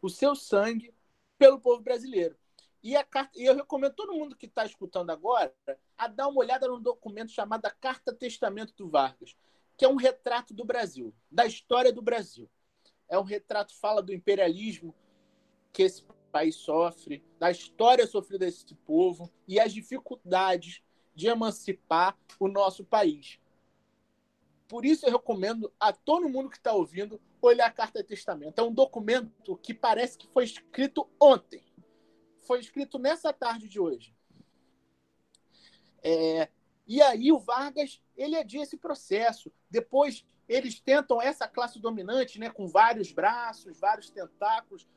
o 0.01 0.09
seu 0.09 0.35
sangue 0.35 0.93
pelo 1.37 1.59
povo 1.59 1.81
brasileiro. 1.81 2.35
E, 2.83 2.95
a 2.95 3.03
carta, 3.03 3.37
e 3.37 3.45
eu 3.45 3.55
recomendo 3.55 3.93
todo 3.93 4.13
mundo 4.13 4.35
que 4.35 4.45
está 4.45 4.65
escutando 4.65 5.09
agora 5.09 5.53
a 5.97 6.07
dar 6.07 6.27
uma 6.27 6.39
olhada 6.39 6.67
num 6.67 6.81
documento 6.81 7.31
chamado 7.31 7.69
Carta 7.81 8.13
Testamento 8.13 8.73
do 8.77 8.87
Vargas, 8.87 9.35
que 9.75 9.85
é 9.85 9.87
um 9.87 9.95
retrato 9.95 10.53
do 10.53 10.63
Brasil, 10.63 11.13
da 11.29 11.45
história 11.45 11.91
do 11.91 12.01
Brasil. 12.01 12.49
É 13.09 13.17
um 13.17 13.23
retrato 13.23 13.75
fala 13.75 14.01
do 14.01 14.13
imperialismo 14.13 14.95
que 15.73 15.83
esse 15.83 16.03
país 16.31 16.55
sofre, 16.55 17.23
da 17.39 17.49
história 17.51 18.05
sofrida 18.05 18.45
desse 18.45 18.75
povo 18.75 19.31
e 19.47 19.59
as 19.59 19.73
dificuldades 19.73 20.81
de 21.15 21.27
emancipar 21.27 22.17
o 22.39 22.47
nosso 22.47 22.83
país. 22.83 23.39
Por 24.67 24.85
isso 24.85 25.05
eu 25.05 25.11
recomendo 25.11 25.71
a 25.79 25.93
todo 25.93 26.29
mundo 26.29 26.49
que 26.49 26.57
está 26.57 26.73
ouvindo 26.73 27.19
olhar 27.41 27.67
a 27.67 27.71
Carta 27.71 28.01
de 28.01 28.09
Testamento. 28.09 28.59
É 28.59 28.63
um 28.63 28.73
documento 28.73 29.55
que 29.57 29.73
parece 29.73 30.17
que 30.17 30.27
foi 30.27 30.43
escrito 30.43 31.07
ontem. 31.19 31.63
Foi 32.41 32.59
escrito 32.59 32.97
nessa 32.97 33.31
tarde 33.33 33.67
de 33.67 33.79
hoje. 33.79 34.15
É, 36.03 36.49
e 36.87 37.01
aí 37.01 37.31
o 37.31 37.39
Vargas 37.39 38.01
ele 38.15 38.37
adia 38.37 38.63
esse 38.63 38.77
processo. 38.77 39.51
Depois 39.69 40.25
eles 40.47 40.79
tentam 40.79 41.21
essa 41.21 41.47
classe 41.47 41.79
dominante, 41.79 42.39
né, 42.39 42.49
com 42.49 42.67
vários 42.67 43.11
braços, 43.11 43.79
vários 43.79 44.09
tentáculos. 44.09 44.87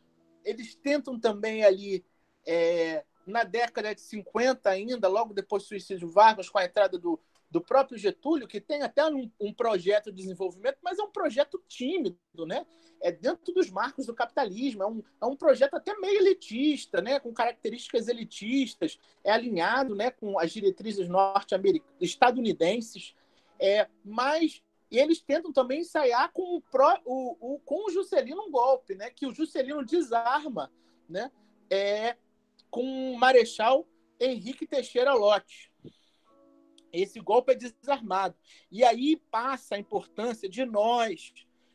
Eles 0.45 0.75
tentam 0.75 1.19
também 1.19 1.65
ali 1.65 2.05
é, 2.47 3.05
na 3.27 3.45
década 3.45 3.95
de 3.95 4.01
50 4.01 4.71
ainda, 4.71 5.09
logo 5.09 5.35
depois 5.35 5.65
do 5.65 5.69
suicídio 5.69 6.09
Vargas, 6.09 6.49
com 6.49 6.59
a 6.59 6.65
entrada 6.65 6.97
do, 6.97 7.21
do 7.51 7.61
próprio 7.61 7.99
Getúlio, 7.99 8.47
que 8.47 8.61
tem 8.61 8.83
até 8.83 9.05
um, 9.05 9.31
um, 9.41 9.53
projeto 9.53 10.13
de 10.13 10.23
desenvolvimento, 10.23 10.79
mas 10.83 10.99
é 10.99 11.03
um 11.03 11.11
projeto 11.11 11.61
tímido, 11.67 12.17
né? 12.47 12.65
É 13.03 13.11
dentro 13.11 13.53
dos 13.53 13.69
marcos 13.71 14.07
do 14.07 14.15
capitalismo, 14.15 14.83
é 14.83 14.87
um, 14.87 15.03
é 15.21 15.27
um 15.27 15.35
projeto 15.35 15.75
até 15.75 15.99
meio 15.99 16.21
elitista, 16.21 17.01
né? 17.01 17.19
Com 17.19 17.33
características 17.33 18.07
elitistas, 18.07 18.99
é 19.25 19.33
alinhado, 19.33 19.97
né? 19.97 20.13
Com 20.13 20.39
as 20.39 20.53
diretrizes 20.53 21.09
norte-americanas, 21.09 21.93
estadunidenses, 22.01 23.17
é, 23.59 23.89
mas 24.05 24.63
eles 24.91 25.21
tentam 25.21 25.53
também 25.53 25.81
ensaiar 25.81 26.31
com 26.33 26.57
o, 26.57 26.61
pró, 26.61 26.99
o, 27.05 27.55
o, 27.55 27.59
com 27.61 27.87
o 27.87 27.91
Juscelino 27.91 28.43
um 28.43 28.51
golpe, 28.51 28.95
né? 28.95 29.11
Que 29.11 29.27
o 29.27 29.35
Juscelino 29.35 29.85
desarma, 29.85 30.71
né? 31.09 31.33
É, 31.69 32.17
com 32.71 33.13
o 33.13 33.19
Marechal 33.19 33.87
Henrique 34.21 34.67
Teixeira 34.67 35.15
Lott 35.15 35.70
esse 36.93 37.21
golpe 37.21 37.53
é 37.53 37.55
desarmado. 37.55 38.35
E 38.71 38.85
aí 38.85 39.17
passa 39.31 39.75
a 39.75 39.79
importância 39.79 40.49
de 40.49 40.65
nós 40.65 41.33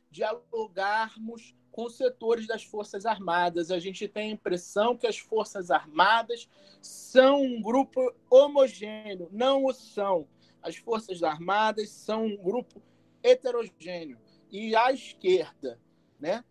dialogarmos 0.09 1.55
com 1.76 1.86
os 1.86 1.97
setores 1.97 2.47
das 2.47 2.63
Forças 2.63 3.05
Armadas. 3.05 3.70
A 3.70 3.80
gente 3.80 4.07
tem 4.07 4.30
a 4.30 4.34
impressão 4.34 4.95
que 4.95 5.05
as 5.05 5.18
Forças 5.18 5.70
Armadas 5.70 6.47
são 6.82 7.41
um 7.41 7.61
grupo 7.61 8.13
homogêneo. 8.30 9.28
Não 9.32 9.66
o 9.66 9.74
são. 9.74 10.26
As 10.61 10.78
Forças 10.78 11.22
Armadas 11.22 11.89
são 11.89 12.26
um 12.26 12.38
grupo 12.38 12.82
heterogêneo. 13.22 14.18
E 14.49 14.74
a 14.74 14.93
esquerda 14.93 15.78
né, 16.18 16.45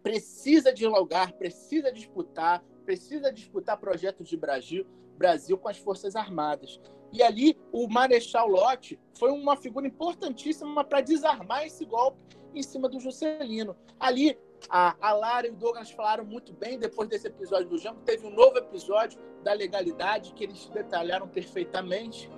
precisa 0.00 0.72
dialogar, 0.72 1.32
precisa 1.32 1.90
disputar, 1.90 2.62
precisa 2.84 3.32
disputar 3.32 3.78
projetos 3.78 4.28
de 4.28 4.36
Brasil, 4.36 4.86
Brasil 5.18 5.58
com 5.58 5.68
as 5.68 5.78
Forças 5.78 6.14
Armadas. 6.14 6.80
E 7.14 7.22
ali 7.22 7.56
o 7.70 7.88
Marechal 7.88 8.48
Lott 8.48 8.98
foi 9.16 9.30
uma 9.30 9.56
figura 9.56 9.86
importantíssima 9.86 10.82
para 10.82 11.00
desarmar 11.00 11.64
esse 11.64 11.84
golpe 11.84 12.18
em 12.52 12.60
cima 12.60 12.88
do 12.88 12.98
Juscelino. 12.98 13.76
Ali 14.00 14.36
a, 14.68 14.96
a 15.00 15.12
Lara 15.12 15.46
e 15.46 15.50
o 15.50 15.54
Douglas 15.54 15.92
falaram 15.92 16.24
muito 16.24 16.52
bem 16.52 16.76
depois 16.76 17.08
desse 17.08 17.28
episódio 17.28 17.68
do 17.68 17.78
Jango. 17.78 18.00
Teve 18.00 18.26
um 18.26 18.30
novo 18.30 18.58
episódio 18.58 19.20
da 19.44 19.52
legalidade 19.52 20.32
que 20.32 20.42
eles 20.42 20.66
detalharam 20.70 21.28
perfeitamente. 21.28 22.28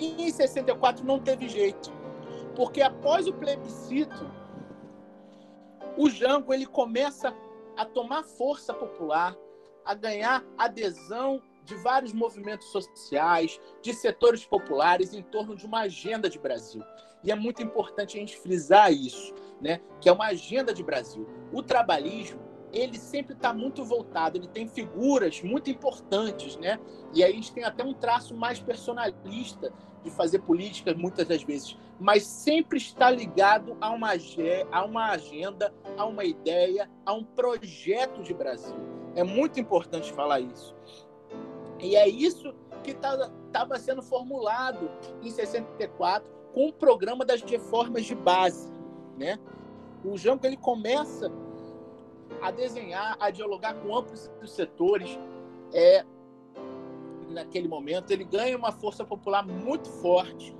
E 0.00 0.24
em 0.24 0.30
64 0.30 1.04
não 1.04 1.20
teve 1.20 1.46
jeito, 1.46 1.92
porque 2.56 2.80
após 2.80 3.28
o 3.28 3.34
plebiscito, 3.34 4.30
o 5.98 6.08
Jango 6.08 6.54
ele 6.54 6.66
começa 6.66 7.36
a 7.76 7.84
tomar 7.84 8.24
força 8.24 8.72
popular, 8.72 9.36
a 9.84 9.94
ganhar 9.94 10.42
adesão 10.56 11.42
de 11.64 11.74
vários 11.76 12.12
movimentos 12.12 12.68
sociais, 12.68 13.60
de 13.82 13.92
setores 13.94 14.44
populares 14.44 15.14
em 15.14 15.22
torno 15.22 15.56
de 15.56 15.66
uma 15.66 15.80
agenda 15.80 16.28
de 16.28 16.38
Brasil. 16.38 16.82
E 17.22 17.30
é 17.30 17.34
muito 17.34 17.62
importante 17.62 18.16
a 18.16 18.20
gente 18.20 18.38
frisar 18.38 18.92
isso, 18.92 19.34
né? 19.60 19.80
que 20.00 20.08
é 20.08 20.12
uma 20.12 20.26
agenda 20.26 20.74
de 20.74 20.82
Brasil. 20.82 21.26
O 21.52 21.62
trabalhismo, 21.62 22.40
ele 22.70 22.98
sempre 22.98 23.34
está 23.34 23.52
muito 23.52 23.84
voltado, 23.84 24.36
ele 24.36 24.48
tem 24.48 24.68
figuras 24.68 25.40
muito 25.42 25.70
importantes, 25.70 26.56
né? 26.56 26.78
E 27.14 27.22
aí 27.22 27.30
a 27.30 27.34
gente 27.34 27.52
tem 27.52 27.62
até 27.62 27.84
um 27.84 27.94
traço 27.94 28.36
mais 28.36 28.58
personalista 28.58 29.72
de 30.02 30.10
fazer 30.10 30.40
política 30.40 30.92
muitas 30.92 31.26
das 31.26 31.42
vezes, 31.42 31.78
mas 31.98 32.26
sempre 32.26 32.76
está 32.76 33.10
ligado 33.10 33.76
a 33.80 33.90
uma, 33.90 34.10
a 34.72 34.84
uma 34.84 35.10
agenda, 35.10 35.72
a 35.96 36.04
uma 36.04 36.24
ideia, 36.24 36.90
a 37.06 37.14
um 37.14 37.24
projeto 37.24 38.22
de 38.22 38.34
Brasil. 38.34 38.76
É 39.14 39.22
muito 39.22 39.60
importante 39.60 40.12
falar 40.12 40.40
isso. 40.40 40.74
E 41.80 41.96
é 41.96 42.08
isso 42.08 42.54
que 42.82 42.90
estava 42.90 43.30
tá, 43.52 43.78
sendo 43.78 44.02
formulado 44.02 44.90
em 45.22 45.30
64 45.30 46.30
com 46.52 46.68
o 46.68 46.72
programa 46.72 47.24
das 47.24 47.42
reformas 47.42 48.04
de 48.04 48.14
base. 48.14 48.70
Né? 49.16 49.38
O 50.04 50.16
Janko 50.16 50.46
ele 50.46 50.56
começa 50.56 51.30
a 52.40 52.50
desenhar, 52.50 53.16
a 53.18 53.30
dialogar 53.30 53.74
com 53.74 53.96
amplos 53.96 54.30
setores. 54.46 55.18
É, 55.72 56.04
naquele 57.30 57.66
momento, 57.66 58.10
ele 58.10 58.24
ganha 58.24 58.56
uma 58.56 58.70
força 58.70 59.04
popular 59.04 59.44
muito 59.44 59.88
forte 59.88 60.56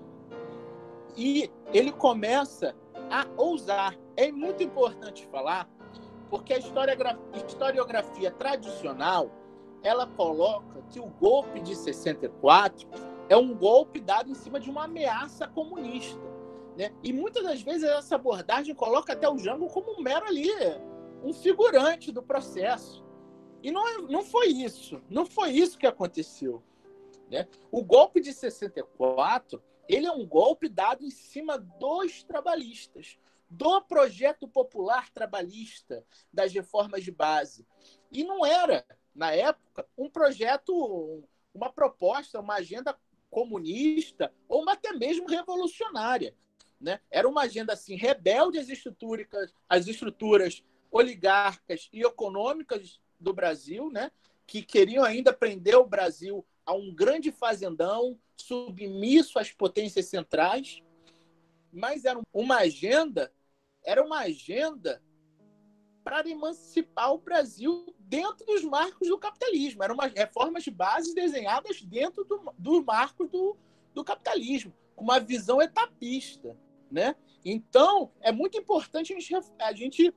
e 1.17 1.51
ele 1.73 1.93
começa 1.93 2.75
a 3.11 3.27
ousar. 3.37 3.97
É 4.17 4.31
muito 4.33 4.63
importante 4.63 5.27
falar 5.27 5.69
Porque 6.31 6.53
a 6.53 6.59
historiografia 6.59 8.31
tradicional 8.31 9.31
ela 9.85 10.07
coloca 10.07 10.83
que 10.91 10.99
o 10.99 11.07
golpe 11.07 11.61
de 11.61 11.77
64 11.77 12.89
é 13.29 13.37
um 13.37 13.55
golpe 13.55 14.01
dado 14.01 14.31
em 14.31 14.35
cima 14.35 14.59
de 14.59 14.71
uma 14.71 14.85
ameaça 14.85 15.47
comunista. 15.47 16.21
Né? 16.77 16.91
E 17.03 17.13
muitas 17.13 17.45
das 17.45 17.63
vezes 17.63 17.85
essa 17.85 18.17
abordagem 18.17 18.75
coloca 18.75 19.13
até 19.13 19.29
o 19.29 19.39
Jango 19.39 19.69
como 19.69 19.93
um 19.93 20.03
mero 20.03 20.27
ali, 20.27 20.49
um 21.23 21.35
figurante 21.35 22.11
do 22.11 22.23
processo. 22.23 23.05
E 23.63 23.71
não, 23.71 23.87
é, 23.87 23.99
não 24.11 24.25
foi 24.25 24.49
isso. 24.49 25.03
Não 25.09 25.27
foi 25.27 25.51
isso 25.51 25.79
que 25.79 25.87
aconteceu. 25.87 26.63
Né? 27.31 27.47
O 27.71 27.85
golpe 27.85 28.21
de 28.21 28.33
64 28.33 29.63
ele 29.87 30.07
é 30.07 30.13
um 30.13 30.27
golpe 30.27 30.67
dado 30.67 31.05
em 31.05 31.11
cima 31.11 31.59
dos 31.59 32.23
trabalhistas, 32.23 33.19
do 33.51 33.83
projeto 33.83 34.49
popular 34.49 35.11
trabalhista, 35.11 36.05
das 36.33 36.53
reformas 36.55 37.05
de 37.05 37.11
base. 37.11 37.67
E 38.11 38.25
não 38.25 38.45
era, 38.45 38.85
na 39.15 39.33
época, 39.33 39.87
um 39.97 40.11
projeto, 40.11 41.23
uma 41.55 41.73
proposta, 41.73 42.41
uma 42.41 42.55
agenda 42.55 42.99
comunista 43.31 44.33
ou 44.49 44.63
uma 44.63 44.73
até 44.73 44.93
mesmo 44.93 45.29
revolucionária. 45.29 46.35
Né? 46.81 47.01
Era 47.11 47.29
uma 47.29 47.43
agenda 47.43 47.73
assim 47.73 47.97
rebelde 47.97 48.59
às 48.59 48.69
estruturas, 48.69 49.55
às 49.69 49.87
estruturas 49.87 50.63
oligarcas 50.91 51.89
e 51.93 52.03
econômicas 52.03 53.01
do 53.19 53.33
Brasil, 53.33 53.91
né? 53.91 54.11
que 54.47 54.63
queriam 54.63 55.05
ainda 55.05 55.33
prender 55.33 55.77
o 55.77 55.87
Brasil 55.87 56.45
a 56.67 56.75
um 56.75 56.95
grande 56.95 57.33
fazendão 57.33 58.19
submisso 58.37 59.39
às 59.39 59.53
potências 59.53 60.07
centrais, 60.07 60.83
mas 61.73 62.05
era 62.05 62.21
uma 62.33 62.59
agenda, 62.59 63.33
era 63.83 64.03
uma 64.05 64.21
agenda 64.21 65.03
para 66.05 66.29
emancipar 66.29 67.13
o 67.13 67.19
Brasil 67.19 67.87
dentro 67.99 68.45
dos 68.45 68.63
marcos 68.63 69.09
do 69.09 69.19
capitalismo. 69.19 69.83
Eram 69.83 69.95
umas 69.95 70.13
reformas 70.13 70.63
de 70.63 70.71
base 70.71 71.15
desenhadas 71.15 71.81
dentro 71.81 72.25
do, 72.25 72.53
do 72.59 72.85
marco 72.85 73.27
do, 73.27 73.57
do 73.95 74.05
capitalismo, 74.05 74.73
com 74.95 75.03
uma 75.03 75.19
visão 75.19 75.63
etapista. 75.63 76.57
Né? 76.91 77.17
Então, 77.43 78.13
é 78.21 78.31
muito 78.31 78.59
importante 78.59 79.15
a 79.15 79.19
gente, 79.19 79.35
a 79.59 79.73
gente, 79.73 80.15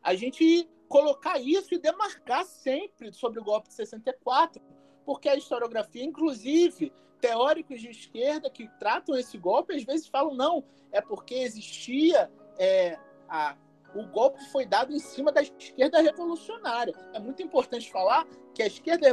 a 0.00 0.14
gente 0.14 0.70
colocar 0.88 1.40
isso 1.40 1.74
e 1.74 1.78
demarcar 1.78 2.44
sempre 2.44 3.12
sobre 3.12 3.40
o 3.40 3.44
golpe 3.44 3.68
de 3.68 3.74
64, 3.74 4.62
porque 5.04 5.28
a 5.28 5.34
historiografia, 5.34 6.04
inclusive, 6.04 6.92
teóricos 7.20 7.80
de 7.80 7.90
esquerda 7.90 8.48
que 8.48 8.68
tratam 8.78 9.16
esse 9.16 9.36
golpe, 9.36 9.74
às 9.74 9.82
vezes 9.82 10.06
falam, 10.06 10.34
não, 10.34 10.64
é 10.92 11.00
porque 11.00 11.34
existia 11.34 12.30
é, 12.56 12.98
a, 13.28 13.56
o 13.94 14.06
golpe 14.08 14.42
foi 14.50 14.66
dado 14.66 14.92
em 14.92 14.98
cima 14.98 15.30
da 15.30 15.42
esquerda 15.42 16.00
revolucionária. 16.00 16.94
É 17.12 17.18
muito 17.18 17.42
importante 17.42 17.90
falar 17.90 18.26
que 18.54 18.62
a 18.62 18.66
esquerda 18.66 19.06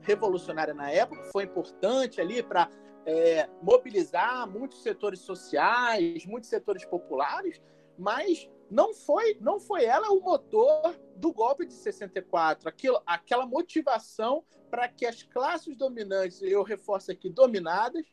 revolucionária 0.00 0.74
na 0.74 0.90
época 0.90 1.24
foi 1.32 1.44
importante 1.44 2.20
ali 2.20 2.42
para 2.42 2.68
é, 3.04 3.48
mobilizar 3.60 4.48
muitos 4.48 4.82
setores 4.82 5.20
sociais, 5.20 6.24
muitos 6.24 6.48
setores 6.48 6.84
populares, 6.84 7.60
mas 7.98 8.48
não 8.70 8.94
foi, 8.94 9.36
não 9.40 9.60
foi 9.60 9.84
ela 9.84 10.10
o 10.10 10.20
motor 10.20 10.98
do 11.16 11.32
golpe 11.32 11.66
de 11.66 11.74
64, 11.74 12.68
aquilo, 12.68 13.02
aquela 13.04 13.44
motivação 13.44 14.44
para 14.70 14.88
que 14.88 15.04
as 15.04 15.22
classes 15.22 15.76
dominantes, 15.76 16.40
eu 16.40 16.62
reforço 16.62 17.12
aqui, 17.12 17.28
dominadas, 17.28 18.06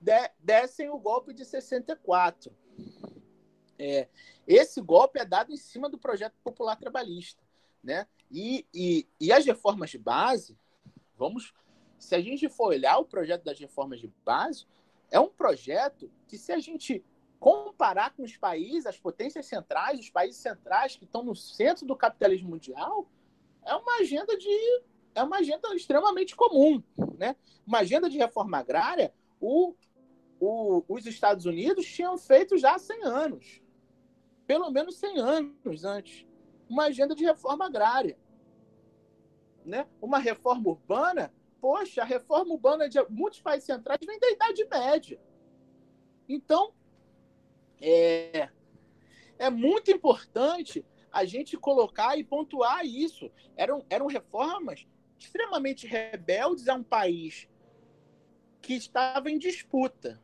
de, 0.00 0.30
dessem 0.38 0.88
o 0.88 0.98
golpe 0.98 1.34
de 1.34 1.44
64. 1.44 2.54
É, 3.78 4.08
esse 4.46 4.80
golpe 4.80 5.20
é 5.20 5.24
dado 5.24 5.52
em 5.52 5.56
cima 5.56 5.88
do 5.88 5.98
projeto 5.98 6.34
popular 6.42 6.76
trabalhista. 6.76 7.42
Né? 7.82 8.06
E, 8.30 8.66
e, 8.74 9.06
e 9.20 9.32
as 9.32 9.44
reformas 9.46 9.90
de 9.90 9.98
base, 9.98 10.58
vamos 11.16 11.52
se 11.98 12.14
a 12.14 12.20
gente 12.20 12.48
for 12.48 12.68
olhar 12.68 12.98
o 12.98 13.04
projeto 13.04 13.44
das 13.44 13.58
reformas 13.58 14.00
de 14.00 14.08
base, 14.24 14.66
é 15.10 15.18
um 15.18 15.28
projeto 15.28 16.10
que, 16.26 16.38
se 16.38 16.52
a 16.52 16.58
gente 16.58 17.04
comparar 17.40 18.14
com 18.14 18.22
os 18.22 18.36
países, 18.36 18.86
as 18.86 18.98
potências 18.98 19.46
centrais, 19.46 19.98
os 19.98 20.10
países 20.10 20.40
centrais 20.40 20.96
que 20.96 21.04
estão 21.04 21.22
no 21.22 21.34
centro 21.34 21.86
do 21.86 21.96
capitalismo 21.96 22.50
mundial, 22.50 23.08
é 23.64 23.74
uma 23.74 23.98
agenda 23.98 24.36
de 24.36 24.82
é 25.14 25.22
uma 25.22 25.38
agenda 25.38 25.74
extremamente 25.74 26.36
comum, 26.36 26.82
né? 27.16 27.34
Uma 27.66 27.78
agenda 27.78 28.08
de 28.08 28.16
reforma 28.16 28.58
agrária, 28.58 29.12
o, 29.40 29.74
o, 30.38 30.84
os 30.88 31.06
Estados 31.06 31.44
Unidos 31.44 31.86
tinham 31.86 32.16
feito 32.16 32.56
já 32.56 32.74
há 32.74 32.78
100 32.78 33.02
anos, 33.02 33.60
pelo 34.48 34.68
menos 34.72 34.96
100 34.96 35.18
anos 35.20 35.84
antes, 35.84 36.26
uma 36.68 36.86
agenda 36.86 37.14
de 37.14 37.24
reforma 37.24 37.66
agrária, 37.66 38.18
né? 39.64 39.86
Uma 40.00 40.18
reforma 40.18 40.68
urbana 40.68 41.32
Poxa, 41.60 42.02
a 42.02 42.04
reforma 42.04 42.54
urbana 42.54 42.88
de 42.88 42.98
muitos 43.08 43.40
países 43.40 43.66
centrais 43.66 43.98
vem 44.04 44.18
da 44.18 44.30
Idade 44.30 44.64
Média. 44.66 45.20
Então, 46.28 46.72
é, 47.80 48.48
é 49.38 49.50
muito 49.50 49.90
importante 49.90 50.84
a 51.10 51.24
gente 51.24 51.56
colocar 51.56 52.16
e 52.16 52.22
pontuar 52.22 52.84
isso. 52.84 53.30
Eram, 53.56 53.84
eram 53.90 54.06
reformas 54.06 54.86
extremamente 55.18 55.86
rebeldes 55.86 56.68
a 56.68 56.74
um 56.74 56.82
país 56.82 57.48
que 58.60 58.74
estava 58.74 59.30
em 59.30 59.38
disputa. 59.38 60.22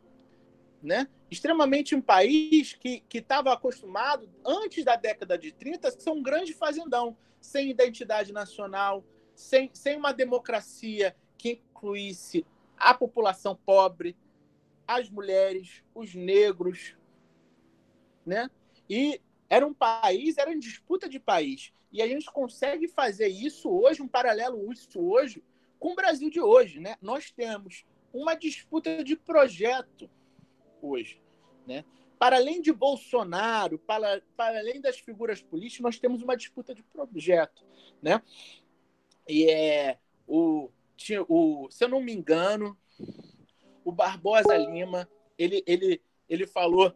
Né? 0.81 1.09
Extremamente 1.35 1.97
um 1.97 2.01
país 2.01 2.74
que 2.74 3.03
estava 3.12 3.53
acostumado, 3.53 4.30
antes 4.47 4.85
da 4.85 4.95
década 4.95 5.37
de 5.37 5.51
30, 5.51 5.89
a 5.89 5.91
ser 5.91 6.11
um 6.11 6.22
grande 6.22 6.55
fazendão, 6.55 7.16
sem 7.41 7.68
identidade 7.68 8.32
nacional, 8.32 9.05
sem, 9.35 9.68
sem 9.74 9.97
uma 9.97 10.12
democracia 10.12 11.12
que 11.37 11.61
incluísse 11.72 12.47
a 12.76 12.95
população 12.95 13.59
pobre, 13.66 14.16
as 14.87 15.11
mulheres, 15.11 15.82
os 15.93 16.14
negros, 16.14 16.97
né? 18.24 18.49
E 18.89 19.20
era 19.51 19.66
um 19.66 19.74
país, 19.74 20.39
era 20.39 20.55
em 20.55 20.59
disputa 20.61 21.09
de 21.09 21.18
país. 21.18 21.72
E 21.91 22.01
a 22.01 22.07
gente 22.07 22.26
consegue 22.26 22.87
fazer 22.87 23.26
isso 23.26 23.68
hoje, 23.68 24.01
um 24.01 24.07
paralelo 24.07 24.72
isso 24.72 25.01
hoje, 25.01 25.43
com 25.80 25.95
o 25.95 25.97
Brasil 25.97 26.30
de 26.30 26.41
hoje, 26.41 26.78
né? 26.78 26.95
Nós 27.03 27.32
temos 27.32 27.85
uma 28.12 28.37
disputa 28.37 29.03
de 29.03 29.16
projeto 29.16 30.09
hoje, 30.80 31.24
né? 31.67 31.85
Para 32.19 32.37
além 32.37 32.62
de 32.62 32.73
Bolsonaro, 32.73 33.79
para, 33.79 34.23
para 34.37 34.59
além 34.59 34.81
das 34.81 34.99
figuras 34.99 35.43
políticas, 35.43 35.83
nós 35.83 35.99
temos 35.99 36.23
uma 36.23 36.37
disputa 36.37 36.75
de 36.75 36.83
projeto, 36.83 37.65
né? 38.01 38.23
E 39.29 39.51
é 39.51 39.99
o 40.27 40.71
o, 41.29 41.69
se 41.71 41.85
eu 41.85 41.89
não 41.89 42.01
me 42.01 42.12
engano, 42.12 42.79
o 43.85 43.93
Barbosa 43.93 44.57
Lima, 44.57 45.09
ele, 45.37 45.62
ele, 45.67 46.01
ele 46.29 46.47
falou 46.47 46.95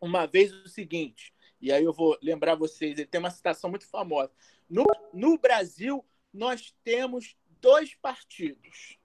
uma 0.00 0.26
vez 0.26 0.52
o 0.52 0.68
seguinte, 0.68 1.32
e 1.60 1.72
aí 1.72 1.84
eu 1.84 1.92
vou 1.92 2.18
lembrar 2.22 2.54
vocês, 2.54 2.98
ele 2.98 3.06
tem 3.06 3.18
uma 3.18 3.30
citação 3.30 3.70
muito 3.70 3.86
famosa. 3.86 4.30
No, 4.68 4.84
no 5.12 5.38
Brasil, 5.38 6.04
nós 6.32 6.74
temos 6.82 7.36
dois 7.60 7.94
partidos, 7.94 8.98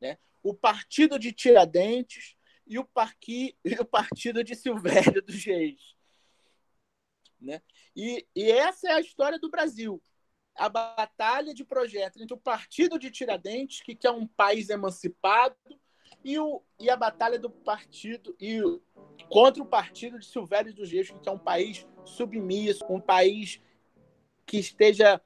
né? 0.00 0.18
o 0.42 0.54
Partido 0.54 1.18
de 1.18 1.32
Tiradentes 1.32 2.35
e 2.66 2.78
o, 2.78 2.84
parqui, 2.84 3.56
e 3.64 3.74
o 3.74 3.84
Partido 3.84 4.42
de 4.42 4.54
Silvério 4.54 5.22
dos 5.22 5.44
Reis. 5.44 5.96
Né? 7.40 7.60
E, 7.94 8.26
e 8.34 8.50
essa 8.50 8.88
é 8.88 8.92
a 8.92 9.00
história 9.00 9.38
do 9.38 9.50
Brasil 9.50 10.02
a 10.56 10.68
batalha 10.68 11.52
de 11.52 11.64
projeto 11.64 12.20
entre 12.20 12.34
o 12.34 12.40
Partido 12.40 12.98
de 12.98 13.10
Tiradentes, 13.10 13.82
que 13.82 13.94
quer 13.94 14.10
um 14.10 14.26
país 14.26 14.70
emancipado, 14.70 15.54
e, 16.24 16.38
o, 16.38 16.62
e 16.80 16.88
a 16.90 16.96
batalha 16.96 17.38
do 17.38 17.50
partido 17.50 18.34
e 18.40 18.60
contra 19.28 19.62
o 19.62 19.66
partido 19.66 20.18
de 20.18 20.26
Silvério 20.26 20.74
dos 20.74 20.90
Reis, 20.90 21.10
que 21.10 21.20
quer 21.20 21.30
um 21.30 21.38
país 21.38 21.86
submisso, 22.04 22.84
um 22.88 23.00
país 23.00 23.60
que 24.44 24.58
esteja 24.58 25.20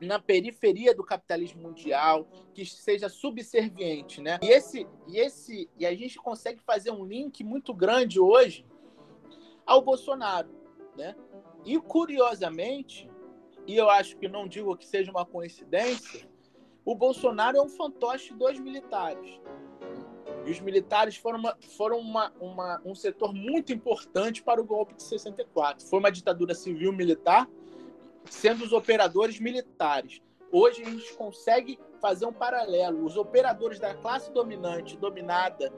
na 0.00 0.18
periferia 0.18 0.94
do 0.94 1.04
capitalismo 1.04 1.62
mundial, 1.62 2.28
que 2.52 2.64
seja 2.66 3.08
subserviente, 3.08 4.20
né? 4.20 4.38
E 4.42 4.48
esse 4.48 4.86
e 5.06 5.18
esse 5.18 5.70
e 5.78 5.86
a 5.86 5.94
gente 5.94 6.18
consegue 6.18 6.60
fazer 6.60 6.90
um 6.90 7.04
link 7.04 7.42
muito 7.42 7.72
grande 7.72 8.20
hoje 8.20 8.66
ao 9.64 9.82
Bolsonaro, 9.82 10.48
né? 10.96 11.14
E 11.64 11.78
curiosamente, 11.78 13.10
e 13.66 13.76
eu 13.76 13.90
acho 13.90 14.16
que 14.16 14.28
não 14.28 14.46
digo 14.46 14.76
que 14.76 14.86
seja 14.86 15.10
uma 15.10 15.26
coincidência, 15.26 16.28
o 16.84 16.94
Bolsonaro 16.94 17.56
é 17.56 17.62
um 17.62 17.68
fantoche 17.68 18.32
dos 18.32 18.58
militares. 18.60 19.40
E 20.46 20.50
os 20.52 20.60
militares 20.60 21.16
foram, 21.16 21.40
uma, 21.40 21.58
foram 21.76 21.98
uma, 21.98 22.32
uma, 22.40 22.80
um 22.84 22.94
setor 22.94 23.34
muito 23.34 23.72
importante 23.72 24.40
para 24.40 24.60
o 24.60 24.64
golpe 24.64 24.94
de 24.94 25.02
64. 25.02 25.84
Foi 25.84 25.98
uma 25.98 26.12
ditadura 26.12 26.54
civil-militar, 26.54 27.48
sendo 28.30 28.64
os 28.64 28.72
operadores 28.72 29.40
militares. 29.40 30.20
Hoje 30.52 30.82
a 30.82 30.90
gente 30.90 31.12
consegue 31.14 31.78
fazer 32.00 32.26
um 32.26 32.32
paralelo. 32.32 33.04
Os 33.04 33.16
operadores 33.16 33.78
da 33.78 33.94
classe 33.94 34.30
dominante, 34.32 34.96
dominada 34.96 35.72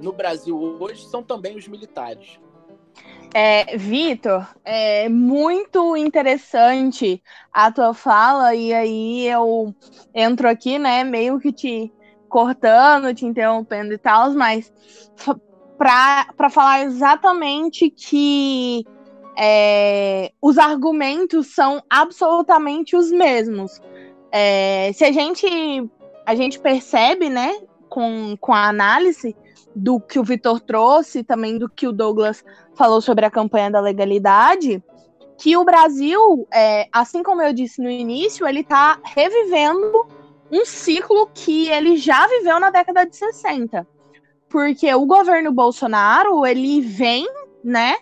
no 0.00 0.12
Brasil 0.12 0.58
hoje, 0.58 1.04
são 1.06 1.22
também 1.22 1.56
os 1.56 1.66
militares. 1.66 2.38
É, 3.34 3.76
Vitor, 3.76 4.46
é 4.64 5.08
muito 5.08 5.96
interessante 5.96 7.22
a 7.52 7.70
tua 7.70 7.92
fala, 7.92 8.54
e 8.54 8.72
aí 8.72 9.26
eu 9.26 9.74
entro 10.14 10.48
aqui, 10.48 10.78
né, 10.78 11.04
meio 11.04 11.38
que 11.38 11.52
te 11.52 11.92
cortando, 12.28 13.14
te 13.14 13.26
interrompendo 13.26 13.92
e 13.92 13.98
tal, 13.98 14.32
mas 14.32 14.72
para 15.76 16.50
falar 16.50 16.84
exatamente 16.84 17.90
que 17.90 18.84
é, 19.36 20.32
os 20.40 20.58
argumentos 20.58 21.48
são 21.48 21.82
absolutamente 21.90 22.96
os 22.96 23.10
mesmos. 23.10 23.80
É, 24.32 24.90
se 24.94 25.04
a 25.04 25.12
gente 25.12 25.46
a 26.26 26.34
gente 26.34 26.58
percebe, 26.58 27.30
né, 27.30 27.56
com, 27.88 28.36
com 28.40 28.52
a 28.52 28.68
análise 28.68 29.36
do 29.74 30.00
que 30.00 30.18
o 30.18 30.24
Vitor 30.24 30.60
trouxe, 30.60 31.22
também 31.22 31.56
do 31.56 31.68
que 31.68 31.86
o 31.86 31.92
Douglas 31.92 32.44
falou 32.74 33.00
sobre 33.00 33.24
a 33.24 33.30
campanha 33.30 33.70
da 33.70 33.80
legalidade, 33.80 34.82
que 35.38 35.56
o 35.56 35.64
Brasil, 35.64 36.48
é, 36.52 36.88
assim 36.90 37.22
como 37.22 37.42
eu 37.42 37.52
disse 37.52 37.80
no 37.80 37.90
início, 37.90 38.46
ele 38.46 38.60
está 38.60 38.98
revivendo 39.04 40.06
um 40.50 40.64
ciclo 40.64 41.28
que 41.32 41.68
ele 41.68 41.96
já 41.96 42.26
viveu 42.26 42.58
na 42.58 42.70
década 42.70 43.04
de 43.04 43.14
60. 43.16 43.86
Porque 44.48 44.92
o 44.94 45.06
governo 45.06 45.52
Bolsonaro, 45.52 46.46
ele 46.46 46.80
vem, 46.80 47.28
né, 47.62 47.96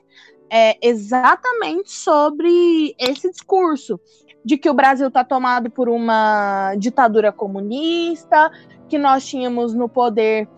é, 0.56 0.78
exatamente 0.80 1.90
sobre 1.90 2.94
esse 2.96 3.28
discurso 3.28 3.98
de 4.44 4.56
que 4.56 4.70
o 4.70 4.74
Brasil 4.74 5.08
está 5.08 5.24
tomado 5.24 5.68
por 5.68 5.88
uma 5.88 6.76
ditadura 6.76 7.32
comunista, 7.32 8.52
que 8.88 8.96
nós 8.96 9.26
tínhamos 9.26 9.74
no 9.74 9.88
poder 9.88 10.48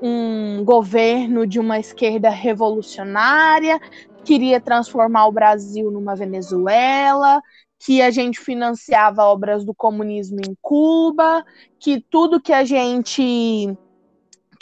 um 0.00 0.64
governo 0.64 1.46
de 1.46 1.60
uma 1.60 1.78
esquerda 1.78 2.30
revolucionária, 2.30 3.78
queria 4.24 4.58
transformar 4.58 5.26
o 5.26 5.32
Brasil 5.32 5.90
numa 5.90 6.16
Venezuela, 6.16 7.42
que 7.78 8.00
a 8.00 8.10
gente 8.10 8.40
financiava 8.40 9.22
obras 9.24 9.66
do 9.66 9.74
comunismo 9.74 10.40
em 10.40 10.56
Cuba, 10.62 11.44
que 11.78 12.00
tudo 12.00 12.40
que 12.40 12.54
a 12.54 12.64
gente 12.64 13.76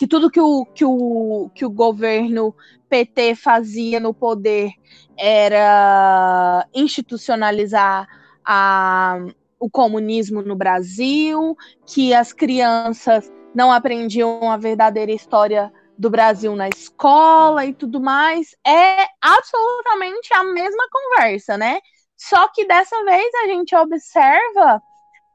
que 0.01 0.07
tudo 0.07 0.31
que 0.31 0.41
o, 0.41 0.65
que 0.65 0.83
o, 0.83 1.51
que 1.55 1.63
o 1.63 1.69
governo 1.69 2.57
PT 2.89 3.35
fazia 3.35 4.01
no 4.01 4.15
poder 4.15 4.73
era 5.15 6.67
institucionalizar 6.75 8.09
a, 8.43 9.19
o 9.59 9.69
comunismo 9.69 10.41
no 10.41 10.57
Brasil, 10.57 11.55
que 11.85 12.15
as 12.15 12.33
crianças 12.33 13.31
não 13.55 13.71
aprendiam 13.71 14.51
a 14.51 14.57
verdadeira 14.57 15.13
história 15.13 15.71
do 15.99 16.09
Brasil 16.09 16.57
na 16.57 16.71
escola 16.71 17.67
e 17.67 17.75
tudo 17.75 18.01
mais. 18.01 18.57
É 18.67 19.05
absolutamente 19.21 20.33
a 20.33 20.45
mesma 20.45 20.85
conversa, 20.91 21.59
né? 21.59 21.79
Só 22.17 22.49
que 22.49 22.67
dessa 22.67 23.05
vez 23.05 23.31
a 23.45 23.49
gente 23.49 23.77
observa 23.77 24.83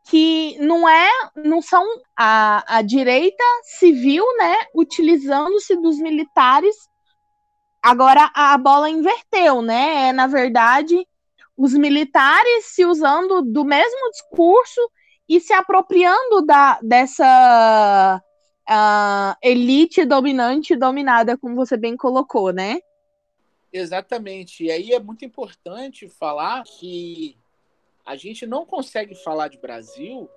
que 0.08 0.56
não 0.60 0.88
é, 0.88 1.10
não 1.36 1.62
são 1.62 1.84
a, 2.16 2.78
a 2.78 2.82
direita 2.84 3.44
civil, 3.64 4.24
né, 4.38 4.56
utilizando-se 4.74 5.76
dos 5.78 5.98
militares. 5.98 6.76
Agora 7.82 8.32
a 8.34 8.58
bola 8.58 8.90
inverteu, 8.90 9.62
né? 9.62 10.10
É, 10.10 10.14
na 10.14 10.28
verdade, 10.28 11.08
os 11.58 11.74
militares 11.74 12.66
se 12.68 12.86
usando 12.86 13.42
do 13.42 13.64
mesmo 13.66 14.12
discurso 14.12 14.82
e 15.28 15.40
se 15.40 15.54
apropriando 15.54 16.44
da, 16.46 16.80
dessa 16.82 18.22
uh, 18.70 19.38
elite 19.42 20.06
dominante 20.06 20.76
dominada, 20.76 21.38
como 21.38 21.56
você 21.56 21.78
bem 21.78 21.98
colocou, 21.98 22.52
né? 22.54 22.80
Exatamente. 23.74 24.66
E 24.66 24.72
aí 24.72 24.94
é 24.94 25.00
muito 25.00 25.26
importante 25.26 26.08
falar 26.08 26.64
que 26.64 27.36
a 28.06 28.16
gente 28.16 28.46
não 28.46 28.66
consegue 28.66 29.16
falar 29.16 29.48
de 29.48 29.58
Brasil, 29.58 30.30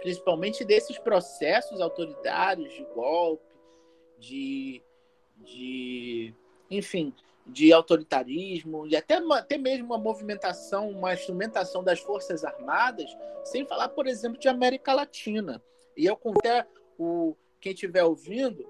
principalmente 0.00 0.64
desses 0.64 0.98
processos 0.98 1.80
autoritários 1.80 2.72
de 2.72 2.84
golpe, 2.94 3.44
de, 4.18 4.82
de 5.36 6.34
enfim, 6.70 7.14
de 7.46 7.72
autoritarismo 7.72 8.86
e 8.86 8.96
até, 8.96 9.16
até 9.32 9.58
mesmo 9.58 9.86
uma 9.86 9.98
movimentação, 9.98 10.88
uma 10.90 11.12
instrumentação 11.12 11.84
das 11.84 12.00
Forças 12.00 12.44
Armadas, 12.44 13.10
sem 13.44 13.66
falar, 13.66 13.90
por 13.90 14.06
exemplo, 14.06 14.38
de 14.38 14.48
América 14.48 14.94
Latina. 14.94 15.62
E 15.96 16.06
eu 16.06 16.18
até 16.38 16.66
o 16.98 17.36
quem 17.60 17.72
estiver 17.72 18.02
ouvindo 18.02 18.66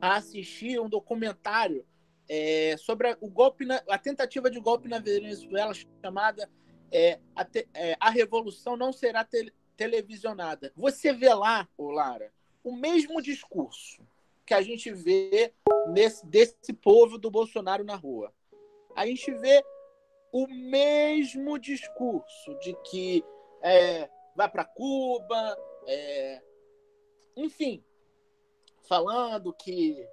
a 0.00 0.16
assistir 0.16 0.78
um 0.78 0.88
documentário 0.88 1.86
é, 2.28 2.76
sobre 2.78 3.16
o 3.20 3.28
golpe, 3.28 3.64
na, 3.64 3.82
a 3.88 3.98
tentativa 3.98 4.50
de 4.50 4.60
golpe 4.60 4.88
na 4.88 4.98
Venezuela 4.98 5.72
chamada 6.02 6.50
é, 6.90 7.18
a, 7.34 7.44
te, 7.44 7.68
é, 7.74 7.96
a, 8.00 8.10
Revolução 8.10 8.76
Não 8.76 8.92
Será 8.92 9.24
te, 9.24 9.52
Televisionada. 9.76 10.72
Você 10.74 11.12
vê 11.12 11.32
lá, 11.34 11.68
ô 11.76 11.90
Lara, 11.90 12.32
o 12.64 12.74
mesmo 12.74 13.20
discurso 13.20 14.02
que 14.46 14.54
a 14.54 14.62
gente 14.62 14.90
vê 14.92 15.52
nesse, 15.88 16.24
desse 16.26 16.72
povo 16.72 17.18
do 17.18 17.30
Bolsonaro 17.30 17.84
na 17.84 17.96
rua. 17.96 18.32
A 18.94 19.04
gente 19.06 19.30
vê 19.32 19.62
o 20.32 20.46
mesmo 20.46 21.58
discurso 21.58 22.54
de 22.60 22.74
que 22.84 23.24
é, 23.62 24.08
vai 24.34 24.48
para 24.48 24.64
Cuba, 24.64 25.58
é, 25.86 26.42
enfim, 27.36 27.82
falando 28.82 29.52
que, 29.52 30.06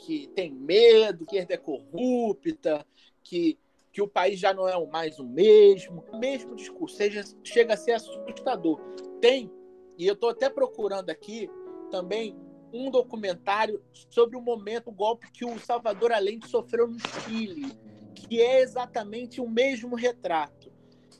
que 0.00 0.28
tem 0.28 0.50
medo, 0.52 1.26
que 1.26 1.38
é 1.38 1.56
corrupta, 1.56 2.86
que, 3.22 3.58
que 3.92 4.02
o 4.02 4.08
país 4.08 4.38
já 4.38 4.52
não 4.52 4.68
é 4.68 4.86
mais 4.86 5.18
o 5.18 5.24
mesmo. 5.24 6.04
O 6.12 6.18
mesmo 6.18 6.54
discurso, 6.54 6.96
seja, 6.96 7.22
chega 7.44 7.74
a 7.74 7.76
ser 7.76 7.92
assustador. 7.92 8.80
Tem, 9.20 9.50
e 9.98 10.06
eu 10.06 10.14
estou 10.14 10.30
até 10.30 10.48
procurando 10.48 11.10
aqui 11.10 11.48
também 11.90 12.36
um 12.72 12.90
documentário 12.90 13.82
sobre 14.08 14.36
o 14.36 14.40
momento, 14.40 14.88
o 14.88 14.92
golpe 14.92 15.30
que 15.30 15.44
o 15.44 15.58
Salvador 15.58 16.12
Allende 16.12 16.48
sofreu 16.48 16.86
no 16.86 16.98
Chile, 16.98 17.76
que 18.14 18.40
é 18.40 18.60
exatamente 18.60 19.40
o 19.40 19.48
mesmo 19.48 19.96
retrato. 19.96 20.70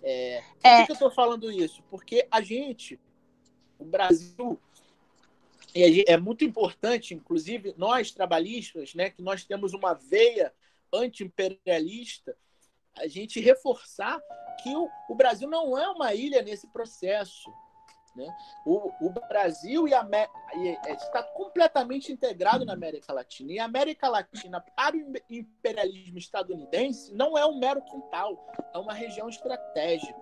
É, 0.02 0.42
por 0.62 0.68
é. 0.68 0.86
que 0.86 0.92
eu 0.92 0.94
estou 0.94 1.10
falando 1.10 1.50
isso? 1.50 1.82
Porque 1.90 2.26
a 2.30 2.40
gente, 2.40 2.98
o 3.78 3.84
Brasil, 3.84 4.58
e 5.74 6.04
é 6.06 6.16
muito 6.16 6.44
importante, 6.44 7.14
inclusive 7.14 7.74
nós 7.76 8.10
trabalhistas, 8.10 8.94
né, 8.94 9.10
que 9.10 9.22
nós 9.22 9.44
temos 9.44 9.72
uma 9.72 9.94
veia 9.94 10.52
anti-imperialista, 10.92 12.36
a 12.96 13.06
gente 13.06 13.40
reforçar 13.40 14.20
que 14.62 14.74
o, 14.74 14.88
o, 15.08 15.14
Brasil 15.14 15.48
não 15.48 15.78
é 15.78 15.88
uma 15.88 16.12
ilha 16.12 16.42
nesse 16.42 16.66
processo. 16.68 17.50
Né? 18.16 18.26
O, 18.66 18.90
o 19.00 19.10
Brasil 19.28 19.86
e 19.86 19.94
a, 19.94 20.06
e, 20.56 20.68
é, 20.68 20.92
está 20.92 21.22
completamente 21.22 22.12
integrado 22.12 22.64
na 22.64 22.72
América 22.72 23.12
Latina. 23.12 23.52
E 23.52 23.58
a 23.58 23.64
América 23.64 24.08
Latina, 24.08 24.60
para 24.60 24.96
o 24.96 25.12
imperialismo 25.30 26.18
estadunidense, 26.18 27.14
não 27.14 27.38
é 27.38 27.46
um 27.46 27.58
mero 27.58 27.80
quintal, 27.82 28.36
é 28.74 28.78
uma 28.78 28.92
região 28.92 29.28
estratégica. 29.28 30.18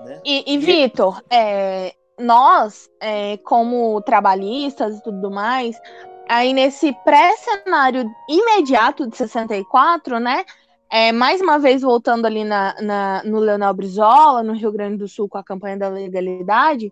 Né? 0.00 0.20
E, 0.24 0.52
e 0.52 0.58
Vitor, 0.58 1.22
é, 1.30 1.94
nós, 2.18 2.88
é, 3.00 3.36
como 3.38 4.00
trabalhistas 4.02 4.98
e 4.98 5.02
tudo 5.02 5.30
mais, 5.30 5.80
aí 6.28 6.52
nesse 6.52 6.92
pré-cenário 7.04 8.10
imediato 8.28 9.06
de 9.06 9.16
64, 9.16 10.18
né? 10.18 10.44
É, 10.90 11.12
mais 11.12 11.40
uma 11.40 11.58
vez 11.58 11.82
voltando 11.82 12.24
ali 12.26 12.44
na, 12.44 12.74
na, 12.80 13.22
no 13.22 13.38
Leonel 13.38 13.74
Brizola, 13.74 14.42
no 14.42 14.54
Rio 14.54 14.72
Grande 14.72 14.96
do 14.96 15.06
Sul, 15.06 15.28
com 15.28 15.36
a 15.36 15.44
campanha 15.44 15.76
da 15.76 15.88
legalidade, 15.88 16.90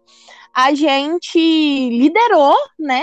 a 0.54 0.74
gente 0.74 1.38
liderou, 1.38 2.54
né, 2.78 3.02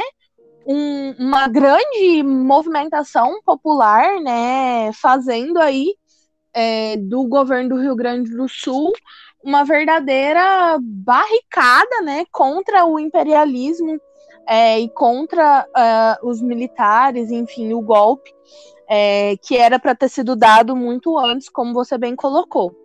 um, 0.67 1.15
uma 1.17 1.47
grande 1.47 2.21
movimentação 2.23 3.41
popular, 3.43 4.19
né, 4.21 4.91
fazendo 4.93 5.57
aí 5.57 5.95
é, 6.53 6.95
do 6.97 7.27
governo 7.27 7.69
do 7.69 7.81
Rio 7.81 7.95
Grande 7.95 8.29
do 8.29 8.47
Sul 8.47 8.93
uma 9.43 9.63
verdadeira 9.63 10.77
barricada 10.81 12.01
né, 12.03 12.25
contra 12.31 12.85
o 12.85 12.99
imperialismo 12.99 13.99
é, 14.47 14.79
e 14.79 14.89
contra 14.89 15.65
uh, 15.67 16.27
os 16.27 16.41
militares, 16.41 17.31
enfim, 17.31 17.73
o 17.73 17.81
golpe, 17.81 18.31
é, 18.87 19.35
que 19.37 19.57
era 19.57 19.79
para 19.79 19.95
ter 19.95 20.09
sido 20.09 20.35
dado 20.35 20.75
muito 20.75 21.17
antes, 21.17 21.49
como 21.49 21.73
você 21.73 21.97
bem 21.97 22.15
colocou. 22.15 22.75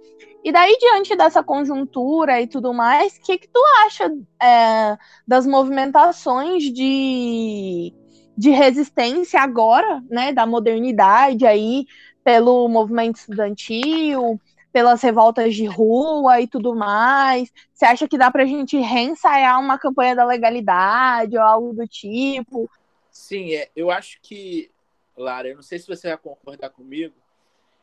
E 0.45 0.53
daí, 0.53 0.77
diante 0.79 1.17
dessa 1.17 1.43
conjuntura 1.43 2.41
e 2.41 2.47
tudo 2.47 2.73
mais, 2.73 3.17
o 3.17 3.21
que, 3.21 3.39
que 3.39 3.49
tu 3.49 3.61
acha 3.85 4.11
é, 4.41 4.97
das 5.27 5.47
movimentações 5.47 6.65
de, 6.73 7.93
de 8.37 8.51
resistência 8.51 9.41
agora, 9.41 10.03
né, 10.09 10.33
da 10.33 10.47
modernidade 10.47 11.45
aí, 11.45 11.87
pelo 12.23 12.69
movimento 12.69 13.17
estudantil, 13.17 14.41
pelas 14.79 15.03
revoltas 15.03 15.57
de 15.57 15.67
rua 15.67 16.41
e 16.41 16.47
tudo 16.47 16.73
mais? 16.73 17.53
Você 17.75 17.85
acha 17.85 18.07
que 18.07 18.17
dá 18.17 18.31
para 18.31 18.45
a 18.45 18.47
gente 18.47 18.79
reensaiar 18.79 19.59
uma 19.61 19.77
campanha 19.77 20.15
da 20.15 20.25
legalidade 20.25 21.37
ou 21.37 21.43
algo 21.43 21.75
do 21.75 21.85
tipo? 21.85 22.71
Sim, 23.11 23.55
é, 23.55 23.69
eu 23.75 23.91
acho 23.91 24.21
que 24.23 24.71
Lara, 25.17 25.49
eu 25.49 25.57
não 25.57 25.65
sei 25.65 25.81
se 25.81 25.89
você 25.89 26.07
vai 26.07 26.17
concordar 26.17 26.71
comigo, 26.71 27.13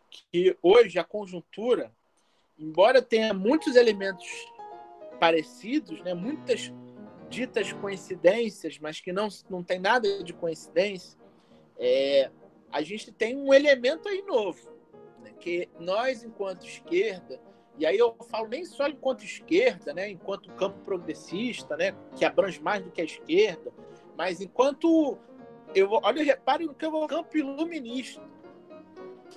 que 0.09 0.57
hoje 0.63 0.97
a 0.97 1.03
conjuntura, 1.03 1.91
embora 2.57 3.01
tenha 3.01 3.33
muitos 3.33 3.75
elementos 3.75 4.25
parecidos, 5.19 5.99
né, 5.99 6.13
muitas 6.13 6.71
ditas 7.29 7.73
coincidências, 7.73 8.79
mas 8.79 9.01
que 9.01 9.11
não, 9.11 9.27
não 9.49 9.61
tem 9.61 9.79
nada 9.79 10.23
de 10.23 10.31
coincidência, 10.31 11.19
é, 11.77 12.31
a 12.71 12.81
gente 12.81 13.11
tem 13.11 13.35
um 13.35 13.53
elemento 13.53 14.07
aí 14.07 14.21
novo, 14.21 14.74
né, 15.35 15.39
que 15.39 15.69
nós, 15.79 16.23
enquanto 16.23 16.65
esquerda, 16.65 17.39
e 17.77 17.85
aí 17.85 17.97
eu 17.97 18.15
falo 18.29 18.47
nem 18.47 18.63
só 18.63 18.87
enquanto 18.87 19.23
esquerda, 19.23 19.93
né, 19.93 20.09
enquanto 20.09 20.51
campo 20.53 20.79
progressista, 20.85 21.75
né, 21.75 21.93
que 22.15 22.23
abrange 22.23 22.61
mais 22.61 22.83
do 22.83 22.91
que 22.91 23.01
a 23.01 23.05
esquerda, 23.05 23.71
mas 24.17 24.39
enquanto 24.41 25.17
eu 25.73 25.91
olha, 25.91 26.23
repare 26.23 26.65
no 26.65 26.73
que 26.73 26.85
eu 26.85 26.91
vou 26.91 27.07
campo 27.07 27.37
iluminista, 27.37 28.21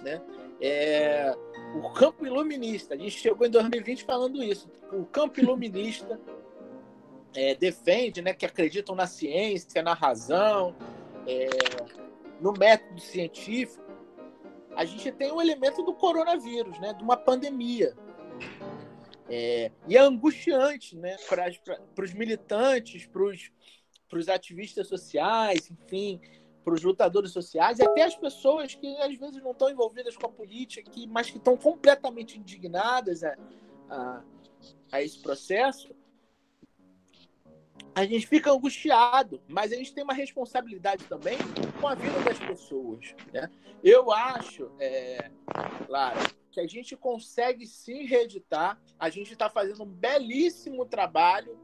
né? 0.03 0.23
É, 0.61 1.35
o 1.75 1.91
campo 1.93 2.27
iluminista, 2.27 2.95
a 2.95 2.97
gente 2.97 3.19
chegou 3.19 3.47
em 3.47 3.51
2020 3.51 4.05
falando 4.05 4.43
isso. 4.43 4.69
O 4.93 5.05
campo 5.05 5.41
iluminista 5.41 6.21
é, 7.35 7.55
defende, 7.55 8.23
né, 8.23 8.33
que 8.33 8.47
acreditam 8.47 8.95
na 8.95 9.07
ciência, 9.07 9.83
na 9.83 9.95
razão, 9.95 10.75
é, 11.27 11.49
no 12.41 12.53
método 12.53 13.01
científico. 13.01 13.88
A 14.79 14.85
gente 14.85 15.11
tem 15.11 15.33
um 15.33 15.43
elemento 15.43 15.83
do 15.83 15.93
coronavírus, 15.93 16.79
né, 16.79 16.93
de 16.93 17.03
uma 17.03 17.16
pandemia. 17.16 17.97
É, 19.29 19.72
e 19.89 19.97
é 19.97 20.01
angustiante 20.01 20.97
né, 20.97 21.16
para 21.29 22.05
os 22.05 22.14
militantes, 22.14 23.05
para 23.05 24.16
os 24.16 24.29
ativistas 24.29 24.87
sociais, 24.87 25.68
enfim, 25.68 26.20
para 26.62 26.74
os 26.74 26.83
lutadores 26.85 27.33
sociais 27.33 27.81
e 27.81 27.83
até 27.83 28.05
as 28.05 28.14
pessoas 28.14 28.76
que 28.76 28.87
às 28.99 29.16
vezes 29.16 29.43
não 29.43 29.51
estão 29.51 29.68
envolvidas 29.68 30.16
com 30.16 30.26
a 30.26 30.31
política, 30.31 30.89
que, 30.89 31.09
mas 31.09 31.29
que 31.29 31.39
estão 31.39 31.57
completamente 31.57 32.39
indignadas 32.39 33.24
a, 33.24 33.37
a, 33.91 34.22
a 34.93 35.03
esse 35.03 35.18
processo, 35.18 35.93
a 37.99 38.07
gente 38.07 38.29
fica 38.29 38.53
angustiado, 38.53 39.43
mas 39.49 39.73
a 39.73 39.77
gente 39.77 39.93
tem 39.93 40.05
uma 40.05 40.15
responsabilidade 40.15 41.05
também 41.07 41.37
com 41.81 41.89
a 41.89 41.97
vida 41.97 42.21
das 42.21 42.39
pessoas. 42.39 43.13
Né? 43.33 43.51
Eu 43.83 44.13
acho, 44.13 44.71
é, 44.79 45.29
Lara, 45.89 46.21
que 46.53 46.61
a 46.61 46.67
gente 46.67 46.97
consegue 46.97 47.67
sim 47.67 48.05
reeditar, 48.05 48.81
a 48.97 49.11
gente 49.11 49.33
está 49.33 49.51
fazendo 49.51 49.83
um 49.83 49.87
belíssimo 49.87 50.87
trabalho 50.87 51.59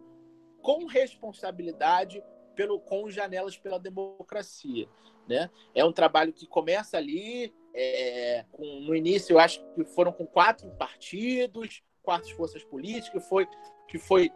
com 0.61 0.87
responsabilidade 0.87 2.21
pelo, 2.57 2.81
com 2.81 3.09
janelas 3.09 3.57
pela 3.57 3.79
democracia. 3.79 4.89
Né? 5.29 5.49
É 5.73 5.85
um 5.85 5.93
trabalho 5.93 6.33
que 6.33 6.49
começa 6.49 6.97
ali, 6.97 7.55
é, 7.73 8.45
com, 8.51 8.81
no 8.81 8.97
início 8.97 9.35
eu 9.35 9.39
acho 9.39 9.65
que 9.77 9.85
foram 9.85 10.11
com 10.11 10.27
quatro 10.27 10.69
partidos, 10.71 11.81
quatro 12.03 12.35
forças 12.35 12.65
políticas, 12.65 13.25
foi, 13.29 13.47
que 13.87 13.99
foi 13.99 14.33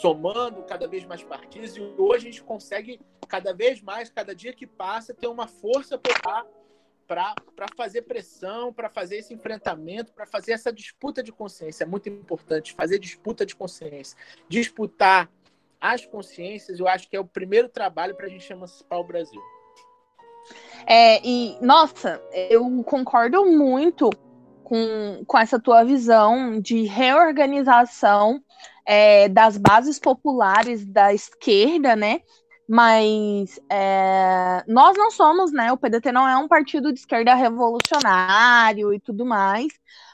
somando 0.00 0.62
cada 0.62 0.86
vez 0.86 1.04
mais 1.04 1.22
partidos, 1.22 1.76
e 1.76 1.80
hoje 1.80 2.28
a 2.28 2.30
gente 2.30 2.42
consegue 2.42 3.00
cada 3.28 3.52
vez 3.52 3.80
mais, 3.80 4.10
cada 4.10 4.34
dia 4.34 4.52
que 4.52 4.66
passa, 4.66 5.14
ter 5.14 5.26
uma 5.26 5.46
força 5.46 5.98
popular 5.98 6.46
para 7.06 7.34
fazer 7.76 8.02
pressão, 8.02 8.72
para 8.72 8.90
fazer 8.90 9.18
esse 9.18 9.32
enfrentamento, 9.32 10.12
para 10.12 10.26
fazer 10.26 10.52
essa 10.52 10.72
disputa 10.72 11.22
de 11.22 11.32
consciência. 11.32 11.84
É 11.84 11.86
muito 11.86 12.08
importante 12.08 12.74
fazer 12.74 12.98
disputa 12.98 13.46
de 13.46 13.54
consciência. 13.54 14.16
Disputar 14.48 15.30
as 15.80 16.04
consciências, 16.04 16.80
eu 16.80 16.88
acho 16.88 17.08
que 17.08 17.16
é 17.16 17.20
o 17.20 17.24
primeiro 17.24 17.68
trabalho 17.68 18.14
para 18.14 18.26
a 18.26 18.28
gente 18.28 18.50
emancipar 18.52 18.98
o 18.98 19.04
Brasil. 19.04 19.40
É, 20.86 21.20
e, 21.26 21.56
nossa, 21.60 22.20
eu 22.32 22.82
concordo 22.84 23.44
muito 23.46 24.10
com, 24.66 25.22
com 25.24 25.38
essa 25.38 25.60
tua 25.60 25.84
visão 25.84 26.60
de 26.60 26.82
reorganização 26.82 28.42
é, 28.84 29.28
das 29.28 29.56
bases 29.56 29.96
populares 29.96 30.84
da 30.84 31.14
esquerda, 31.14 31.94
né? 31.94 32.20
Mas 32.68 33.60
é, 33.70 34.64
nós 34.66 34.98
não 34.98 35.12
somos, 35.12 35.52
né? 35.52 35.70
O 35.70 35.76
PDT 35.76 36.10
não 36.10 36.28
é 36.28 36.36
um 36.36 36.48
partido 36.48 36.92
de 36.92 36.98
esquerda 36.98 37.32
revolucionário 37.32 38.92
e 38.92 38.98
tudo 38.98 39.24
mais, 39.24 39.68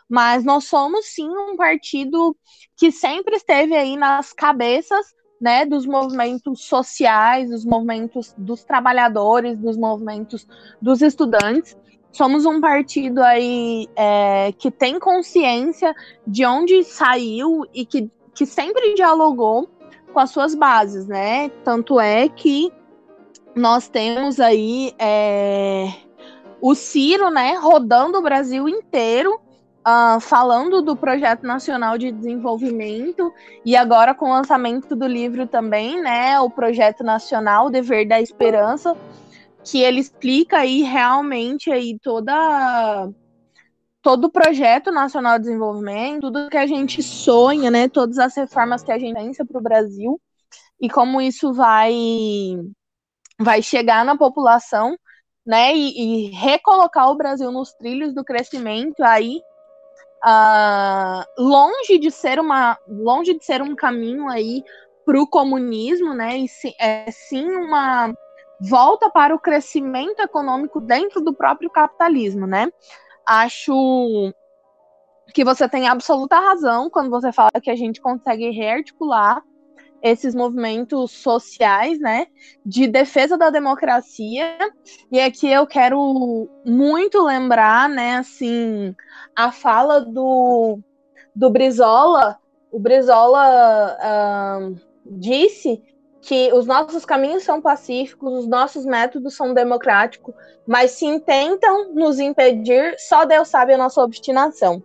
mas 0.07 0.44
nós 0.44 0.64
somos 0.64 1.07
sim 1.07 1.30
um 1.30 1.57
partido 1.57 2.36
que 2.76 2.92
sempre 2.92 3.36
esteve 3.36 3.74
aí 3.74 3.96
nas 3.96 4.34
cabeças 4.34 5.14
né, 5.40 5.64
dos 5.64 5.86
movimentos 5.86 6.66
sociais, 6.66 7.48
dos 7.48 7.64
movimentos 7.64 8.34
dos 8.36 8.62
trabalhadores, 8.64 9.59
dos 9.59 9.78
movimentos 9.78 10.46
dos 10.80 11.00
estudantes. 11.00 11.74
Somos 12.12 12.44
um 12.44 12.60
partido 12.60 13.22
aí 13.22 13.88
é, 13.96 14.52
que 14.58 14.70
tem 14.70 14.98
consciência 14.98 15.94
de 16.26 16.44
onde 16.44 16.84
saiu 16.84 17.64
e 17.72 17.86
que, 17.86 18.10
que 18.34 18.44
sempre 18.44 18.94
dialogou 18.94 19.68
com 20.12 20.20
as 20.20 20.30
suas 20.30 20.54
bases, 20.54 21.06
né? 21.06 21.48
Tanto 21.64 21.98
é 21.98 22.28
que 22.28 22.70
nós 23.54 23.88
temos 23.88 24.38
aí 24.38 24.92
é, 24.98 25.88
o 26.60 26.74
Ciro, 26.74 27.30
né, 27.30 27.54
rodando 27.54 28.18
o 28.18 28.22
Brasil 28.22 28.68
inteiro 28.68 29.40
uh, 29.86 30.20
falando 30.20 30.80
do 30.80 30.96
Projeto 30.96 31.42
Nacional 31.42 31.98
de 31.98 32.10
Desenvolvimento 32.10 33.32
e 33.64 33.76
agora 33.76 34.14
com 34.14 34.26
o 34.26 34.32
lançamento 34.32 34.94
do 34.94 35.06
livro 35.06 35.46
também, 35.46 36.00
né, 36.00 36.38
o 36.40 36.48
Projeto 36.48 37.04
Nacional 37.04 37.68
Dever 37.68 38.06
da 38.06 38.20
Esperança, 38.20 38.96
que 39.64 39.82
ele 39.82 40.00
explica 40.00 40.58
aí 40.58 40.82
realmente 40.82 41.70
aí 41.70 41.98
toda 42.00 43.08
todo 44.02 44.24
o 44.24 44.30
projeto 44.30 44.90
nacional 44.90 45.38
de 45.38 45.44
desenvolvimento, 45.44 46.22
tudo 46.22 46.50
que 46.50 46.56
a 46.56 46.66
gente 46.66 47.00
sonha, 47.02 47.70
né, 47.70 47.88
todas 47.88 48.18
as 48.18 48.36
reformas 48.36 48.82
que 48.82 48.90
a 48.90 48.98
gente 48.98 49.14
pensa 49.14 49.44
para 49.44 49.58
o 49.58 49.62
Brasil 49.62 50.20
e 50.80 50.90
como 50.90 51.20
isso 51.20 51.52
vai 51.52 51.94
vai 53.38 53.62
chegar 53.62 54.04
na 54.04 54.16
população, 54.16 54.96
né, 55.46 55.74
e, 55.74 56.28
e, 56.28 56.30
recolocar 56.30 57.10
o 57.10 57.16
Brasil 57.16 57.50
nos 57.50 57.72
trilhos 57.72 58.14
do 58.14 58.24
crescimento 58.24 59.02
aí 59.02 59.40
uh, 60.24 61.24
longe 61.38 61.98
de 61.98 62.10
ser 62.10 62.38
uma 62.38 62.78
longe 62.88 63.34
de 63.36 63.44
ser 63.44 63.60
um 63.62 63.74
caminho 63.74 64.28
aí 64.28 64.62
para 65.04 65.20
o 65.20 65.26
comunismo, 65.26 66.14
né? 66.14 66.38
E 66.38 66.48
se, 66.48 66.74
é 66.80 67.10
sim 67.10 67.44
uma 67.44 68.14
volta 68.68 69.10
para 69.10 69.34
o 69.34 69.38
crescimento 69.38 70.20
econômico 70.20 70.80
dentro 70.80 71.20
do 71.20 71.34
próprio 71.34 71.70
capitalismo, 71.70 72.46
né? 72.46 72.68
Acho 73.26 74.32
que 75.34 75.44
você 75.44 75.68
tem 75.68 75.88
absoluta 75.88 76.38
razão 76.38 76.90
quando 76.90 77.10
você 77.10 77.32
fala 77.32 77.50
que 77.62 77.70
a 77.70 77.76
gente 77.76 78.00
consegue 78.00 78.50
rearticular 78.50 79.42
esses 80.02 80.34
movimentos 80.34 81.12
sociais, 81.12 81.98
né, 82.00 82.26
de 82.66 82.88
defesa 82.88 83.38
da 83.38 83.50
democracia. 83.50 84.58
E 85.12 85.20
aqui 85.20 85.48
eu 85.48 85.64
quero 85.64 86.50
muito 86.66 87.22
lembrar, 87.22 87.88
né, 87.88 88.16
assim, 88.16 88.96
a 89.34 89.52
fala 89.52 90.00
do, 90.00 90.80
do 91.34 91.48
Brizola. 91.50 92.36
O 92.72 92.80
Brizola 92.80 93.96
uh, 93.96 94.76
disse 95.06 95.80
que 96.22 96.52
os 96.52 96.66
nossos 96.66 97.04
caminhos 97.04 97.42
são 97.42 97.60
pacíficos, 97.60 98.32
os 98.32 98.46
nossos 98.46 98.86
métodos 98.86 99.34
são 99.34 99.52
democráticos, 99.52 100.32
mas 100.66 100.92
se 100.92 101.04
intentam 101.04 101.92
nos 101.92 102.20
impedir, 102.20 102.94
só 102.96 103.24
Deus 103.24 103.48
sabe 103.48 103.74
a 103.74 103.78
nossa 103.78 104.00
obstinação. 104.00 104.82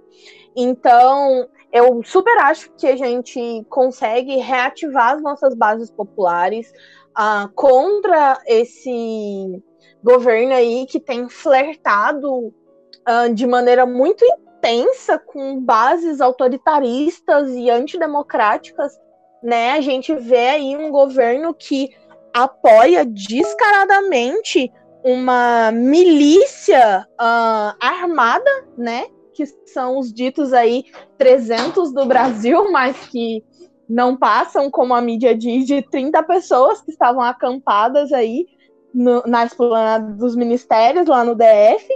Então, 0.55 1.47
eu 1.71 2.01
super 2.03 2.35
acho 2.39 2.71
que 2.71 2.88
a 2.88 2.95
gente 2.95 3.63
consegue 3.69 4.38
reativar 4.38 5.13
as 5.13 5.21
nossas 5.21 5.53
bases 5.53 5.91
populares 5.91 6.73
uh, 7.11 7.47
contra 7.53 8.41
esse 8.47 9.61
governo 10.03 10.53
aí 10.53 10.88
que 10.88 10.99
tem 10.99 11.29
flertado 11.29 12.47
uh, 12.47 13.31
de 13.31 13.45
maneira 13.45 13.85
muito 13.85 14.25
intensa 14.25 15.19
com 15.19 15.59
bases 15.59 16.19
autoritaristas 16.19 17.51
e 17.51 17.69
antidemocráticas, 17.69 18.97
né? 19.41 19.71
A 19.71 19.81
gente 19.81 20.13
vê 20.15 20.49
aí 20.49 20.77
um 20.77 20.91
governo 20.91 21.53
que 21.53 21.89
apoia 22.33 23.05
descaradamente 23.05 24.71
uma 25.03 25.71
milícia 25.71 27.07
uh, 27.19 27.75
armada, 27.79 28.49
né? 28.77 29.05
que 29.38 29.45
são 29.67 29.99
os 29.99 30.11
ditos 30.11 30.51
aí 30.51 30.85
300 31.19 31.93
do 31.93 32.05
Brasil, 32.07 32.69
mas 32.73 32.97
que 33.07 33.43
não 33.88 34.17
passam, 34.17 34.69
como 34.71 34.95
a 34.95 35.01
mídia 35.01 35.35
diz, 35.35 35.65
de 35.67 35.83
30 35.83 36.23
pessoas 36.23 36.81
que 36.81 36.91
estavam 36.91 37.21
acampadas 37.21 38.11
aí 38.11 38.47
no, 38.91 39.21
na 39.27 39.45
esplanada 39.45 40.11
dos 40.13 40.35
ministérios 40.35 41.07
lá 41.07 41.23
no 41.23 41.35
DF. 41.35 41.88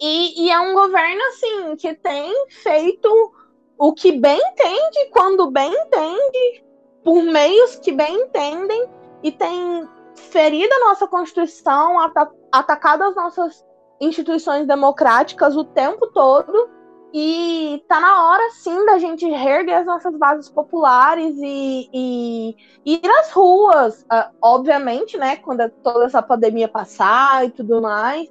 E, 0.00 0.46
e, 0.46 0.50
é 0.50 0.60
um 0.60 0.72
governo, 0.72 1.20
assim, 1.28 1.76
que 1.76 1.94
tem 1.94 2.32
feito 2.62 3.32
o 3.78 3.92
que 3.92 4.12
bem 4.12 4.38
entende, 4.38 5.10
quando 5.10 5.50
bem 5.50 5.72
entende, 5.72 6.64
por 7.04 7.22
meios 7.22 7.76
que 7.76 7.92
bem 7.92 8.22
entendem, 8.22 8.88
e 9.22 9.32
tem 9.32 9.88
ferido 10.14 10.72
a 10.74 10.88
nossa 10.88 11.06
Constituição, 11.06 11.98
atacado 12.52 13.04
as 13.04 13.14
nossas 13.14 13.64
instituições 14.00 14.66
democráticas 14.66 15.56
o 15.56 15.64
tempo 15.64 16.06
todo 16.08 16.70
e 17.18 17.82
tá 17.88 17.98
na 17.98 18.28
hora, 18.28 18.50
sim, 18.50 18.84
da 18.84 18.98
gente 18.98 19.26
reerguer 19.26 19.78
as 19.78 19.86
nossas 19.86 20.14
bases 20.18 20.50
populares 20.50 21.34
e, 21.38 21.88
e, 21.92 22.56
e 22.84 22.94
ir 22.94 23.10
às 23.20 23.32
ruas, 23.32 24.02
uh, 24.02 24.30
obviamente, 24.42 25.16
né, 25.16 25.36
quando 25.36 25.66
toda 25.82 26.04
essa 26.04 26.20
pandemia 26.20 26.68
passar 26.68 27.46
e 27.46 27.50
tudo 27.50 27.80
mais, 27.80 28.28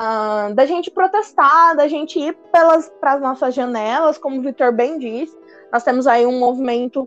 uh, 0.00 0.54
da 0.54 0.64
gente 0.64 0.90
protestar, 0.90 1.76
da 1.76 1.86
gente 1.86 2.18
ir 2.18 2.36
para 2.50 2.74
as 2.74 3.20
nossas 3.20 3.54
janelas, 3.54 4.16
como 4.16 4.38
o 4.38 4.42
Vitor 4.42 4.72
bem 4.72 4.98
disse. 4.98 5.38
Nós 5.70 5.84
temos 5.84 6.06
aí 6.06 6.24
um 6.24 6.38
movimento 6.38 7.02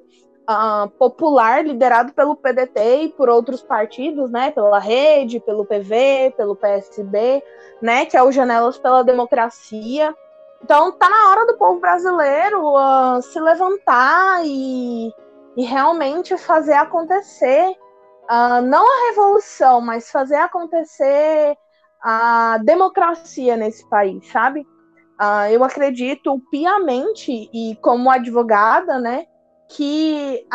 uh, 0.49 0.87
popular 0.91 1.65
liderado 1.65 2.13
pelo 2.13 2.35
PDT 2.35 3.03
e 3.03 3.09
por 3.09 3.27
outros 3.29 3.63
partidos, 3.63 4.29
né, 4.29 4.51
pela 4.51 4.79
Rede, 4.79 5.39
pelo 5.39 5.65
PV, 5.65 6.35
pelo 6.37 6.55
PSB, 6.55 7.43
né, 7.81 8.05
que 8.05 8.15
é 8.15 8.23
o 8.23 8.31
Janelas 8.31 8.77
pela 8.77 9.03
Democracia. 9.03 10.15
Então 10.63 10.91
tá 10.93 11.09
na 11.09 11.29
hora 11.29 11.45
do 11.45 11.57
povo 11.57 11.79
brasileiro 11.79 12.61
uh, 12.61 13.21
se 13.21 13.39
levantar 13.39 14.45
e, 14.45 15.11
e, 15.57 15.65
realmente 15.65 16.37
fazer 16.37 16.73
acontecer, 16.73 17.75
uh, 18.29 18.61
não 18.61 18.85
a 18.87 19.09
revolução, 19.09 19.81
mas 19.81 20.09
fazer 20.09 20.35
acontecer 20.35 21.57
a 22.03 22.57
democracia 22.57 23.55
nesse 23.55 23.87
país, 23.87 24.29
sabe? 24.29 24.67
Uh, 25.21 25.49
eu 25.51 25.63
acredito 25.63 26.37
piamente 26.51 27.49
e 27.53 27.77
como 27.81 28.11
advogada, 28.11 28.99
né, 28.99 29.25
que 29.69 30.45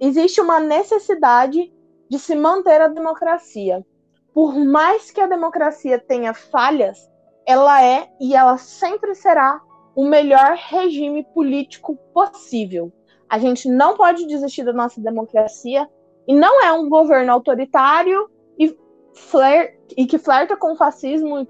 existe 0.00 0.40
uma 0.40 0.60
necessidade 0.60 1.72
de 2.08 2.18
se 2.18 2.36
manter 2.36 2.80
a 2.80 2.88
democracia. 2.88 3.84
Por 4.32 4.54
mais 4.54 5.10
que 5.10 5.20
a 5.20 5.26
democracia 5.26 5.98
tenha 5.98 6.32
falhas, 6.32 7.10
ela 7.44 7.82
é 7.82 8.08
e 8.20 8.36
ela 8.36 8.58
sempre 8.58 9.14
será 9.14 9.60
o 9.94 10.04
melhor 10.04 10.56
regime 10.56 11.24
político 11.34 11.96
possível. 12.12 12.92
A 13.28 13.38
gente 13.38 13.68
não 13.68 13.96
pode 13.96 14.26
desistir 14.26 14.62
da 14.62 14.72
nossa 14.72 15.00
democracia 15.00 15.88
e 16.28 16.34
não 16.34 16.62
é 16.62 16.72
um 16.72 16.88
governo 16.88 17.32
autoritário 17.32 18.30
e, 18.58 18.76
fler 19.14 19.75
e 19.96 20.06
que 20.06 20.18
flerta 20.18 20.56
com 20.56 20.72
o 20.72 20.76
fascismo 20.76 21.46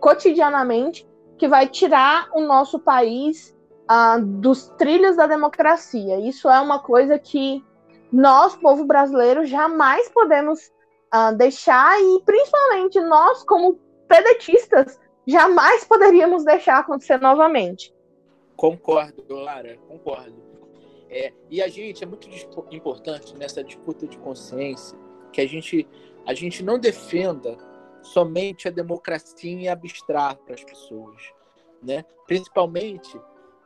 cotidianamente 0.00 1.06
que 1.38 1.48
vai 1.48 1.68
tirar 1.68 2.28
o 2.32 2.40
nosso 2.40 2.78
país 2.78 3.54
uh, 3.90 4.24
dos 4.24 4.68
trilhos 4.78 5.16
da 5.16 5.26
democracia. 5.26 6.18
Isso 6.20 6.48
é 6.48 6.60
uma 6.60 6.78
coisa 6.78 7.18
que 7.18 7.62
nós, 8.12 8.54
povo 8.56 8.84
brasileiro, 8.84 9.44
jamais 9.44 10.08
podemos 10.10 10.72
uh, 11.12 11.36
deixar 11.36 12.00
e 12.00 12.22
principalmente 12.24 13.00
nós, 13.00 13.42
como 13.44 13.78
pedetistas, 14.08 15.00
jamais 15.26 15.84
poderíamos 15.84 16.44
deixar 16.44 16.78
acontecer 16.78 17.18
novamente. 17.20 17.92
Concordo, 18.56 19.24
Lara, 19.28 19.76
concordo. 19.88 20.42
É, 21.10 21.32
e 21.50 21.62
a 21.62 21.68
gente 21.68 22.02
é 22.02 22.06
muito 22.06 22.28
importante 22.70 23.36
nessa 23.36 23.62
disputa 23.62 24.06
de 24.06 24.18
consciência 24.18 24.98
que 25.32 25.40
a 25.40 25.46
gente, 25.46 25.86
a 26.26 26.34
gente 26.34 26.62
não 26.62 26.78
defenda 26.78 27.56
somente 28.02 28.68
a 28.68 28.70
democracia 28.70 29.50
em 29.50 29.68
abstrato 29.68 30.42
para 30.44 30.54
as 30.54 30.64
pessoas, 30.64 31.22
né? 31.82 32.04
principalmente 32.26 33.18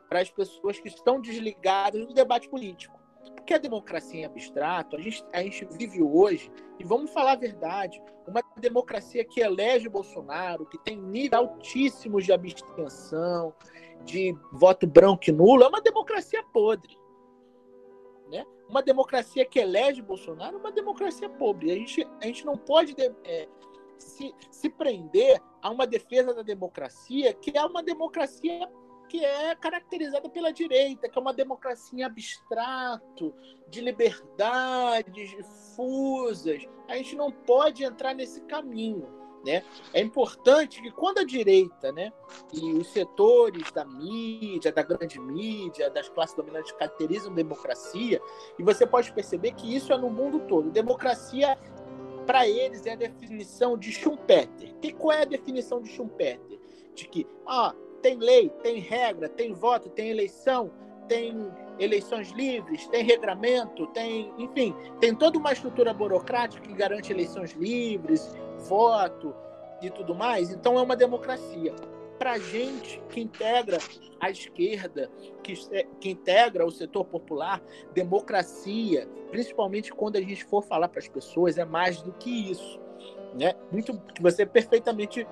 para 0.07 0.21
as 0.21 0.29
pessoas 0.29 0.79
que 0.79 0.87
estão 0.87 1.21
desligadas 1.21 2.05
do 2.05 2.13
debate 2.13 2.49
político. 2.49 2.99
Porque 3.35 3.53
a 3.53 3.57
democracia 3.57 4.21
em 4.21 4.25
abstrato, 4.25 4.95
a 4.95 4.99
gente, 4.99 5.23
a 5.33 5.41
gente 5.41 5.65
vive 5.65 6.01
hoje, 6.01 6.51
e 6.79 6.83
vamos 6.83 7.11
falar 7.11 7.33
a 7.33 7.35
verdade, 7.35 8.01
uma 8.27 8.41
democracia 8.57 9.25
que 9.25 9.41
elege 9.41 9.89
Bolsonaro, 9.89 10.65
que 10.65 10.77
tem 10.79 10.97
nível 10.97 11.39
altíssimos 11.39 12.25
de 12.25 12.31
abstenção, 12.31 13.53
de 14.05 14.35
voto 14.51 14.87
branco 14.87 15.23
e 15.27 15.31
nulo, 15.31 15.63
é 15.63 15.67
uma 15.67 15.81
democracia 15.81 16.43
podre. 16.53 16.98
Né? 18.29 18.45
Uma 18.67 18.81
democracia 18.81 19.45
que 19.45 19.59
elege 19.59 20.01
Bolsonaro 20.01 20.57
é 20.57 20.59
uma 20.59 20.71
democracia 20.71 21.29
pobre. 21.29 21.71
A 21.71 21.75
gente, 21.75 22.07
a 22.21 22.25
gente 22.25 22.45
não 22.45 22.55
pode 22.55 22.95
é, 23.23 23.47
se, 23.97 24.33
se 24.51 24.69
prender 24.69 25.41
a 25.61 25.69
uma 25.69 25.87
defesa 25.87 26.33
da 26.33 26.41
democracia 26.41 27.33
que 27.33 27.57
é 27.57 27.63
uma 27.63 27.83
democracia 27.83 28.69
que 29.09 29.25
é 29.25 29.55
caracterizada 29.55 30.29
pela 30.29 30.53
direita, 30.53 31.09
que 31.09 31.17
é 31.17 31.21
uma 31.21 31.33
democracia 31.33 31.99
em 31.99 32.03
abstrato, 32.03 33.33
de 33.67 33.81
liberdades 33.81 35.31
difusas. 35.31 36.67
A 36.87 36.95
gente 36.95 37.15
não 37.15 37.31
pode 37.31 37.83
entrar 37.83 38.13
nesse 38.13 38.41
caminho. 38.41 39.18
Né? 39.45 39.63
É 39.93 40.01
importante 40.01 40.81
que 40.81 40.91
quando 40.91 41.19
a 41.19 41.23
direita 41.23 41.91
né, 41.93 42.11
e 42.53 42.73
os 42.73 42.87
setores 42.87 43.71
da 43.71 43.85
mídia, 43.85 44.71
da 44.71 44.83
grande 44.83 45.19
mídia, 45.19 45.89
das 45.89 46.09
classes 46.09 46.35
dominantes 46.35 46.73
caracterizam 46.73 47.33
democracia, 47.33 48.21
e 48.57 48.63
você 48.63 48.85
pode 48.85 49.13
perceber 49.13 49.53
que 49.53 49.73
isso 49.73 49.93
é 49.93 49.97
no 49.97 50.09
mundo 50.09 50.41
todo. 50.41 50.69
Democracia, 50.69 51.57
para 52.25 52.47
eles, 52.47 52.85
é 52.85 52.93
a 52.93 52.95
definição 52.95 53.77
de 53.77 53.91
Schumpeter. 53.91 54.75
E 54.81 54.91
qual 54.91 55.13
é 55.13 55.21
a 55.21 55.25
definição 55.25 55.81
de 55.81 55.89
Schumpeter? 55.89 56.59
De 56.93 57.07
que 57.07 57.25
ah, 57.47 57.73
tem 58.01 58.17
lei, 58.17 58.49
tem 58.61 58.79
regra, 58.79 59.29
tem 59.29 59.53
voto, 59.53 59.89
tem 59.89 60.09
eleição, 60.09 60.69
tem 61.07 61.49
eleições 61.79 62.31
livres, 62.31 62.87
tem 62.89 63.03
regramento, 63.03 63.87
tem, 63.87 64.33
enfim, 64.37 64.75
tem 64.99 65.15
toda 65.15 65.37
uma 65.37 65.53
estrutura 65.53 65.93
burocrática 65.93 66.61
que 66.61 66.73
garante 66.73 67.11
eleições 67.11 67.53
livres, 67.53 68.35
voto 68.59 69.35
e 69.81 69.89
tudo 69.89 70.13
mais. 70.13 70.51
Então 70.51 70.77
é 70.77 70.81
uma 70.81 70.95
democracia. 70.95 71.73
Para 72.17 72.37
gente 72.37 73.01
que 73.09 73.21
integra 73.21 73.77
a 74.19 74.29
esquerda, 74.29 75.09
que, 75.41 75.53
é, 75.71 75.87
que 75.99 76.09
integra 76.09 76.65
o 76.65 76.71
setor 76.71 77.05
popular, 77.05 77.61
democracia, 77.93 79.07
principalmente 79.31 79.93
quando 79.93 80.17
a 80.17 80.21
gente 80.21 80.43
for 80.43 80.61
falar 80.61 80.89
para 80.89 80.99
as 80.99 81.07
pessoas, 81.07 81.57
é 81.57 81.63
mais 81.63 82.01
do 82.01 82.11
que 82.11 82.51
isso. 82.51 82.79
Né? 83.39 83.53
Muito 83.71 83.97
que 84.13 84.21
você 84.21 84.45
perfeitamente 84.45 85.25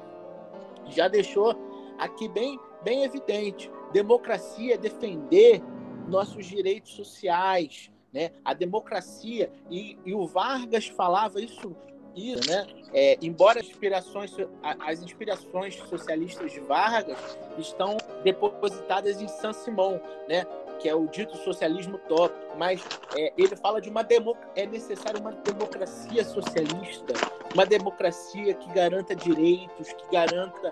já 0.88 1.08
deixou 1.08 1.56
aqui 1.98 2.30
bem, 2.30 2.60
bem 2.84 3.04
evidente. 3.04 3.70
Democracia 3.92 4.76
é 4.76 4.78
defender 4.78 5.62
nossos 6.08 6.46
direitos 6.46 6.94
sociais, 6.94 7.92
né? 8.14 8.32
A 8.44 8.54
democracia 8.54 9.52
e, 9.70 9.98
e 10.06 10.14
o 10.14 10.26
Vargas 10.26 10.88
falava 10.88 11.42
isso, 11.42 11.76
isso, 12.18 12.50
né? 12.50 12.66
É, 12.94 13.18
embora 13.22 13.60
as 13.60 13.68
inspirações, 13.68 14.34
as 14.64 15.02
inspirações 15.02 15.76
socialistas 15.76 16.52
de 16.52 16.60
Vargas 16.62 17.18
estão 17.58 17.98
depositadas 18.24 19.22
em 19.22 19.28
San 19.28 19.54
Simão, 19.54 20.02
né? 20.28 20.46
Que 20.80 20.90
é 20.90 20.96
o 20.96 21.08
dito 21.08 21.36
socialismo 21.38 21.98
top, 22.08 22.34
mas 22.58 22.84
é, 23.16 23.34
ele 23.38 23.56
fala 23.56 23.82
de 23.82 23.90
uma 23.90 24.04
demo, 24.04 24.36
é 24.56 24.66
necessário 24.66 25.20
uma 25.20 25.32
democracia 25.32 26.24
socialista, 26.24 27.14
uma 27.54 27.66
democracia 27.66 28.54
que 28.54 28.72
garanta 28.74 29.16
direitos, 29.16 29.94
que 29.94 30.12
garanta 30.12 30.72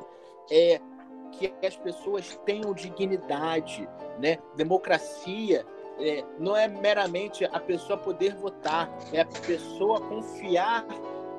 é, 0.51 0.79
que 1.31 1.53
as 1.65 1.75
pessoas 1.75 2.39
tenham 2.45 2.73
dignidade, 2.73 3.87
né? 4.19 4.37
Democracia 4.55 5.65
é, 5.99 6.23
não 6.39 6.55
é 6.55 6.67
meramente 6.67 7.45
a 7.45 7.59
pessoa 7.59 7.97
poder 7.97 8.35
votar, 8.35 8.89
é 9.13 9.21
a 9.21 9.25
pessoa 9.25 10.01
confiar 10.01 10.85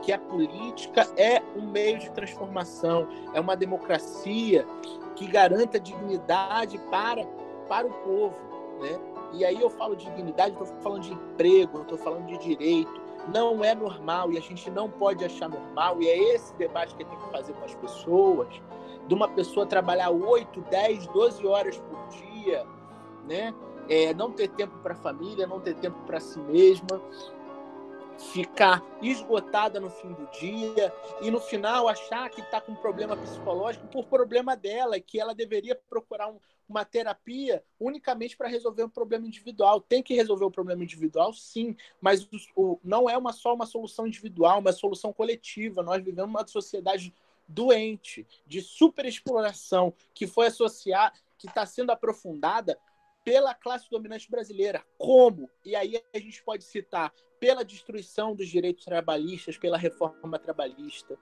que 0.07 0.13
a 0.13 0.19
política 0.21 1.05
é 1.17 1.43
um 1.57 1.69
meio 1.69 1.99
de 1.99 2.09
transformação, 2.13 3.09
é 3.35 3.41
uma 3.41 3.57
democracia 3.57 4.65
que 5.17 5.27
garanta 5.27 5.81
dignidade 5.81 6.79
para, 6.89 7.27
para 7.69 7.89
o 7.89 7.91
povo, 7.91 8.37
né? 8.81 9.01
E 9.33 9.45
aí 9.45 9.61
eu 9.61 9.69
falo 9.69 9.97
de 9.97 10.05
dignidade, 10.05 10.53
estou 10.53 10.69
falando 10.81 11.03
de 11.03 11.13
emprego, 11.13 11.83
estou 11.83 11.99
falando 11.99 12.25
de 12.27 12.39
direito. 12.39 13.03
Não 13.35 13.65
é 13.65 13.75
normal 13.75 14.31
e 14.31 14.39
a 14.39 14.41
gente 14.41 14.71
não 14.71 14.89
pode 14.89 15.25
achar 15.25 15.49
normal, 15.49 16.01
e 16.01 16.09
é 16.09 16.35
esse 16.37 16.55
debate 16.55 16.95
que 16.95 17.05
tem 17.05 17.19
que 17.19 17.31
fazer 17.33 17.53
com 17.55 17.65
as 17.65 17.75
pessoas, 17.75 18.63
de 19.09 19.13
uma 19.13 19.27
pessoa 19.27 19.67
trabalhar 19.67 20.11
8, 20.11 20.61
10, 20.71 21.09
12 21.09 21.45
horas 21.49 21.79
por 21.79 21.99
dia, 22.11 22.65
né? 23.27 23.53
É, 23.89 24.15
não 24.15 24.31
ter 24.31 24.47
tempo 24.51 24.79
para 24.85 24.93
a 24.93 24.97
família, 24.97 25.49
não 25.49 25.59
ter 25.59 25.75
tempo 25.75 25.99
para 26.07 26.21
si 26.21 26.39
mesma, 26.39 27.03
ficar 28.19 28.83
esgotada 29.03 29.79
no 29.79 29.91
fim 29.91 30.13
do 30.13 30.27
dia 30.31 30.93
e 31.21 31.31
no 31.31 31.41
final 31.41 31.89
achar 31.89 32.29
que 32.31 32.41
está 32.41 32.61
com 32.61 32.75
problema 32.75 33.17
psicológico 33.17 33.87
por 33.89 34.07
problema 34.07 34.57
dela 34.57 34.99
que 34.99 35.21
ela 35.21 35.35
deveria 35.35 35.75
procurar 35.75 36.29
um, 36.29 36.39
uma 36.69 36.85
terapia 36.85 37.63
unicamente 37.79 38.37
para 38.37 38.49
resolver 38.49 38.85
um 38.85 38.89
problema 38.89 39.27
individual. 39.27 39.81
Tem 39.81 40.03
que 40.03 40.15
resolver 40.15 40.45
o 40.45 40.51
problema 40.51 40.83
individual, 40.83 41.33
sim, 41.33 41.77
mas 42.01 42.25
o, 42.25 42.37
o, 42.57 42.81
não 42.83 43.09
é 43.09 43.17
uma 43.17 43.33
só 43.33 43.55
uma 43.55 43.67
solução 43.67 44.07
individual, 44.07 44.61
uma 44.61 44.73
solução 44.73 45.13
coletiva. 45.13 45.83
Nós 45.83 46.03
vivemos 46.03 46.31
uma 46.31 46.47
sociedade 46.47 47.15
doente, 47.49 48.27
de 48.47 48.61
superexploração, 48.61 49.95
que 50.13 50.27
foi 50.27 50.47
associada, 50.49 51.15
que 51.39 51.47
está 51.47 51.65
sendo 51.65 51.91
aprofundada 51.91 52.79
pela 53.27 53.53
classe 53.53 53.91
dominante 53.91 54.31
brasileira. 54.31 54.87
Como? 54.97 55.51
E 55.65 55.75
aí 55.75 56.01
a 56.15 56.19
gente 56.21 56.41
pode 56.45 56.63
citar 56.63 57.13
pela 57.41 57.65
destruição 57.65 58.37
dos 58.37 58.49
direitos 58.49 58.85
trabalhistas, 58.85 59.59
pela 59.59 59.77
reforma 59.77 60.39
trabalhista, 60.39 61.19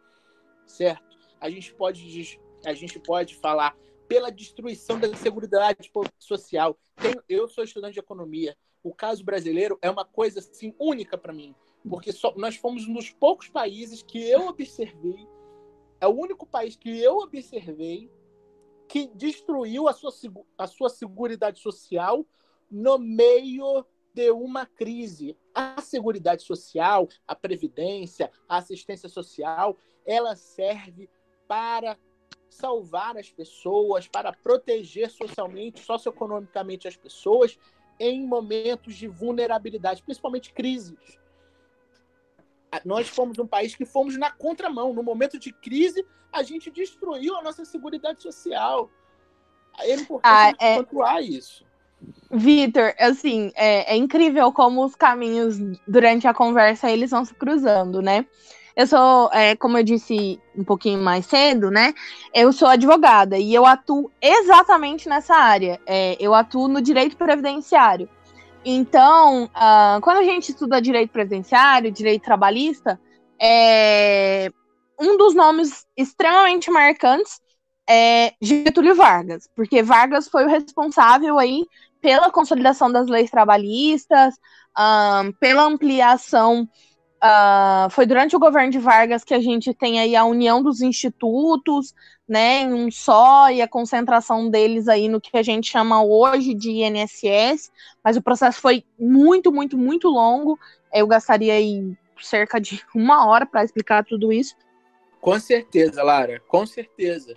certo? 0.67 1.17
A 1.41 1.49
gente 1.49 1.75
pode, 1.75 2.39
a 2.67 2.75
gente 2.75 3.01
pode 3.01 3.35
falar 3.37 3.75
pela 4.07 4.31
destruição 4.31 5.01
da 5.01 5.17
seguridade 5.17 5.91
social. 6.19 6.79
Eu 7.27 7.49
sou 7.49 7.65
estudante 7.65 7.95
de 7.95 8.01
economia. 8.01 8.55
O 8.83 8.93
caso 8.93 9.25
brasileiro 9.25 9.79
é 9.81 9.91
uma 9.91 10.05
coisa 10.05 10.41
assim 10.41 10.75
única 10.79 11.17
para 11.17 11.33
mim, 11.33 11.55
porque 11.89 12.13
só, 12.13 12.35
nós 12.37 12.55
fomos 12.55 12.87
um 12.87 12.93
dos 12.93 13.13
poucos 13.13 13.49
países 13.49 14.03
que 14.03 14.19
eu 14.29 14.47
observei, 14.47 15.27
é 16.03 16.07
o 16.07 16.13
único 16.13 16.47
país 16.47 16.77
que 16.77 17.01
eu 17.01 17.17
observei 17.17 18.11
que 18.89 19.09
destruiu 19.15 19.89
a 19.89 19.93
sua, 19.93 20.13
a 20.59 20.67
sua 20.67 20.89
seguridade 20.89 21.61
social 21.61 22.27
no 22.71 22.99
meio 22.99 23.85
de 24.13 24.31
uma 24.31 24.67
crise. 24.67 25.37
A 25.55 25.81
seguridade 25.81 26.43
social, 26.43 27.09
a 27.27 27.35
previdência, 27.35 28.31
a 28.49 28.59
assistência 28.59 29.09
social, 29.09 29.77
ela 30.07 30.37
serve 30.37 31.09
para 31.47 31.99
salvar 32.49 33.17
as 33.17 33.31
pessoas, 33.31 34.07
para 34.07 34.33
proteger 34.33 35.11
socialmente, 35.11 35.81
socioeconomicamente 35.81 36.87
as 36.87 36.97
pessoas 36.97 37.59
em 37.99 38.27
momentos 38.27 38.95
de 38.95 39.09
vulnerabilidade, 39.09 40.03
principalmente 40.03 40.53
crises. 40.53 41.19
Nós 42.85 43.09
fomos 43.09 43.39
um 43.39 43.47
país 43.47 43.75
que 43.75 43.85
fomos 43.85 44.17
na 44.17 44.31
contramão. 44.31 44.93
No 44.93 45.03
momento 45.03 45.39
de 45.39 45.53
crise, 45.53 46.05
a 46.33 46.43
gente 46.43 46.71
destruiu 46.71 47.37
a 47.37 47.43
nossa 47.43 47.65
seguridade 47.65 48.23
social. 48.23 48.91
É 49.79 49.95
importante 49.95 50.23
ah, 50.25 50.53
é... 50.59 50.77
pontuar 50.77 51.23
isso. 51.23 51.65
Vitor, 52.31 52.95
assim, 52.99 53.53
é, 53.55 53.95
é, 53.95 53.97
incrível 53.97 54.53
como 54.53 54.85
os 54.85 54.95
caminhos 54.95 55.57
durante 55.87 56.27
a 56.27 56.35
conversa 56.35 56.91
eles 56.91 57.11
vão 57.11 57.25
se 57.25 57.33
cruzando, 57.35 58.03
né? 58.03 58.27
Eu 58.77 58.89
sou, 58.89 59.31
é, 59.33 59.55
como 59.55 59.79
eu 59.79 59.85
disse 59.85 60.41
um 60.57 60.65
pouquinho 60.65 61.01
mais 61.01 61.27
cedo, 61.27 61.71
né? 61.71 61.95
Eu 62.35 62.53
sou 62.53 62.67
advogada 62.67 63.39
e 63.39 63.55
eu 63.55 63.65
atuo 63.65 64.11
exatamente 64.21 65.09
nessa 65.09 65.37
área. 65.37 65.81
É, 65.87 66.17
eu 66.19 66.35
atuo 66.35 66.67
no 66.67 66.83
direito 66.83 67.17
previdenciário. 67.17 68.09
Então, 68.65 69.45
uh, 69.45 70.01
quando 70.01 70.19
a 70.19 70.25
gente 70.25 70.51
estuda 70.51 70.81
direito 70.81 71.11
previdenciário, 71.11 71.93
direito 71.93 72.23
trabalhista, 72.23 72.99
é, 73.41 74.51
um 74.99 75.17
dos 75.17 75.35
nomes 75.35 75.85
extremamente 75.97 76.71
marcantes 76.71 77.41
é 77.89 78.33
Getúlio 78.41 78.95
Vargas, 78.95 79.49
porque 79.55 79.83
Vargas 79.83 80.29
foi 80.29 80.45
o 80.45 80.49
responsável 80.49 81.39
aí 81.39 81.65
pela 82.01 82.31
consolidação 82.31 82.91
das 82.91 83.07
leis 83.09 83.31
trabalhistas, 83.31 84.35
um, 84.79 85.33
pela 85.33 85.65
ampliação. 85.65 86.69
Uh, 87.25 87.89
foi 87.89 88.05
durante 88.05 88.37
o 88.37 88.39
governo 88.39 88.71
de 88.71 88.79
Vargas 88.79 89.25
que 89.25 89.33
a 89.33 89.41
gente 89.41 89.73
tem 89.73 89.99
aí 89.99 90.15
a 90.15 90.27
união 90.27 90.63
dos 90.63 90.83
institutos, 90.83 91.95
né, 92.29 92.61
em 92.61 92.75
um 92.75 92.91
só, 92.91 93.51
e 93.51 93.63
a 93.63 93.69
concentração 93.69 94.51
deles 94.51 94.89
aí 94.89 95.09
no 95.09 95.19
que 95.19 95.35
a 95.35 95.43
gente 95.43 95.71
chama 95.71 96.05
hoje 96.05 96.53
de 96.53 96.71
INSS, 96.71 97.73
mas 98.05 98.19
o 98.19 98.23
processo 98.23 98.61
foi 98.61 98.85
muito, 98.99 99.51
muito, 99.51 99.79
muito 99.79 100.09
longo. 100.09 100.59
Eu 100.93 101.07
gastaria 101.07 101.55
aí 101.55 101.97
cerca 102.21 102.61
de 102.61 102.85
uma 102.95 103.27
hora 103.27 103.47
para 103.47 103.65
explicar 103.65 104.05
tudo 104.05 104.31
isso. 104.31 104.55
Com 105.19 105.41
certeza, 105.41 106.03
Lara, 106.03 106.39
com 106.41 106.67
certeza. 106.67 107.35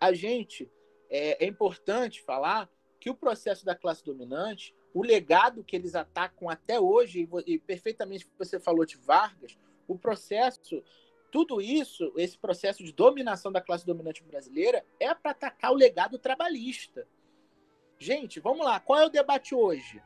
A 0.00 0.12
gente 0.12 0.68
é, 1.08 1.44
é 1.44 1.46
importante 1.46 2.20
falar 2.20 2.68
que 2.98 3.08
o 3.08 3.14
processo 3.14 3.64
da 3.64 3.76
classe 3.76 4.04
dominante, 4.04 4.74
o 4.92 5.02
legado 5.02 5.64
que 5.64 5.76
eles 5.76 5.94
atacam 5.94 6.48
até 6.48 6.80
hoje, 6.80 7.28
e, 7.46 7.54
e 7.54 7.58
perfeitamente 7.58 8.28
você 8.38 8.58
falou 8.58 8.84
de 8.84 8.96
Vargas, 8.96 9.56
o 9.86 9.96
processo, 9.98 10.82
tudo 11.30 11.60
isso, 11.60 12.12
esse 12.16 12.38
processo 12.38 12.84
de 12.84 12.92
dominação 12.92 13.52
da 13.52 13.60
classe 13.60 13.86
dominante 13.86 14.22
brasileira, 14.22 14.84
é 14.98 15.14
para 15.14 15.30
atacar 15.30 15.72
o 15.72 15.76
legado 15.76 16.18
trabalhista. 16.18 17.06
Gente, 17.98 18.40
vamos 18.40 18.64
lá, 18.64 18.80
qual 18.80 18.98
é 18.98 19.06
o 19.06 19.10
debate 19.10 19.54
hoje? 19.54 20.02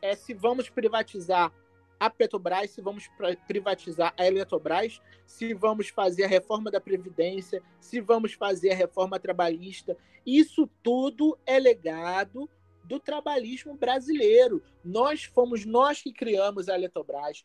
É 0.00 0.14
se 0.14 0.32
vamos 0.32 0.68
privatizar 0.68 1.52
a 1.98 2.08
Petrobras, 2.08 2.70
se 2.70 2.80
vamos 2.80 3.10
privatizar 3.46 4.14
a 4.16 4.26
Eletrobras, 4.26 5.02
se 5.26 5.52
vamos 5.52 5.90
fazer 5.90 6.24
a 6.24 6.28
reforma 6.28 6.70
da 6.70 6.80
Previdência, 6.80 7.62
se 7.78 8.00
vamos 8.00 8.32
fazer 8.32 8.70
a 8.70 8.74
reforma 8.74 9.20
trabalhista. 9.20 9.96
Isso 10.24 10.66
tudo 10.82 11.38
é 11.44 11.58
legado 11.58 12.48
do 12.90 13.00
trabalhismo 13.00 13.74
brasileiro. 13.74 14.62
Nós 14.84 15.24
fomos 15.24 15.64
nós 15.64 16.02
que 16.02 16.12
criamos 16.12 16.68
a 16.68 16.74
Eletrobras, 16.74 17.44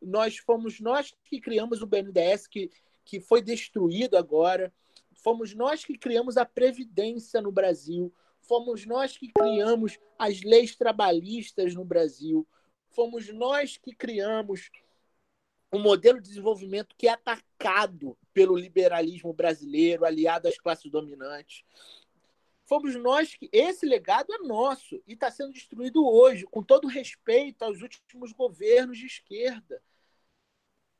nós 0.00 0.36
fomos 0.36 0.78
nós 0.78 1.12
que 1.24 1.40
criamos 1.40 1.82
o 1.82 1.86
BNDES, 1.86 2.46
que, 2.46 2.70
que 3.04 3.18
foi 3.18 3.42
destruído 3.42 4.16
agora, 4.16 4.72
fomos 5.16 5.54
nós 5.54 5.84
que 5.84 5.98
criamos 5.98 6.36
a 6.36 6.44
Previdência 6.44 7.40
no 7.40 7.50
Brasil, 7.50 8.12
fomos 8.42 8.86
nós 8.86 9.16
que 9.16 9.32
criamos 9.32 9.98
as 10.16 10.42
leis 10.42 10.76
trabalhistas 10.76 11.74
no 11.74 11.84
Brasil 11.84 12.46
fomos 12.90 13.32
nós 13.32 13.76
que 13.76 13.94
criamos 13.94 14.70
um 15.72 15.78
modelo 15.78 16.20
de 16.20 16.28
desenvolvimento 16.28 16.96
que 16.96 17.06
é 17.06 17.12
atacado 17.12 18.16
pelo 18.32 18.56
liberalismo 18.56 19.32
brasileiro, 19.32 20.04
aliado 20.04 20.48
às 20.48 20.58
classes 20.58 20.90
dominantes. 20.90 21.62
Fomos 22.68 22.94
nós 22.96 23.34
que. 23.34 23.48
Esse 23.50 23.86
legado 23.86 24.32
é 24.32 24.38
nosso 24.38 25.02
e 25.06 25.14
está 25.14 25.30
sendo 25.30 25.52
destruído 25.52 26.06
hoje, 26.06 26.44
com 26.44 26.62
todo 26.62 26.86
respeito 26.86 27.62
aos 27.62 27.80
últimos 27.80 28.30
governos 28.32 28.98
de 28.98 29.06
esquerda, 29.06 29.82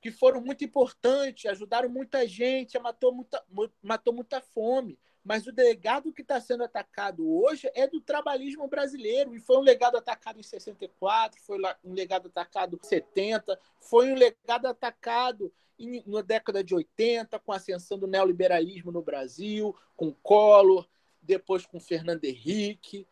que 0.01 0.11
foram 0.11 0.41
muito 0.41 0.65
importantes, 0.65 1.45
ajudaram 1.45 1.91
muita 1.91 2.27
gente, 2.27 2.79
matou 2.79 3.13
muita, 3.13 3.45
matou 3.83 4.15
muita 4.15 4.41
fome. 4.41 4.99
Mas 5.23 5.47
o 5.47 5.53
legado 5.55 6.11
que 6.11 6.23
está 6.23 6.41
sendo 6.41 6.65
atacado 6.65 7.29
hoje 7.31 7.71
é 7.75 7.87
do 7.87 8.01
trabalhismo 8.01 8.67
brasileiro. 8.67 9.35
E 9.37 9.41
foi 9.41 9.59
um 9.59 9.63
legado 9.63 9.99
atacado 9.99 10.41
em 10.41 10.43
64, 10.43 11.39
foi 11.43 11.59
um 11.85 11.93
legado 11.93 12.29
atacado 12.29 12.79
em 12.83 12.87
70, 12.87 13.61
foi 13.79 14.11
um 14.11 14.15
legado 14.15 14.67
atacado 14.67 15.53
em, 15.79 16.03
na 16.07 16.23
década 16.23 16.65
de 16.65 16.75
80, 16.75 17.39
com 17.41 17.53
a 17.53 17.57
ascensão 17.57 17.99
do 17.99 18.07
neoliberalismo 18.07 18.91
no 18.91 19.03
Brasil, 19.03 19.77
com 19.95 20.15
Collor, 20.15 20.89
depois 21.29 21.67
com 21.67 21.79
Fernando 21.79 22.25
Henrique. 22.25 23.07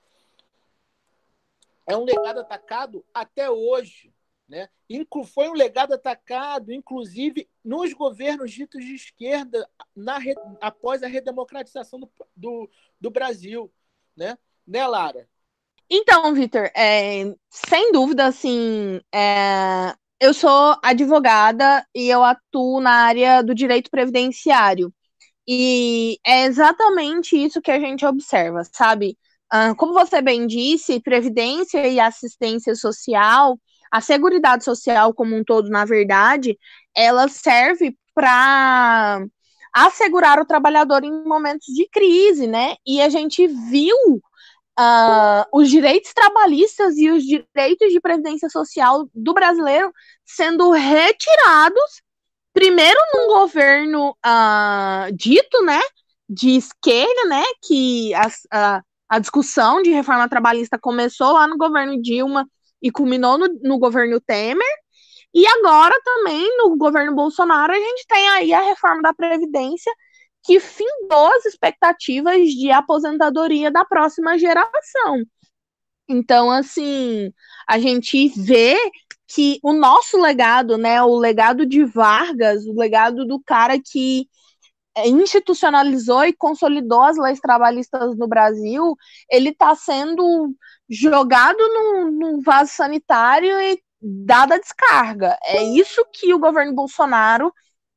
É 1.86 1.96
um 1.96 2.02
legado 2.02 2.40
atacado 2.40 3.04
até 3.14 3.48
hoje. 3.48 4.12
Né? 4.48 4.68
Foi 5.34 5.48
um 5.48 5.52
legado 5.52 5.92
atacado, 5.92 6.72
inclusive, 6.72 7.48
nos 7.64 7.92
governos 7.92 8.50
ditos 8.50 8.84
de 8.84 8.94
esquerda 8.94 9.68
na, 9.94 10.18
após 10.60 11.02
a 11.02 11.08
redemocratização 11.08 12.00
do, 12.00 12.10
do, 12.34 12.70
do 13.00 13.10
Brasil. 13.10 13.70
Né? 14.16 14.38
né, 14.66 14.86
Lara? 14.86 15.28
Então, 15.88 16.34
Vitor, 16.34 16.70
é, 16.74 17.34
sem 17.50 17.92
dúvida, 17.92 18.26
assim, 18.26 19.00
é, 19.14 19.94
eu 20.18 20.32
sou 20.32 20.76
advogada 20.82 21.86
e 21.94 22.08
eu 22.08 22.24
atuo 22.24 22.80
na 22.80 23.04
área 23.04 23.42
do 23.42 23.54
direito 23.54 23.90
previdenciário. 23.90 24.92
E 25.49 26.18
é 26.26 26.44
exatamente 26.44 27.36
isso 27.36 27.62
que 27.62 27.70
a 27.70 27.78
gente 27.78 28.05
observa, 28.05 28.62
sabe? 28.72 29.16
Ah, 29.51 29.74
como 29.76 29.92
você 29.92 30.20
bem 30.20 30.47
disse, 30.47 31.01
previdência 31.01 31.86
e 31.86 32.01
assistência 32.01 32.74
social 32.74 33.59
a 33.90 34.01
Seguridade 34.01 34.64
Social 34.64 35.14
como 35.14 35.36
um 35.36 35.44
todo, 35.44 35.68
na 35.68 35.84
verdade, 35.84 36.58
ela 36.95 37.29
serve 37.29 37.96
para 38.14 39.25
assegurar 39.72 40.41
o 40.41 40.46
trabalhador 40.46 41.04
em 41.04 41.25
momentos 41.25 41.66
de 41.66 41.88
crise, 41.88 42.46
né? 42.46 42.76
E 42.87 43.00
a 43.00 43.08
gente 43.08 43.46
viu 43.46 43.96
uh, 44.79 45.45
os 45.53 45.68
direitos 45.68 46.12
trabalhistas 46.14 46.96
e 46.96 47.11
os 47.11 47.22
direitos 47.25 47.92
de 47.92 48.00
previdência 48.00 48.49
social 48.49 49.08
do 49.14 49.34
brasileiro 49.34 49.92
sendo 50.25 50.70
retirados, 50.70 52.03
primeiro 52.57 52.99
num 53.12 53.26
governo 53.26 54.16
uh, 54.24 55.12
dito, 55.14 55.62
né, 55.62 55.78
de 56.26 56.57
esquerda, 56.57 57.28
né, 57.28 57.45
que 57.62 58.14
a, 58.50 58.83
a, 59.11 59.18
discussão 59.18 59.83
de 59.83 59.91
reforma 59.91 60.26
trabalhista 60.26 60.78
começou 60.78 61.34
lá 61.34 61.46
no 61.46 61.58
governo 61.58 62.00
Dilma 62.00 62.49
e 62.80 62.91
culminou 62.91 63.37
no, 63.37 63.46
no 63.62 63.78
governo 63.78 64.18
Temer. 64.22 64.66
E 65.34 65.46
agora 65.46 65.95
também 66.03 66.57
no 66.57 66.78
governo 66.78 67.14
Bolsonaro 67.14 67.74
a 67.74 67.78
gente 67.78 68.07
tem 68.08 68.26
aí 68.30 68.54
a 68.54 68.62
reforma 68.62 69.03
da 69.03 69.12
Previdência 69.12 69.92
que 70.42 70.58
findou 70.58 71.26
as 71.34 71.45
expectativas 71.45 72.41
de 72.49 72.70
aposentadoria 72.70 73.70
da 73.70 73.84
próxima 73.84 74.38
geração. 74.38 75.22
Então, 76.08 76.50
assim, 76.50 77.30
a 77.68 77.78
gente 77.78 78.28
vê 78.28 78.78
que 79.28 79.58
o 79.62 79.72
nosso 79.72 80.20
legado, 80.20 80.78
né, 80.78 81.03
o 81.03 81.16
legado 81.16 81.66
de 81.66 81.84
Vargas, 81.84 82.64
o 82.66 82.78
legado 82.78 83.26
do 83.26 83.40
cara 83.40 83.76
que 83.80 84.28
institucionalizou 85.04 86.24
e 86.24 86.32
consolidou 86.32 87.03
as 87.03 87.18
leis 87.18 87.40
trabalhistas 87.40 88.16
no 88.16 88.26
Brasil, 88.26 88.96
ele 89.30 89.50
está 89.50 89.74
sendo 89.74 90.54
jogado 90.88 91.58
no, 91.58 92.11
no 92.11 92.40
vaso 92.40 92.72
sanitário 92.72 93.61
e 93.61 93.78
dada 94.00 94.54
a 94.54 94.58
descarga. 94.58 95.36
É 95.44 95.62
isso 95.62 96.04
que 96.12 96.32
o 96.32 96.38
governo 96.38 96.74
Bolsonaro 96.74 97.53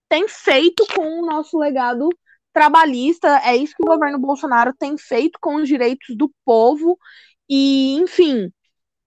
tem 0.10 0.28
feito 0.28 0.86
com 0.94 1.22
o 1.22 1.26
nosso 1.26 1.58
legado 1.58 2.10
trabalhista, 2.52 3.42
é 3.46 3.56
isso 3.56 3.76
que 3.78 3.84
o 3.84 3.92
governo 3.94 4.18
Bolsonaro 4.20 4.74
tem 4.78 4.98
feito 4.98 5.38
com 5.40 5.56
os 5.56 5.68
direitos 5.68 6.16
do 6.18 6.32
povo, 6.44 6.98
e, 7.48 7.94
enfim, 7.96 8.52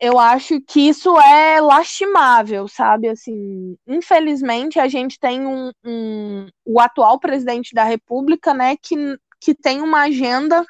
eu 0.02 0.18
acho 0.18 0.60
que 0.62 0.80
isso 0.88 1.16
é 1.20 1.60
lastimável, 1.60 2.66
sabe? 2.66 3.08
Assim, 3.08 3.76
infelizmente, 3.86 4.80
a 4.80 4.88
gente 4.88 5.16
tem 5.16 5.46
um, 5.46 5.70
um, 5.84 6.48
o 6.66 6.80
atual 6.80 7.20
presidente 7.20 7.72
da 7.72 7.84
República, 7.84 8.52
né, 8.52 8.76
que, 8.82 8.96
que 9.40 9.54
tem 9.54 9.80
uma 9.80 10.00
agenda 10.02 10.66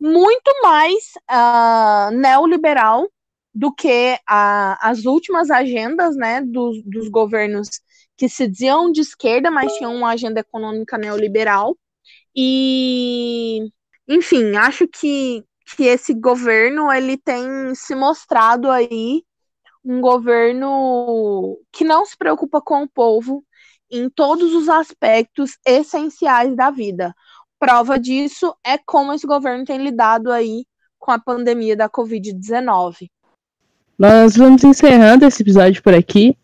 muito 0.00 0.48
mais 0.62 0.94
uh, 1.28 2.12
neoliberal 2.12 3.10
do 3.52 3.74
que 3.74 4.16
a, 4.28 4.88
as 4.88 5.04
últimas 5.06 5.50
agendas, 5.50 6.16
né, 6.16 6.40
dos, 6.40 6.80
dos 6.84 7.08
governos 7.08 7.68
que 8.16 8.28
se 8.28 8.46
diziam 8.46 8.92
de 8.92 9.00
esquerda, 9.00 9.50
mas 9.50 9.72
tinham 9.74 9.92
uma 9.96 10.10
agenda 10.10 10.38
econômica 10.38 10.96
neoliberal. 10.96 11.76
E, 12.36 13.72
enfim, 14.06 14.54
acho 14.56 14.86
que, 14.86 15.44
que 15.76 15.84
esse 15.84 16.14
governo 16.14 16.92
ele 16.92 17.16
tem 17.16 17.74
se 17.74 17.94
mostrado 17.94 18.70
aí 18.70 19.22
um 19.84 20.00
governo 20.00 21.58
que 21.72 21.84
não 21.84 22.04
se 22.04 22.16
preocupa 22.16 22.60
com 22.60 22.82
o 22.82 22.88
povo 22.88 23.44
em 23.90 24.08
todos 24.10 24.54
os 24.54 24.68
aspectos 24.68 25.56
essenciais 25.66 26.54
da 26.54 26.70
vida. 26.70 27.14
Prova 27.58 27.98
disso 27.98 28.54
é 28.64 28.78
como 28.78 29.12
esse 29.12 29.26
governo 29.26 29.64
tem 29.64 29.78
lidado 29.78 30.30
aí 30.30 30.64
com 30.98 31.10
a 31.10 31.18
pandemia 31.18 31.76
da 31.76 31.88
Covid-19. 31.88 33.08
Nós 33.98 34.36
vamos 34.36 34.62
encerrando 34.62 35.24
esse 35.24 35.42
episódio 35.42 35.82
por 35.82 35.94
aqui. 35.94 36.36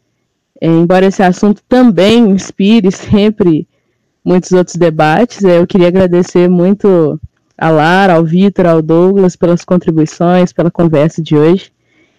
É, 0.60 0.66
embora 0.66 1.06
esse 1.06 1.22
assunto 1.22 1.62
também 1.68 2.18
inspire 2.30 2.90
sempre 2.90 3.68
muitos 4.24 4.52
outros 4.52 4.76
debates, 4.76 5.44
é, 5.44 5.58
eu 5.58 5.66
queria 5.66 5.88
agradecer 5.88 6.48
muito 6.48 7.20
a 7.56 7.70
Lara, 7.70 8.14
ao 8.14 8.24
Vitor, 8.24 8.66
ao 8.66 8.82
Douglas 8.82 9.36
pelas 9.36 9.64
contribuições, 9.64 10.52
pela 10.52 10.70
conversa 10.70 11.22
de 11.22 11.36
hoje. 11.36 11.72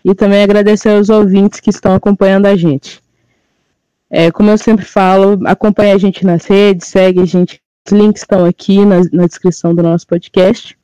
E 0.03 0.13
também 0.13 0.43
agradecer 0.43 0.89
aos 0.89 1.09
ouvintes 1.09 1.59
que 1.59 1.69
estão 1.69 1.93
acompanhando 1.95 2.45
a 2.45 2.55
gente. 2.55 3.01
É, 4.09 4.31
como 4.31 4.49
eu 4.49 4.57
sempre 4.57 4.85
falo, 4.85 5.39
acompanhe 5.45 5.91
a 5.91 5.97
gente 5.97 6.25
nas 6.25 6.45
redes, 6.45 6.87
segue 6.87 7.21
a 7.21 7.25
gente. 7.25 7.61
Os 7.85 7.91
links 7.91 8.21
estão 8.21 8.45
aqui 8.45 8.85
na, 8.85 9.01
na 9.11 9.25
descrição 9.25 9.73
do 9.73 9.83
nosso 9.83 10.07
podcast. 10.07 10.77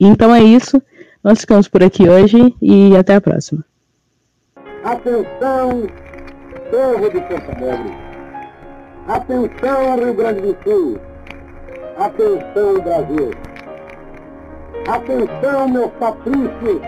Então 0.00 0.34
é 0.34 0.42
isso. 0.42 0.82
Nós 1.22 1.40
ficamos 1.40 1.68
por 1.68 1.82
aqui 1.82 2.08
hoje 2.08 2.54
e 2.62 2.96
até 2.96 3.16
a 3.16 3.20
próxima. 3.20 3.64
Atenção, 4.84 5.86
povo 6.70 7.10
de 7.10 7.20
Porto. 7.20 8.08
Atenção, 9.08 9.98
Rio 9.98 10.14
Grande 10.14 10.40
do 10.40 10.56
Sul. 10.62 11.07
Atenção, 11.98 12.74
Brasil. 12.74 13.30
Atenção, 14.86 15.68
meus 15.68 15.90
patrícios, 15.94 16.80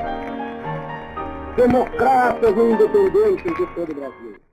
democratas 1.57 2.57
e 2.57 2.61
independentes 2.61 3.57
de 3.57 3.67
todo 3.75 3.91
o 3.91 3.95
Brasil. 3.97 4.50